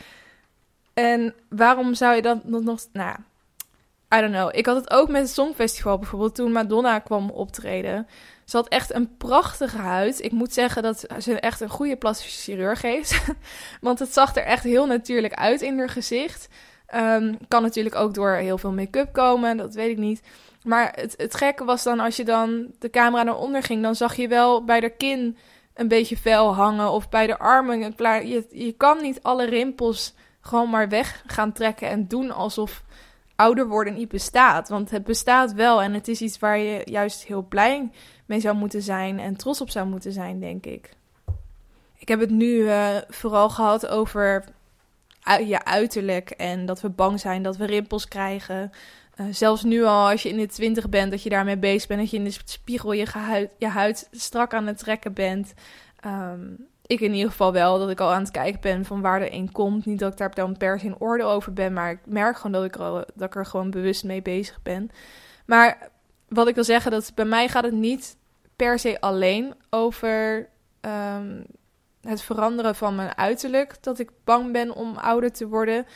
En 0.99 1.35
waarom 1.49 1.95
zou 1.95 2.15
je 2.15 2.23
dan 2.23 2.41
nog. 2.45 2.81
Nou, 2.93 3.17
I 4.15 4.21
don't 4.21 4.33
know. 4.33 4.49
Ik 4.53 4.67
had 4.67 4.77
het 4.77 4.91
ook 4.91 5.09
met 5.09 5.23
het 5.23 5.31
Songfestival 5.31 5.99
bijvoorbeeld 5.99 6.35
toen 6.35 6.53
Madonna 6.53 6.99
kwam 6.99 7.31
optreden. 7.31 8.07
Ze 8.45 8.57
had 8.57 8.69
echt 8.69 8.95
een 8.95 9.17
prachtige 9.17 9.77
huid. 9.77 10.25
Ik 10.25 10.33
moet 10.33 10.53
zeggen 10.53 10.83
dat 10.83 11.07
ze 11.19 11.41
echt 11.41 11.61
een 11.61 11.69
goede 11.69 11.97
plastische 11.97 12.41
chirurg 12.41 12.83
heeft. 12.83 13.25
Want 13.81 13.99
het 13.99 14.13
zag 14.13 14.37
er 14.37 14.43
echt 14.43 14.65
heel 14.65 14.87
natuurlijk 14.87 15.35
uit 15.35 15.63
in 15.63 15.79
haar 15.79 15.89
gezicht. 15.89 16.49
Um, 16.95 17.39
kan 17.49 17.63
natuurlijk 17.63 17.95
ook 17.95 18.15
door 18.15 18.31
heel 18.31 18.59
veel 18.59 18.73
make-up 18.73 19.13
komen, 19.13 19.57
dat 19.57 19.75
weet 19.75 19.91
ik 19.91 19.99
niet. 19.99 20.23
Maar 20.63 20.93
het, 20.95 21.15
het 21.17 21.35
gekke 21.35 21.65
was 21.65 21.83
dan 21.83 22.01
als 22.01 22.17
je 22.17 22.25
dan 22.25 22.67
de 22.79 22.91
camera 22.91 23.23
naar 23.23 23.37
onder 23.37 23.63
ging, 23.63 23.83
dan 23.83 23.95
zag 23.95 24.17
je 24.17 24.29
wel 24.29 24.65
bij 24.65 24.81
de 24.81 24.91
kin 24.91 25.37
een 25.75 25.89
beetje 25.89 26.17
vel 26.17 26.55
hangen 26.55 26.91
of 26.91 27.09
bij 27.09 27.27
de 27.27 27.39
armen. 27.39 27.95
Je 28.51 28.75
kan 28.77 29.03
niet 29.03 29.23
alle 29.23 29.45
rimpels 29.45 30.15
gewoon 30.41 30.71
maar 30.71 30.89
weg 30.89 31.23
gaan 31.27 31.53
trekken 31.53 31.89
en 31.89 32.09
doen 32.09 32.31
alsof 32.31 32.83
ouder 33.37 33.69
worden 33.69 33.95
niet 33.95 34.09
bestaat. 34.09 34.69
Want 34.69 34.91
het 34.91 35.05
bestaat 35.05 35.53
wel 35.53 35.83
en 35.83 35.95
het 35.95 36.09
is 36.09 36.21
iets 36.21 36.39
waar 36.39 36.59
je 36.59 36.81
juist 36.85 37.25
heel 37.25 37.43
blij 37.43 37.91
mee 38.27 38.41
zou 38.41 38.57
moeten 38.57 38.83
zijn 38.83 39.19
en 39.19 39.37
trots 39.37 39.61
op 39.61 39.71
zou 39.71 39.87
moeten 39.87 40.13
zijn, 40.13 40.41
denk 40.41 40.67
ik. 40.67 40.97
Ik 41.99 42.09
heb 42.09 42.21
het 42.21 42.31
nu 42.31 42.49
uh, 42.49 42.97
vooral 43.09 43.51
gehad 43.51 43.87
over 43.87 44.45
je 45.37 45.65
uiterlijk 45.65 46.31
en 46.31 46.67
dat 46.67 46.81
we 46.81 46.89
bang 46.89 47.21
zijn 47.21 47.43
dat 47.43 47.57
we 47.57 47.67
rimpels 47.67 48.09
krijgen. 48.09 48.71
Uh, 49.21 49.27
zelfs 49.31 49.63
nu 49.63 49.85
al, 49.85 50.11
als 50.11 50.23
je 50.23 50.29
in 50.29 50.37
de 50.37 50.47
twintig 50.47 50.89
bent, 50.89 51.11
dat 51.11 51.23
je 51.23 51.29
daarmee 51.29 51.59
bezig 51.59 51.89
bent, 51.89 52.01
dat 52.01 52.11
je 52.11 52.17
in 52.17 52.25
de 52.25 52.39
spiegel 52.45 52.93
je, 52.93 53.07
gehuid, 53.07 53.55
je 53.59 53.69
huid 53.69 54.09
strak 54.11 54.55
aan 54.55 54.67
het 54.67 54.79
trekken 54.79 55.13
bent. 55.13 55.55
Um, 56.07 56.68
ik 56.89 57.01
in 57.01 57.15
ieder 57.15 57.31
geval 57.31 57.53
wel, 57.53 57.79
dat 57.79 57.91
ik 57.91 58.01
al 58.01 58.13
aan 58.13 58.23
het 58.23 58.31
kijken 58.31 58.61
ben 58.61 58.85
van 58.85 59.01
waar 59.01 59.23
er 59.23 59.33
een 59.33 59.53
komt. 59.53 59.87
Niet 59.87 59.99
dat 59.99 60.13
ik 60.13 60.19
daar 60.19 60.35
dan 60.35 60.57
per 60.57 60.81
se 60.81 60.87
in 60.87 60.99
orde 60.99 61.25
over 61.25 61.53
ben, 61.53 61.73
maar 61.73 61.91
ik 61.91 61.99
merk 62.05 62.37
gewoon 62.37 62.53
dat 62.53 62.65
ik, 62.65 62.75
er, 62.75 63.05
dat 63.15 63.29
ik 63.29 63.35
er 63.35 63.47
gewoon 63.47 63.71
bewust 63.71 64.05
mee 64.05 64.23
bezig 64.23 64.63
ben. 64.63 64.91
Maar 65.47 65.91
wat 66.29 66.49
ik 66.49 66.55
wil 66.55 66.65
zeggen, 66.65 66.91
dat 66.91 67.13
bij 67.15 67.25
mij 67.25 67.49
gaat 67.49 67.65
het 67.65 67.73
niet 67.73 68.17
per 68.57 68.79
se 68.79 69.01
alleen 69.01 69.55
over 69.71 70.49
um, 70.81 71.45
het 72.01 72.23
veranderen 72.23 72.75
van 72.75 72.95
mijn 72.95 73.17
uiterlijk. 73.17 73.83
Dat 73.83 73.99
ik 73.99 74.11
bang 74.25 74.53
ben 74.53 74.75
om 74.75 74.97
ouder 74.97 75.33
te 75.33 75.49
worden. 75.49 75.87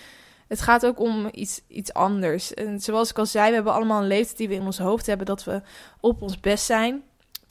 Het 0.49 0.61
gaat 0.61 0.87
ook 0.87 1.01
om 1.01 1.29
iets, 1.33 1.63
iets 1.69 1.93
anders. 1.93 2.55
En 2.55 2.81
zoals 2.81 3.11
ik 3.11 3.19
al 3.19 3.27
zei, 3.27 3.49
we 3.49 3.55
hebben 3.55 3.73
allemaal 3.73 4.01
een 4.01 4.07
leeftijd 4.07 4.37
die 4.39 4.49
we 4.49 4.55
in 4.55 4.65
ons 4.65 4.79
hoofd 4.79 5.07
hebben 5.07 5.27
dat 5.27 5.45
we 5.45 5.63
op 6.01 6.23
ons 6.23 6.41
best 6.41 6.65
zijn. 6.65 7.03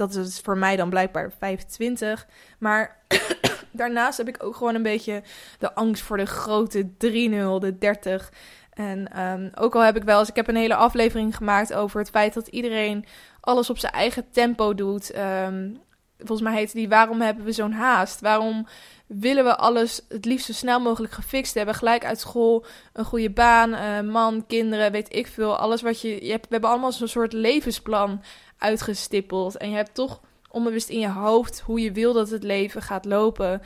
Dat 0.10 0.16
is 0.16 0.40
voor 0.40 0.58
mij 0.58 0.76
dan 0.76 0.90
blijkbaar 0.90 1.32
25. 1.38 2.28
Maar 2.60 2.98
daarnaast 3.72 4.18
heb 4.18 4.28
ik 4.28 4.44
ook 4.44 4.56
gewoon 4.56 4.76
een 4.76 4.84
beetje 4.84 5.24
de 5.60 5.74
angst 5.74 6.04
voor 6.04 6.18
de 6.18 6.26
grote 6.26 6.84
3-0, 6.84 6.90
de 6.98 7.76
30. 7.80 8.32
En 8.74 9.22
um, 9.22 9.52
ook 9.56 9.76
al 9.76 9.82
heb 9.82 9.96
ik 9.96 10.04
wel 10.04 10.20
eens, 10.20 10.30
ik 10.30 10.36
heb 10.36 10.48
een 10.48 10.56
hele 10.56 10.76
aflevering 10.76 11.36
gemaakt 11.36 11.74
over 11.74 12.00
het 12.00 12.10
feit 12.10 12.34
dat 12.34 12.48
iedereen 12.48 13.06
alles 13.40 13.70
op 13.70 13.78
zijn 13.78 13.94
eigen 13.94 14.32
tempo 14.32 14.76
doet. 14.76 15.18
Um, 15.18 15.82
volgens 16.18 16.42
mij 16.42 16.58
heet 16.58 16.74
die 16.74 16.90
Waarom 16.90 17.22
hebben 17.22 17.46
we 17.46 17.52
zo'n 17.52 17.72
haast? 17.72 18.22
Waarom 18.22 18.68
willen 19.08 19.44
we 19.44 19.56
alles 19.56 20.02
het 20.10 20.26
liefst 20.26 20.46
zo 20.46 20.54
snel 20.54 20.80
mogelijk 20.80 21.14
gefixt 21.14 21.54
hebben? 21.54 21.76
Gelijk 21.76 22.06
uit 22.06 22.20
school, 22.20 22.66
een 22.94 23.06
goede 23.06 23.30
baan, 23.30 23.74
uh, 23.74 24.12
man, 24.12 24.46
kinderen, 24.48 24.92
weet 24.92 25.16
ik 25.16 25.28
veel. 25.28 25.58
Alles 25.58 25.82
wat 25.82 26.02
je, 26.02 26.26
je 26.26 26.32
hebt, 26.32 26.46
we 26.46 26.52
hebben 26.52 26.70
allemaal 26.70 26.92
zo'n 26.92 27.08
soort 27.08 27.34
levensplan 27.34 28.22
uitgestippeld. 28.62 29.58
En 29.58 29.70
je 29.70 29.76
hebt 29.76 29.94
toch 29.94 30.22
onbewust 30.50 30.90
in 30.90 31.00
je 31.00 31.10
hoofd 31.10 31.60
hoe 31.60 31.82
je 31.82 31.92
wil 31.92 32.14
dat 32.14 32.30
het 32.30 32.44
leven 32.44 32.82
gaat 32.82 33.06
lopen. 33.06 33.62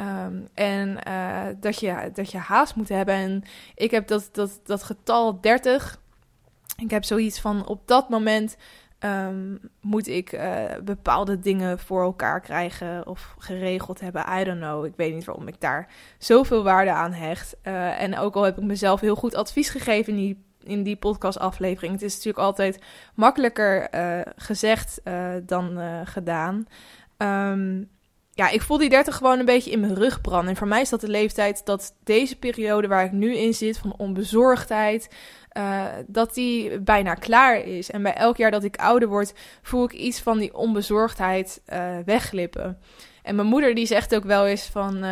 Um, 0.00 0.48
en 0.54 0.98
uh, 1.08 1.46
dat, 1.60 1.80
je, 1.80 2.10
dat 2.14 2.30
je 2.30 2.38
haast 2.38 2.74
moet 2.74 2.88
hebben. 2.88 3.14
En 3.14 3.42
ik 3.74 3.90
heb 3.90 4.06
dat, 4.06 4.28
dat, 4.32 4.60
dat 4.64 4.82
getal 4.82 5.40
30. 5.40 6.00
Ik 6.76 6.90
heb 6.90 7.04
zoiets 7.04 7.40
van 7.40 7.66
op 7.66 7.86
dat 7.86 8.08
moment 8.08 8.56
um, 9.00 9.58
moet 9.80 10.06
ik 10.06 10.32
uh, 10.32 10.64
bepaalde 10.84 11.38
dingen 11.38 11.78
voor 11.78 12.02
elkaar 12.02 12.40
krijgen 12.40 13.06
of 13.06 13.34
geregeld 13.38 14.00
hebben. 14.00 14.24
I 14.40 14.44
don't 14.44 14.60
know. 14.60 14.84
Ik 14.84 14.96
weet 14.96 15.14
niet 15.14 15.24
waarom 15.24 15.48
ik 15.48 15.60
daar 15.60 15.88
zoveel 16.18 16.62
waarde 16.62 16.92
aan 16.92 17.12
hecht. 17.12 17.56
Uh, 17.62 18.02
en 18.02 18.18
ook 18.18 18.34
al 18.34 18.42
heb 18.42 18.58
ik 18.58 18.64
mezelf 18.64 19.00
heel 19.00 19.16
goed 19.16 19.34
advies 19.34 19.68
gegeven 19.68 20.12
in 20.12 20.18
die 20.18 20.44
in 20.70 20.82
die 20.82 20.96
podcastaflevering. 20.96 21.92
Het 21.92 22.02
is 22.02 22.14
natuurlijk 22.14 22.44
altijd 22.44 22.78
makkelijker 23.14 23.88
uh, 23.94 24.20
gezegd 24.36 25.00
uh, 25.04 25.34
dan 25.42 25.78
uh, 25.78 26.00
gedaan. 26.04 26.66
Ehm, 27.16 27.82
ja, 28.32 28.48
ik 28.50 28.62
voel 28.62 28.78
die 28.78 28.88
30 28.88 29.16
gewoon 29.16 29.38
een 29.38 29.44
beetje 29.44 29.70
in 29.70 29.80
mijn 29.80 29.94
rug 29.94 30.20
branden. 30.20 30.50
En 30.50 30.56
voor 30.56 30.68
mij 30.68 30.80
is 30.80 30.88
dat 30.88 31.00
de 31.00 31.08
leeftijd 31.08 31.66
dat 31.66 31.94
deze 32.04 32.38
periode 32.38 32.88
waar 32.88 33.04
ik 33.04 33.12
nu 33.12 33.36
in 33.36 33.54
zit, 33.54 33.78
van 33.78 33.94
onbezorgdheid, 33.96 35.08
dat 36.06 36.34
die 36.34 36.80
bijna 36.80 37.14
klaar 37.14 37.56
is. 37.56 37.90
En 37.90 38.02
bij 38.02 38.14
elk 38.14 38.36
jaar 38.36 38.50
dat 38.50 38.64
ik 38.64 38.76
ouder 38.76 39.08
word, 39.08 39.34
voel 39.62 39.84
ik 39.84 39.92
iets 39.92 40.20
van 40.20 40.38
die 40.38 40.54
onbezorgdheid 40.54 41.62
uh, 41.72 41.98
wegglippen. 42.04 42.78
En 43.22 43.34
mijn 43.34 43.48
moeder 43.48 43.74
die 43.74 43.86
zegt 43.86 44.14
ook 44.14 44.24
wel 44.24 44.46
eens 44.46 44.66
van, 44.66 45.04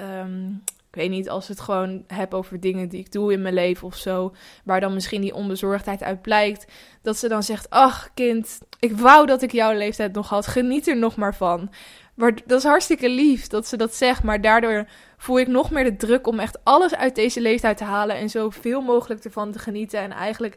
um, 0.00 0.62
ik 0.90 0.96
weet 0.96 1.10
niet, 1.10 1.28
als 1.28 1.48
het 1.48 1.60
gewoon 1.60 2.04
heb 2.06 2.34
over 2.34 2.60
dingen 2.60 2.88
die 2.88 3.00
ik 3.00 3.12
doe 3.12 3.32
in 3.32 3.42
mijn 3.42 3.54
leven 3.54 3.86
of 3.86 3.96
zo, 3.96 4.34
waar 4.64 4.80
dan 4.80 4.94
misschien 4.94 5.20
die 5.20 5.34
onbezorgdheid 5.34 6.02
uit 6.02 6.22
blijkt, 6.22 6.72
dat 7.02 7.16
ze 7.16 7.28
dan 7.28 7.42
zegt: 7.42 7.70
Ach, 7.70 8.10
kind, 8.14 8.58
ik 8.80 8.96
wou 8.96 9.26
dat 9.26 9.42
ik 9.42 9.52
jouw 9.52 9.72
leeftijd 9.72 10.12
nog 10.12 10.28
had, 10.28 10.46
geniet 10.46 10.88
er 10.88 10.96
nog 10.96 11.16
maar 11.16 11.34
van. 11.34 11.70
Maar 12.14 12.34
dat 12.46 12.58
is 12.58 12.64
hartstikke 12.64 13.08
lief 13.08 13.46
dat 13.46 13.66
ze 13.66 13.76
dat 13.76 13.94
zegt, 13.94 14.22
maar 14.22 14.40
daardoor 14.40 14.88
voel 15.16 15.38
ik 15.38 15.48
nog 15.48 15.70
meer 15.70 15.84
de 15.84 15.96
druk 15.96 16.26
om 16.26 16.38
echt 16.38 16.58
alles 16.64 16.94
uit 16.94 17.14
deze 17.14 17.40
leeftijd 17.40 17.76
te 17.76 17.84
halen 17.84 18.16
en 18.16 18.30
zoveel 18.30 18.80
mogelijk 18.80 19.24
ervan 19.24 19.52
te 19.52 19.58
genieten. 19.58 20.00
En 20.00 20.10
eigenlijk 20.10 20.56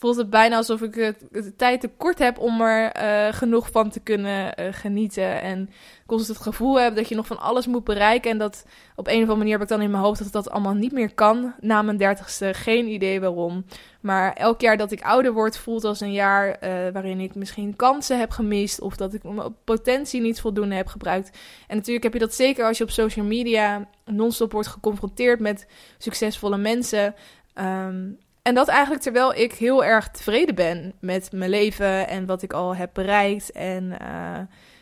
voelt 0.00 0.16
het 0.16 0.30
bijna 0.30 0.56
alsof 0.56 0.82
ik 0.82 0.94
de 1.30 1.56
tijd 1.56 1.80
te 1.80 1.90
kort 1.96 2.18
heb 2.18 2.38
om 2.38 2.60
er 2.60 3.02
uh, 3.02 3.32
genoeg 3.32 3.70
van 3.70 3.90
te 3.90 4.00
kunnen 4.00 4.60
uh, 4.60 4.66
genieten. 4.70 5.40
En 5.42 5.70
constant 6.06 6.38
het 6.38 6.46
gevoel 6.46 6.80
heb 6.80 6.96
dat 6.96 7.08
je 7.08 7.14
nog 7.14 7.26
van 7.26 7.38
alles 7.38 7.66
moet 7.66 7.84
bereiken. 7.84 8.30
En 8.30 8.38
dat 8.38 8.64
op 8.96 9.06
een 9.06 9.12
of 9.12 9.20
andere 9.20 9.36
manier 9.36 9.52
heb 9.52 9.62
ik 9.62 9.68
dan 9.68 9.80
in 9.80 9.90
mijn 9.90 10.02
hoofd 10.02 10.22
dat 10.22 10.32
dat 10.32 10.50
allemaal 10.50 10.74
niet 10.74 10.92
meer 10.92 11.14
kan 11.14 11.54
na 11.60 11.82
mijn 11.82 11.96
dertigste. 11.96 12.54
Geen 12.54 12.86
idee 12.86 13.20
waarom. 13.20 13.64
Maar 14.00 14.32
elk 14.32 14.60
jaar 14.60 14.76
dat 14.76 14.92
ik 14.92 15.02
ouder 15.02 15.32
word 15.32 15.58
voelt 15.58 15.84
als 15.84 16.00
een 16.00 16.12
jaar 16.12 16.48
uh, 16.48 16.92
waarin 16.92 17.20
ik 17.20 17.34
misschien 17.34 17.76
kansen 17.76 18.18
heb 18.18 18.30
gemist. 18.30 18.80
Of 18.80 18.96
dat 18.96 19.14
ik 19.14 19.22
mijn 19.22 19.54
potentie 19.64 20.20
niet 20.20 20.40
voldoende 20.40 20.74
heb 20.74 20.86
gebruikt. 20.86 21.38
En 21.66 21.76
natuurlijk 21.76 22.04
heb 22.04 22.12
je 22.12 22.18
dat 22.18 22.34
zeker 22.34 22.64
als 22.64 22.78
je 22.78 22.84
op 22.84 22.90
social 22.90 23.26
media 23.26 23.88
non-stop 24.04 24.52
wordt 24.52 24.68
geconfronteerd 24.68 25.40
met 25.40 25.66
succesvolle 25.98 26.58
mensen. 26.58 27.14
Um, 27.54 28.18
en 28.42 28.54
dat 28.54 28.68
eigenlijk 28.68 29.02
terwijl 29.02 29.34
ik 29.34 29.52
heel 29.52 29.84
erg 29.84 30.08
tevreden 30.08 30.54
ben 30.54 30.92
met 31.00 31.32
mijn 31.32 31.50
leven 31.50 32.08
en 32.08 32.26
wat 32.26 32.42
ik 32.42 32.52
al 32.52 32.76
heb 32.76 32.90
bereikt. 32.92 33.52
En 33.52 33.84
uh, 33.84 34.38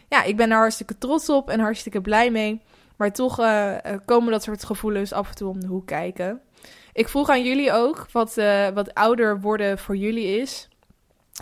ja, 0.08 0.22
ik 0.22 0.36
ben 0.36 0.50
er 0.50 0.56
hartstikke 0.56 0.98
trots 0.98 1.28
op 1.28 1.50
en 1.50 1.60
hartstikke 1.60 2.00
blij 2.00 2.30
mee. 2.30 2.60
Maar 2.96 3.12
toch 3.12 3.40
uh, 3.40 3.74
komen 4.04 4.30
dat 4.30 4.42
soort 4.42 4.64
gevoelens 4.64 5.12
af 5.12 5.28
en 5.28 5.34
toe 5.34 5.48
om 5.48 5.60
de 5.60 5.66
hoek 5.66 5.86
kijken. 5.86 6.40
Ik 6.92 7.08
vroeg 7.08 7.28
aan 7.28 7.44
jullie 7.44 7.72
ook 7.72 8.06
wat, 8.12 8.34
wat 8.74 8.94
ouder 8.94 9.40
worden 9.40 9.78
voor 9.78 9.96
jullie 9.96 10.40
is. 10.40 10.68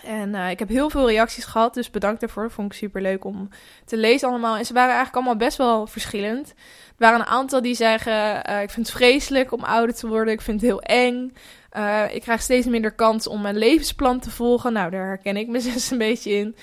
En 0.04 0.34
ik 0.34 0.58
heb 0.58 0.68
heel 0.68 0.90
veel 0.90 1.08
reacties 1.08 1.44
gehad, 1.44 1.74
dus 1.74 1.90
bedankt 1.90 2.20
daarvoor. 2.20 2.50
Vond 2.50 2.72
ik 2.72 2.78
super 2.78 3.02
leuk 3.02 3.24
om 3.24 3.48
te 3.84 3.96
lezen 3.96 4.28
allemaal. 4.28 4.56
En 4.56 4.64
ze 4.64 4.72
waren 4.72 4.94
eigenlijk 4.94 5.16
allemaal 5.16 5.46
best 5.46 5.56
wel 5.56 5.86
verschillend. 5.86 6.48
Er 6.48 6.54
waren 6.96 7.20
een 7.20 7.26
aantal 7.26 7.62
die 7.62 7.74
zeggen: 7.74 8.36
Ik 8.38 8.70
vind 8.70 8.86
het 8.86 8.96
vreselijk 8.96 9.52
om 9.52 9.64
ouder 9.64 9.94
te 9.94 10.08
worden. 10.08 10.34
Ik 10.34 10.40
vind 10.40 10.60
het 10.60 10.70
heel 10.70 10.82
eng. 10.82 11.32
Uh, 11.76 12.14
ik 12.14 12.20
krijg 12.20 12.42
steeds 12.42 12.66
minder 12.66 12.92
kans 12.92 13.26
om 13.26 13.42
mijn 13.42 13.56
levensplan 13.56 14.20
te 14.20 14.30
volgen. 14.30 14.72
Nou, 14.72 14.90
daar 14.90 15.06
herken 15.06 15.36
ik 15.36 15.48
me 15.48 15.62
dus 15.72 15.90
een 15.90 15.98
beetje 15.98 16.30
in. 16.30 16.56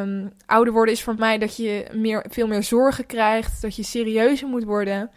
Um, 0.00 0.32
ouder 0.46 0.72
worden 0.72 0.94
is 0.94 1.02
voor 1.02 1.14
mij 1.18 1.38
dat 1.38 1.56
je 1.56 1.86
meer, 1.92 2.24
veel 2.28 2.46
meer 2.46 2.62
zorgen 2.62 3.06
krijgt. 3.06 3.62
Dat 3.62 3.76
je 3.76 3.82
serieuzer 3.82 4.48
moet 4.48 4.64
worden. 4.64 5.10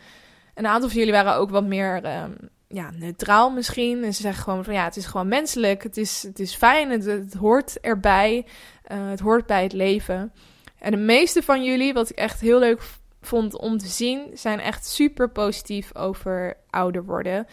Een 0.54 0.68
aantal 0.68 0.90
van 0.90 0.98
jullie 0.98 1.14
waren 1.14 1.36
ook 1.36 1.50
wat 1.50 1.66
meer 1.66 2.22
um, 2.24 2.36
ja, 2.68 2.92
neutraal 2.92 3.50
misschien. 3.50 4.04
En 4.04 4.14
ze 4.14 4.22
zeggen 4.22 4.44
gewoon 4.44 4.64
van 4.64 4.74
ja, 4.74 4.84
het 4.84 4.98
is 4.98 5.06
gewoon 5.06 5.28
menselijk. 5.28 5.84
Het 5.84 5.98
is, 5.98 6.24
het 6.24 6.40
is 6.40 6.56
fijn. 6.56 6.90
Het, 6.90 7.06
het 7.06 7.34
hoort 7.34 7.80
erbij. 7.80 8.46
Uh, 8.92 9.10
het 9.10 9.20
hoort 9.20 9.46
bij 9.46 9.64
het 9.64 9.74
leven. 9.74 10.34
En 10.80 10.92
de 10.92 10.98
meeste 10.98 11.44
van 11.44 11.64
jullie, 11.64 11.94
wat 11.94 12.10
ik 12.10 12.16
echt 12.16 12.42
heel 12.42 12.60
leuk 12.60 12.82
vond 13.22 13.58
om 13.58 13.78
te 13.78 13.88
zien, 13.88 14.30
zijn 14.34 14.60
echt 14.60 14.86
super 14.88 15.30
positief 15.30 15.96
over 15.96 16.58
ouder 16.70 17.06
worden. 17.06 17.48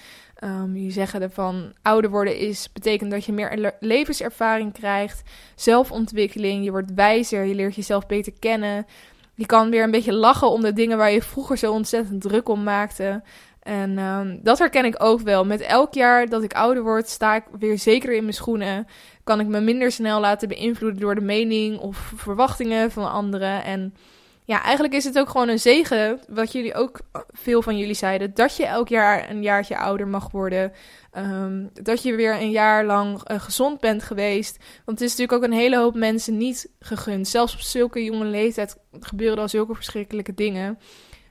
Um, 0.44 0.72
die 0.72 0.90
zeggen 0.90 1.22
ervan, 1.22 1.72
ouder 1.82 2.10
worden 2.10 2.38
is, 2.38 2.72
betekent 2.72 3.10
dat 3.10 3.24
je 3.24 3.32
meer 3.32 3.74
levenservaring 3.80 4.72
krijgt, 4.72 5.22
zelfontwikkeling, 5.54 6.64
je 6.64 6.70
wordt 6.70 6.94
wijzer, 6.94 7.44
je 7.44 7.54
leert 7.54 7.74
jezelf 7.74 8.06
beter 8.06 8.32
kennen. 8.38 8.86
Je 9.34 9.46
kan 9.46 9.70
weer 9.70 9.82
een 9.82 9.90
beetje 9.90 10.12
lachen 10.12 10.50
om 10.50 10.60
de 10.60 10.72
dingen 10.72 10.98
waar 10.98 11.10
je 11.10 11.22
vroeger 11.22 11.58
zo 11.58 11.72
ontzettend 11.72 12.20
druk 12.20 12.48
om 12.48 12.62
maakte. 12.62 13.22
En 13.62 13.98
um, 13.98 14.40
dat 14.42 14.58
herken 14.58 14.84
ik 14.84 15.02
ook 15.02 15.20
wel. 15.20 15.44
Met 15.44 15.60
elk 15.60 15.94
jaar 15.94 16.28
dat 16.28 16.42
ik 16.42 16.52
ouder 16.52 16.82
word, 16.82 17.08
sta 17.08 17.34
ik 17.34 17.44
weer 17.58 17.78
zeker 17.78 18.12
in 18.12 18.22
mijn 18.22 18.34
schoenen. 18.34 18.86
Kan 19.24 19.40
ik 19.40 19.46
me 19.46 19.60
minder 19.60 19.92
snel 19.92 20.20
laten 20.20 20.48
beïnvloeden 20.48 21.00
door 21.00 21.14
de 21.14 21.20
mening 21.20 21.78
of 21.78 22.12
verwachtingen 22.16 22.90
van 22.90 23.10
anderen. 23.10 23.64
En 23.64 23.94
ja, 24.46 24.62
eigenlijk 24.62 24.94
is 24.94 25.04
het 25.04 25.18
ook 25.18 25.28
gewoon 25.28 25.48
een 25.48 25.58
zegen, 25.58 26.20
wat 26.28 26.52
jullie 26.52 26.74
ook 26.74 27.00
veel 27.30 27.62
van 27.62 27.78
jullie 27.78 27.94
zeiden, 27.94 28.34
dat 28.34 28.56
je 28.56 28.66
elk 28.66 28.88
jaar 28.88 29.30
een 29.30 29.42
jaartje 29.42 29.78
ouder 29.78 30.08
mag 30.08 30.30
worden. 30.30 30.72
Um, 31.18 31.70
dat 31.72 32.02
je 32.02 32.14
weer 32.14 32.40
een 32.40 32.50
jaar 32.50 32.84
lang 32.84 33.30
uh, 33.30 33.40
gezond 33.40 33.80
bent 33.80 34.02
geweest. 34.02 34.56
Want 34.84 34.98
het 34.98 35.08
is 35.08 35.16
natuurlijk 35.16 35.44
ook 35.44 35.50
een 35.50 35.58
hele 35.58 35.76
hoop 35.76 35.94
mensen 35.94 36.36
niet 36.36 36.68
gegund. 36.80 37.28
Zelfs 37.28 37.54
op 37.54 37.60
zulke 37.60 38.04
jonge 38.04 38.24
leeftijd 38.24 38.76
gebeuren 39.00 39.38
al 39.38 39.48
zulke 39.48 39.74
verschrikkelijke 39.74 40.34
dingen. 40.34 40.78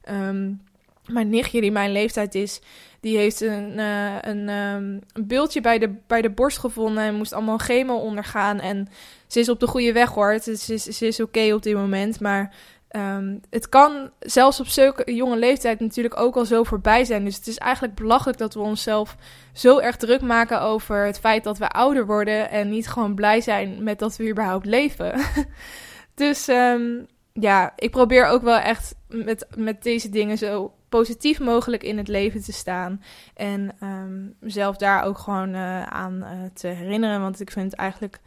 Um, 0.09 0.61
mijn 1.05 1.29
nichtje, 1.29 1.61
die 1.61 1.71
mijn 1.71 1.91
leeftijd 1.91 2.35
is, 2.35 2.61
die 2.99 3.17
heeft 3.17 3.41
een, 3.41 3.71
uh, 3.77 4.15
een, 4.21 4.49
um, 4.49 5.01
een 5.13 5.27
bultje 5.27 5.61
bij 5.61 5.79
de, 5.79 5.95
bij 6.07 6.21
de 6.21 6.29
borst 6.29 6.57
gevonden 6.57 7.03
en 7.03 7.15
moest 7.15 7.33
allemaal 7.33 7.57
chemo 7.57 7.95
ondergaan. 7.95 8.59
En 8.59 8.87
ze 9.27 9.39
is 9.39 9.49
op 9.49 9.59
de 9.59 9.67
goede 9.67 9.93
weg 9.93 10.09
hoor. 10.09 10.39
Ze 10.39 10.73
is, 10.73 11.01
is 11.01 11.19
oké 11.19 11.53
op 11.53 11.63
dit 11.63 11.75
moment, 11.75 12.19
maar 12.19 12.55
Um, 12.95 13.41
het 13.49 13.69
kan 13.69 14.09
zelfs 14.19 14.59
op 14.59 14.67
zulke 14.67 15.13
jonge 15.13 15.37
leeftijd 15.37 15.79
natuurlijk 15.79 16.19
ook 16.19 16.35
al 16.35 16.45
zo 16.45 16.63
voorbij 16.63 17.05
zijn. 17.05 17.25
Dus 17.25 17.35
het 17.35 17.47
is 17.47 17.57
eigenlijk 17.57 17.95
belachelijk 17.95 18.37
dat 18.37 18.53
we 18.53 18.59
onszelf 18.59 19.15
zo 19.53 19.79
erg 19.79 19.97
druk 19.97 20.21
maken 20.21 20.61
over 20.61 21.05
het 21.05 21.19
feit 21.19 21.43
dat 21.43 21.57
we 21.57 21.69
ouder 21.69 22.05
worden. 22.05 22.49
En 22.49 22.69
niet 22.69 22.87
gewoon 22.87 23.15
blij 23.15 23.41
zijn 23.41 23.83
met 23.83 23.99
dat 23.99 24.15
we 24.15 24.29
überhaupt 24.29 24.65
leven. 24.65 25.21
dus 26.15 26.47
um, 26.47 27.07
ja, 27.33 27.73
ik 27.75 27.91
probeer 27.91 28.25
ook 28.25 28.41
wel 28.41 28.57
echt 28.57 28.95
met, 29.07 29.47
met 29.55 29.83
deze 29.83 30.09
dingen 30.09 30.37
zo 30.37 30.73
positief 30.89 31.39
mogelijk 31.39 31.83
in 31.83 31.97
het 31.97 32.07
leven 32.07 32.41
te 32.43 32.53
staan. 32.53 33.01
En 33.33 33.75
um, 33.83 34.35
mezelf 34.39 34.77
daar 34.77 35.03
ook 35.03 35.17
gewoon 35.17 35.53
uh, 35.53 35.83
aan 35.83 36.15
uh, 36.23 36.29
te 36.53 36.67
herinneren. 36.67 37.21
Want 37.21 37.39
ik 37.39 37.51
vind 37.51 37.73
eigenlijk 37.73 38.19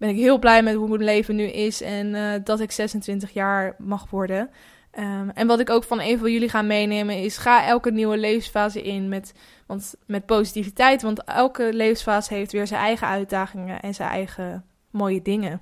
ben 0.00 0.08
ik 0.08 0.16
heel 0.16 0.38
blij 0.38 0.62
met 0.62 0.74
hoe 0.74 0.88
mijn 0.88 1.04
leven 1.04 1.36
nu 1.36 1.44
is 1.44 1.82
en 1.82 2.06
uh, 2.14 2.32
dat 2.44 2.60
ik 2.60 2.70
26 2.70 3.30
jaar 3.30 3.74
mag 3.78 4.10
worden. 4.10 4.50
Um, 4.98 5.30
en 5.30 5.46
wat 5.46 5.60
ik 5.60 5.70
ook 5.70 5.84
van 5.84 6.00
een 6.00 6.18
van 6.18 6.32
jullie 6.32 6.48
ga 6.48 6.62
meenemen 6.62 7.16
is: 7.16 7.36
ga 7.36 7.66
elke 7.66 7.90
nieuwe 7.90 8.16
levensfase 8.16 8.82
in 8.82 9.08
met, 9.08 9.32
want, 9.66 9.94
met 10.06 10.26
positiviteit. 10.26 11.02
Want 11.02 11.24
elke 11.24 11.72
levensfase 11.72 12.34
heeft 12.34 12.52
weer 12.52 12.66
zijn 12.66 12.80
eigen 12.80 13.06
uitdagingen 13.06 13.80
en 13.80 13.94
zijn 13.94 14.08
eigen 14.08 14.64
mooie 14.90 15.22
dingen. 15.22 15.60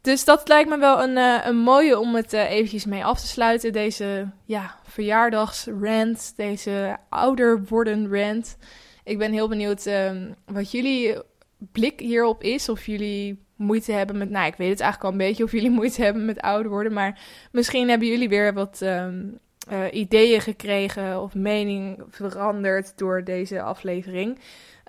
Dus 0.00 0.24
dat 0.24 0.48
lijkt 0.48 0.68
me 0.68 0.78
wel 0.78 1.02
een, 1.02 1.16
uh, 1.16 1.46
een 1.46 1.58
mooie 1.58 1.98
om 1.98 2.14
het 2.14 2.32
uh, 2.32 2.50
eventjes 2.50 2.84
mee 2.84 3.04
af 3.04 3.20
te 3.20 3.26
sluiten. 3.26 3.72
Deze 3.72 4.30
ja, 4.44 4.74
verjaardagsrant, 4.82 6.32
deze 6.36 6.96
ouder 7.08 7.64
worden 7.68 8.08
rant. 8.10 8.56
Ik 9.04 9.18
ben 9.18 9.32
heel 9.32 9.48
benieuwd 9.48 9.86
uh, 9.86 10.10
wat 10.46 10.70
jullie 10.70 11.16
blik 11.58 12.00
hierop 12.00 12.42
is. 12.42 12.68
Of 12.68 12.86
jullie 12.86 13.42
moeite 13.56 13.92
hebben 13.92 14.18
met. 14.18 14.30
Nou, 14.30 14.46
ik 14.46 14.56
weet 14.56 14.70
het 14.70 14.80
eigenlijk 14.80 15.12
al 15.12 15.20
een 15.20 15.26
beetje 15.28 15.44
of 15.44 15.52
jullie 15.52 15.70
moeite 15.70 16.02
hebben 16.02 16.24
met 16.24 16.40
ouder 16.40 16.70
worden. 16.70 16.92
Maar 16.92 17.20
misschien 17.52 17.88
hebben 17.88 18.08
jullie 18.08 18.28
weer 18.28 18.54
wat 18.54 18.80
um, 18.82 19.38
uh, 19.72 19.84
ideeën 19.92 20.40
gekregen 20.40 21.22
of 21.22 21.34
mening 21.34 22.02
veranderd 22.10 22.98
door 22.98 23.24
deze 23.24 23.62
aflevering. 23.62 24.38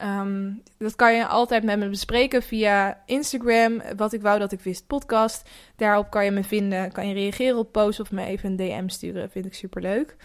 Um, 0.04 0.62
dat 0.78 0.96
kan 0.96 1.16
je 1.16 1.26
altijd 1.26 1.64
met 1.64 1.80
me 1.80 1.90
bespreken 1.90 2.44
via 2.44 3.02
Instagram. 3.06 3.82
Wat 3.96 4.14
ik 4.14 4.22
wou 4.22 4.40
dat 4.40 4.52
ik 4.52 4.62
wist, 4.62 4.88
podcast. 4.88 5.50
Daarop 5.76 6.10
kan 6.10 6.26
je 6.26 6.32
me 6.32 6.44
vinden. 6.44 6.92
Kan 6.92 7.08
je 7.08 7.14
reageren 7.14 7.58
op 7.58 7.72
posts 7.72 8.00
of 8.00 8.12
me 8.12 8.26
even 8.26 8.50
een 8.50 8.56
DM 8.56 8.88
sturen. 8.88 9.30
Vind 9.30 9.46
ik 9.46 9.54
super 9.54 9.82
leuk. 9.82 10.16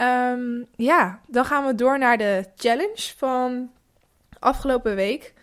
Um, 0.00 0.66
ja, 0.76 1.20
dan 1.28 1.44
gaan 1.44 1.66
we 1.66 1.74
door 1.74 1.98
naar 1.98 2.18
de 2.18 2.44
challenge 2.56 3.12
van 3.16 3.70
afgelopen 4.38 4.94
week. 4.94 5.34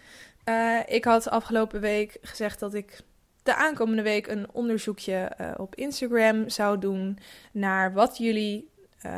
Uh, 0.45 0.79
ik 0.85 1.05
had 1.05 1.29
afgelopen 1.29 1.81
week 1.81 2.17
gezegd 2.21 2.59
dat 2.59 2.73
ik 2.73 3.01
de 3.43 3.55
aankomende 3.55 4.01
week 4.01 4.27
een 4.27 4.47
onderzoekje 4.51 5.31
uh, 5.41 5.51
op 5.57 5.75
Instagram 5.75 6.49
zou 6.49 6.79
doen 6.79 7.17
naar 7.51 7.93
wat 7.93 8.17
jullie, 8.17 8.69
uh, 9.05 9.13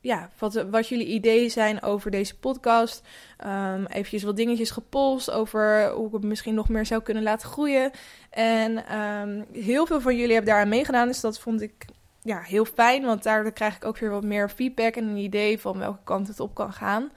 ja, 0.00 0.30
wat, 0.70 0.88
jullie 0.88 1.06
ideeën 1.06 1.50
zijn 1.50 1.82
over 1.82 2.10
deze 2.10 2.38
podcast. 2.38 3.02
Um, 3.46 3.86
eventjes 3.86 4.22
wat 4.22 4.36
dingetjes 4.36 4.70
gepolst 4.70 5.30
over 5.30 5.90
hoe 5.90 6.06
ik 6.06 6.12
het 6.12 6.24
misschien 6.24 6.54
nog 6.54 6.68
meer 6.68 6.86
zou 6.86 7.02
kunnen 7.02 7.22
laten 7.22 7.48
groeien. 7.48 7.90
En 8.30 8.98
um, 8.98 9.46
heel 9.52 9.86
veel 9.86 10.00
van 10.00 10.16
jullie 10.16 10.32
hebben 10.32 10.50
daaraan 10.50 10.68
meegedaan, 10.68 11.06
dus 11.06 11.20
dat 11.20 11.38
vond 11.38 11.60
ik 11.60 11.84
ja, 12.22 12.40
heel 12.40 12.64
fijn, 12.64 13.04
want 13.04 13.22
daardoor 13.22 13.52
krijg 13.52 13.76
ik 13.76 13.84
ook 13.84 13.98
weer 13.98 14.10
wat 14.10 14.24
meer 14.24 14.48
feedback 14.48 14.94
en 14.94 15.04
een 15.04 15.16
idee 15.16 15.60
van 15.60 15.78
welke 15.78 16.04
kant 16.04 16.28
het 16.28 16.40
op 16.40 16.54
kan 16.54 16.72
gaan. 16.72 17.10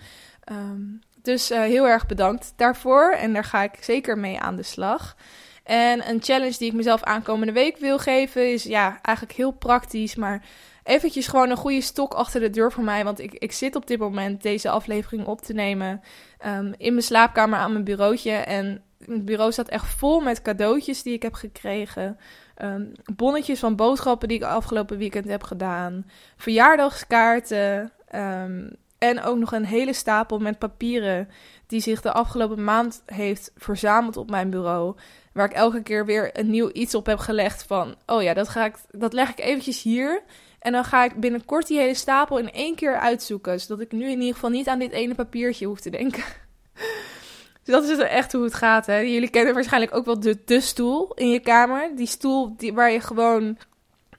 Um, 0.52 1.02
dus 1.28 1.52
uh, 1.52 1.60
heel 1.60 1.88
erg 1.88 2.06
bedankt 2.06 2.54
daarvoor. 2.56 3.12
En 3.12 3.34
daar 3.34 3.44
ga 3.44 3.64
ik 3.64 3.78
zeker 3.80 4.18
mee 4.18 4.40
aan 4.40 4.56
de 4.56 4.64
slag. 4.64 5.16
En 5.64 6.10
een 6.10 6.24
challenge 6.24 6.58
die 6.58 6.68
ik 6.68 6.74
mezelf 6.74 7.04
aankomende 7.04 7.54
week 7.54 7.78
wil 7.78 8.00
geven 8.00 8.52
is 8.52 8.64
ja, 8.64 9.00
eigenlijk 9.02 9.38
heel 9.38 9.52
praktisch, 9.52 10.16
maar 10.16 10.44
eventjes 10.84 11.28
gewoon 11.28 11.50
een 11.50 11.58
goede 11.58 11.82
stok 11.82 12.14
achter 12.14 12.40
de 12.40 12.50
deur 12.50 12.72
voor 12.72 12.84
mij. 12.84 13.04
Want 13.04 13.20
ik, 13.20 13.34
ik 13.34 13.52
zit 13.52 13.76
op 13.76 13.88
dit 13.88 14.00
moment 14.00 14.42
deze 14.42 14.70
aflevering 14.70 15.26
op 15.26 15.42
te 15.42 15.54
nemen 15.54 16.02
um, 16.46 16.74
in 16.78 16.92
mijn 16.92 17.06
slaapkamer 17.06 17.60
aan 17.60 17.72
mijn 17.72 17.84
bureautje. 17.84 18.32
En 18.32 18.82
het 19.06 19.26
bureau 19.26 19.52
staat 19.52 19.70
echt 19.70 19.88
vol 19.88 20.20
met 20.20 20.42
cadeautjes 20.42 21.04
die 21.04 21.14
ik 21.14 21.22
heb 21.24 21.34
gekregen. 21.34 22.20
Um, 22.62 22.92
bonnetjes 23.16 23.60
van 23.60 23.76
boodschappen 23.76 24.28
die 24.28 24.38
ik 24.38 24.44
afgelopen 24.44 24.98
weekend 24.98 25.26
heb 25.26 25.44
gedaan. 25.44 26.06
Verjaardagskaarten. 26.38 27.92
Um, 28.16 28.70
en 28.98 29.24
ook 29.24 29.38
nog 29.38 29.52
een 29.52 29.66
hele 29.66 29.94
stapel 29.94 30.40
met 30.40 30.60
papieren 30.60 31.30
die 31.68 31.82
zich 31.82 32.02
de 32.02 32.12
afgelopen 32.12 32.64
maand 32.64 33.04
heeft 33.06 33.52
verzameld 33.56 34.18
op 34.18 34.30
mijn 34.30 34.50
bureau. 34.50 34.96
Waar 35.34 35.50
ik 35.50 35.56
elke 35.56 35.82
keer 35.82 36.06
weer 36.06 36.40
een 36.40 36.50
nieuw 36.50 36.70
iets 36.74 36.96
op 36.96 37.06
heb 37.06 37.20
gelegd 37.20 37.64
van... 37.64 37.96
Oh 38.06 38.22
ja, 38.22 38.34
dat, 38.34 38.50
ga 38.50 38.66
ik, 38.66 38.76
dat 38.92 39.14
leg 39.14 39.30
ik 39.30 39.40
eventjes 39.40 39.82
hier. 39.82 40.24
En 40.60 40.72
dan 40.72 40.84
ga 40.84 41.04
ik 41.04 41.20
binnenkort 41.20 41.68
die 41.68 41.80
hele 41.80 41.94
stapel 41.94 42.38
in 42.38 42.52
één 42.52 42.76
keer 42.76 42.98
uitzoeken. 42.98 43.60
Zodat 43.60 43.80
ik 43.80 43.92
nu 43.92 44.10
in 44.10 44.20
ieder 44.20 44.34
geval 44.34 44.50
niet 44.50 44.68
aan 44.68 44.80
dit 44.80 44.92
ene 44.92 45.16
papiertje 45.16 45.66
hoef 45.66 45.80
te 45.80 45.90
denken. 45.90 46.24
dus 47.64 47.74
dat 47.74 47.84
is 47.84 47.98
echt 47.98 48.32
hoe 48.32 48.44
het 48.44 48.54
gaat. 48.54 48.86
Hè? 48.86 48.98
Jullie 48.98 49.30
kennen 49.30 49.54
waarschijnlijk 49.54 49.96
ook 49.96 50.06
wel 50.06 50.20
de, 50.20 50.38
de 50.46 50.62
stoel 50.62 51.14
in 51.14 51.30
je 51.30 51.40
kamer. 51.40 51.96
Die 51.96 52.08
stoel 52.08 52.58
die, 52.58 52.74
waar 52.74 52.92
je 52.92 53.02
gewoon 53.02 53.58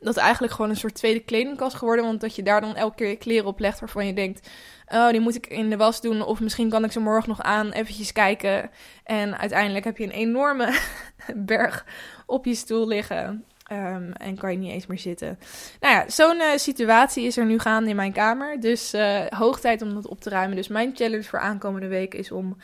dat 0.00 0.16
eigenlijk 0.16 0.52
gewoon 0.52 0.70
een 0.70 0.76
soort 0.76 0.94
tweede 0.94 1.20
kledingkast 1.20 1.76
geworden. 1.76 2.04
Want 2.04 2.20
dat 2.20 2.36
je 2.36 2.42
daar 2.42 2.60
dan 2.60 2.76
elke 2.76 2.94
keer 2.94 3.08
je 3.08 3.16
kleren 3.16 3.46
op 3.46 3.60
legt 3.60 3.80
waarvan 3.80 4.06
je 4.06 4.12
denkt... 4.12 4.48
Oh, 4.88 5.10
die 5.10 5.20
moet 5.20 5.34
ik 5.34 5.46
in 5.46 5.70
de 5.70 5.76
was 5.76 6.00
doen. 6.00 6.22
Of 6.22 6.40
misschien 6.40 6.70
kan 6.70 6.84
ik 6.84 6.92
ze 6.92 7.00
morgen 7.00 7.28
nog 7.28 7.42
aan 7.42 7.70
eventjes 7.70 8.12
kijken. 8.12 8.70
En 9.04 9.38
uiteindelijk 9.38 9.84
heb 9.84 9.98
je 9.98 10.04
een 10.04 10.10
enorme 10.10 10.78
berg 11.34 11.86
op 12.26 12.44
je 12.44 12.54
stoel 12.54 12.86
liggen. 12.86 13.44
Um, 13.72 14.12
en 14.12 14.36
kan 14.38 14.52
je 14.52 14.58
niet 14.58 14.72
eens 14.72 14.86
meer 14.86 14.98
zitten. 14.98 15.38
Nou 15.80 15.94
ja, 15.94 16.08
zo'n 16.08 16.36
uh, 16.36 16.56
situatie 16.56 17.24
is 17.24 17.36
er 17.36 17.44
nu 17.44 17.58
gaande 17.58 17.90
in 17.90 17.96
mijn 17.96 18.12
kamer. 18.12 18.60
Dus 18.60 18.94
uh, 18.94 19.26
hoog 19.26 19.60
tijd 19.60 19.82
om 19.82 19.94
dat 19.94 20.06
op 20.06 20.20
te 20.20 20.30
ruimen. 20.30 20.56
Dus 20.56 20.68
mijn 20.68 20.90
challenge 20.94 21.22
voor 21.22 21.38
aankomende 21.38 21.88
week 21.88 22.14
is 22.14 22.32
om 22.32 22.56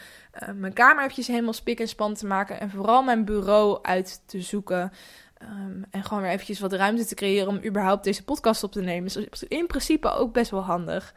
uh, 0.42 0.48
mijn 0.54 0.72
kamer 0.72 1.02
eventjes 1.02 1.26
helemaal 1.26 1.52
spik 1.52 1.80
en 1.80 1.88
span 1.88 2.14
te 2.14 2.26
maken. 2.26 2.60
En 2.60 2.70
vooral 2.70 3.02
mijn 3.02 3.24
bureau 3.24 3.78
uit 3.82 4.22
te 4.26 4.40
zoeken. 4.40 4.92
Um, 5.50 5.84
en 5.90 6.04
gewoon 6.04 6.22
weer 6.22 6.32
eventjes 6.32 6.60
wat 6.60 6.72
ruimte 6.72 7.04
te 7.04 7.14
creëren 7.14 7.48
om 7.48 7.64
überhaupt 7.64 8.04
deze 8.04 8.24
podcast 8.24 8.62
op 8.62 8.72
te 8.72 8.80
nemen. 8.80 9.12
Dus 9.12 9.42
in 9.42 9.66
principe 9.66 10.10
ook 10.10 10.32
best 10.32 10.50
wel 10.50 10.62
handig. 10.62 11.14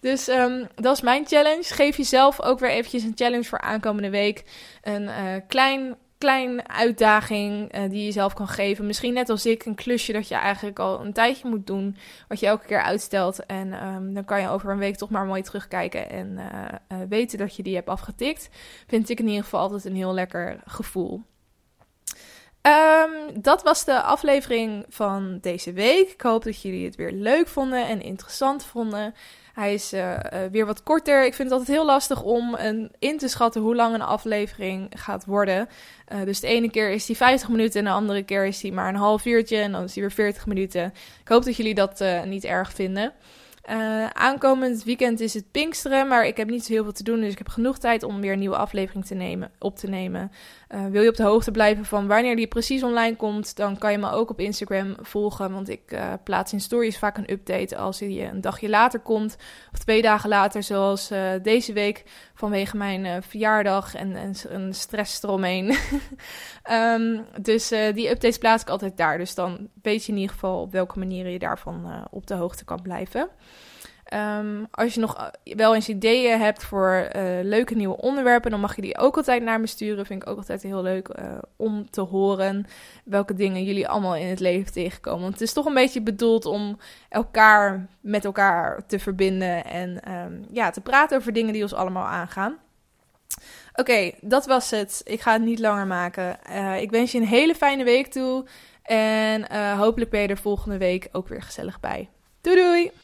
Dus 0.00 0.28
um, 0.28 0.66
dat 0.74 0.96
is 0.96 1.02
mijn 1.02 1.26
challenge. 1.26 1.64
Geef 1.64 1.96
jezelf 1.96 2.42
ook 2.42 2.58
weer 2.58 2.70
eventjes 2.70 3.02
een 3.02 3.12
challenge 3.14 3.44
voor 3.44 3.60
aankomende 3.60 4.10
week. 4.10 4.44
Een 4.82 5.02
uh, 5.02 5.34
klein 5.48 5.96
klein 6.18 6.68
uitdaging 6.68 7.76
uh, 7.76 7.90
die 7.90 8.04
je 8.04 8.12
zelf 8.12 8.34
kan 8.34 8.48
geven. 8.48 8.86
Misschien 8.86 9.14
net 9.14 9.28
als 9.28 9.46
ik, 9.46 9.64
een 9.64 9.74
klusje 9.74 10.12
dat 10.12 10.28
je 10.28 10.34
eigenlijk 10.34 10.78
al 10.78 11.04
een 11.04 11.12
tijdje 11.12 11.48
moet 11.48 11.66
doen, 11.66 11.96
wat 12.28 12.40
je 12.40 12.46
elke 12.46 12.66
keer 12.66 12.82
uitstelt. 12.82 13.46
En 13.46 13.86
um, 13.86 14.14
dan 14.14 14.24
kan 14.24 14.40
je 14.40 14.48
over 14.48 14.70
een 14.70 14.78
week 14.78 14.96
toch 14.96 15.10
maar 15.10 15.26
mooi 15.26 15.42
terugkijken 15.42 16.10
en 16.10 16.38
uh, 16.38 16.98
weten 17.08 17.38
dat 17.38 17.56
je 17.56 17.62
die 17.62 17.74
hebt 17.74 17.88
afgetikt. 17.88 18.48
Vind 18.86 19.08
ik 19.08 19.18
in 19.18 19.26
ieder 19.26 19.42
geval 19.42 19.60
altijd 19.60 19.84
een 19.84 19.96
heel 19.96 20.14
lekker 20.14 20.60
gevoel. 20.64 21.22
Um, 22.66 23.42
dat 23.42 23.62
was 23.62 23.84
de 23.84 24.02
aflevering 24.02 24.84
van 24.88 25.38
deze 25.40 25.72
week. 25.72 26.10
Ik 26.10 26.20
hoop 26.20 26.44
dat 26.44 26.62
jullie 26.62 26.84
het 26.84 26.96
weer 26.96 27.12
leuk 27.12 27.48
vonden 27.48 27.86
en 27.86 28.02
interessant 28.02 28.64
vonden. 28.64 29.14
Hij 29.52 29.74
is 29.74 29.92
uh, 29.92 30.18
weer 30.50 30.66
wat 30.66 30.82
korter. 30.82 31.24
Ik 31.24 31.34
vind 31.34 31.50
het 31.50 31.58
altijd 31.58 31.76
heel 31.76 31.86
lastig 31.86 32.22
om 32.22 32.54
een, 32.54 32.92
in 32.98 33.18
te 33.18 33.28
schatten 33.28 33.62
hoe 33.62 33.74
lang 33.74 33.94
een 33.94 34.02
aflevering 34.02 34.92
gaat 34.96 35.24
worden. 35.24 35.68
Uh, 36.12 36.22
dus 36.24 36.40
de 36.40 36.46
ene 36.46 36.70
keer 36.70 36.90
is 36.90 37.06
die 37.06 37.16
50 37.16 37.48
minuten 37.48 37.78
en 37.78 37.84
de 37.84 37.90
andere 37.90 38.22
keer 38.22 38.46
is 38.46 38.60
die 38.60 38.72
maar 38.72 38.88
een 38.88 38.94
half 38.94 39.24
uurtje 39.24 39.56
en 39.56 39.72
dan 39.72 39.82
is 39.82 39.92
die 39.92 40.02
weer 40.02 40.12
40 40.12 40.46
minuten. 40.46 40.84
Ik 41.20 41.28
hoop 41.28 41.44
dat 41.44 41.56
jullie 41.56 41.74
dat 41.74 42.04
niet 42.24 42.44
erg 42.44 42.72
vinden. 42.72 43.12
Uh, 43.70 44.06
aankomend 44.06 44.84
weekend 44.84 45.20
is 45.20 45.34
het 45.34 45.50
Pinksteren, 45.50 46.08
maar 46.08 46.26
ik 46.26 46.36
heb 46.36 46.48
niet 46.48 46.64
zo 46.64 46.72
heel 46.72 46.82
veel 46.82 46.92
te 46.92 47.02
doen, 47.02 47.20
dus 47.20 47.32
ik 47.32 47.38
heb 47.38 47.48
genoeg 47.48 47.78
tijd 47.78 48.02
om 48.02 48.20
weer 48.20 48.32
een 48.32 48.38
nieuwe 48.38 48.56
aflevering 48.56 49.06
te 49.06 49.14
nemen, 49.14 49.50
op 49.58 49.76
te 49.76 49.88
nemen. 49.88 50.32
Uh, 50.68 50.86
wil 50.86 51.02
je 51.02 51.08
op 51.08 51.16
de 51.16 51.22
hoogte 51.22 51.50
blijven 51.50 51.84
van 51.84 52.06
wanneer 52.06 52.36
die 52.36 52.46
precies 52.46 52.82
online 52.82 53.16
komt, 53.16 53.56
dan 53.56 53.78
kan 53.78 53.92
je 53.92 53.98
me 53.98 54.10
ook 54.10 54.30
op 54.30 54.40
Instagram 54.40 54.96
volgen, 55.00 55.52
want 55.52 55.68
ik 55.68 55.92
uh, 55.92 56.12
plaats 56.24 56.52
in 56.52 56.60
stories 56.60 56.98
vaak 56.98 57.16
een 57.16 57.30
update 57.30 57.76
als 57.76 57.98
die 57.98 58.22
een 58.22 58.40
dagje 58.40 58.68
later 58.68 59.00
komt, 59.00 59.36
of 59.72 59.78
twee 59.78 60.02
dagen 60.02 60.28
later, 60.28 60.62
zoals 60.62 61.12
deze 61.42 61.72
week 61.72 62.02
vanwege 62.34 62.76
mijn 62.76 63.22
verjaardag 63.22 63.94
en, 63.94 64.16
en 64.16 64.34
een 64.48 64.74
stress 64.74 65.22
eromheen. 65.22 65.76
um, 66.70 67.24
dus 67.50 67.68
die 67.68 68.10
updates 68.10 68.38
plaats 68.38 68.62
ik 68.62 68.68
altijd 68.68 68.96
daar, 68.96 69.18
dus 69.18 69.34
dan 69.34 69.68
weet 69.82 70.04
je 70.04 70.12
in 70.12 70.18
ieder 70.18 70.34
geval 70.34 70.60
op 70.60 70.72
welke 70.72 70.98
manier 70.98 71.28
je 71.28 71.38
daarvan 71.38 72.06
op 72.10 72.26
de 72.26 72.34
hoogte 72.34 72.64
kan 72.64 72.82
blijven. 72.82 73.28
Um, 74.12 74.66
als 74.70 74.94
je 74.94 75.00
nog 75.00 75.16
eh, 75.16 75.54
wel 75.56 75.74
eens 75.74 75.88
ideeën 75.88 76.40
hebt 76.40 76.64
voor 76.64 77.08
uh, 77.16 77.22
leuke 77.42 77.74
nieuwe 77.74 77.96
onderwerpen, 77.96 78.50
dan 78.50 78.60
mag 78.60 78.76
je 78.76 78.82
die 78.82 78.98
ook 78.98 79.16
altijd 79.16 79.42
naar 79.42 79.60
me 79.60 79.66
sturen. 79.66 80.06
Vind 80.06 80.22
ik 80.22 80.28
ook 80.28 80.36
altijd 80.36 80.62
heel 80.62 80.82
leuk 80.82 81.08
uh, 81.08 81.24
om 81.56 81.90
te 81.90 82.00
horen 82.00 82.66
welke 83.04 83.34
dingen 83.34 83.64
jullie 83.64 83.88
allemaal 83.88 84.16
in 84.16 84.26
het 84.26 84.40
leven 84.40 84.72
tegenkomen. 84.72 85.20
Want 85.20 85.32
het 85.32 85.42
is 85.42 85.52
toch 85.52 85.66
een 85.66 85.74
beetje 85.74 86.02
bedoeld 86.02 86.44
om 86.44 86.78
elkaar 87.08 87.86
met 88.00 88.24
elkaar 88.24 88.86
te 88.86 88.98
verbinden 88.98 89.64
en 89.64 90.12
um, 90.12 90.46
ja, 90.50 90.70
te 90.70 90.80
praten 90.80 91.18
over 91.18 91.32
dingen 91.32 91.52
die 91.52 91.62
ons 91.62 91.74
allemaal 91.74 92.06
aangaan. 92.06 92.56
Oké, 93.74 94.10
dat 94.20 94.46
was 94.46 94.70
het. 94.70 95.00
Ik 95.04 95.20
ga 95.20 95.32
het 95.32 95.42
niet 95.42 95.58
langer 95.58 95.86
maken. 95.86 96.38
Ik 96.80 96.90
wens 96.90 97.12
je 97.12 97.18
een 97.18 97.26
hele 97.26 97.54
fijne 97.54 97.84
week 97.84 98.06
toe. 98.06 98.44
En 98.82 99.56
hopelijk 99.76 100.10
ben 100.10 100.20
je 100.20 100.28
er 100.28 100.36
volgende 100.36 100.78
week 100.78 101.08
ook 101.12 101.28
weer 101.28 101.42
gezellig 101.42 101.80
bij. 101.80 102.08
Doei 102.40 102.56
doei! 102.56 103.03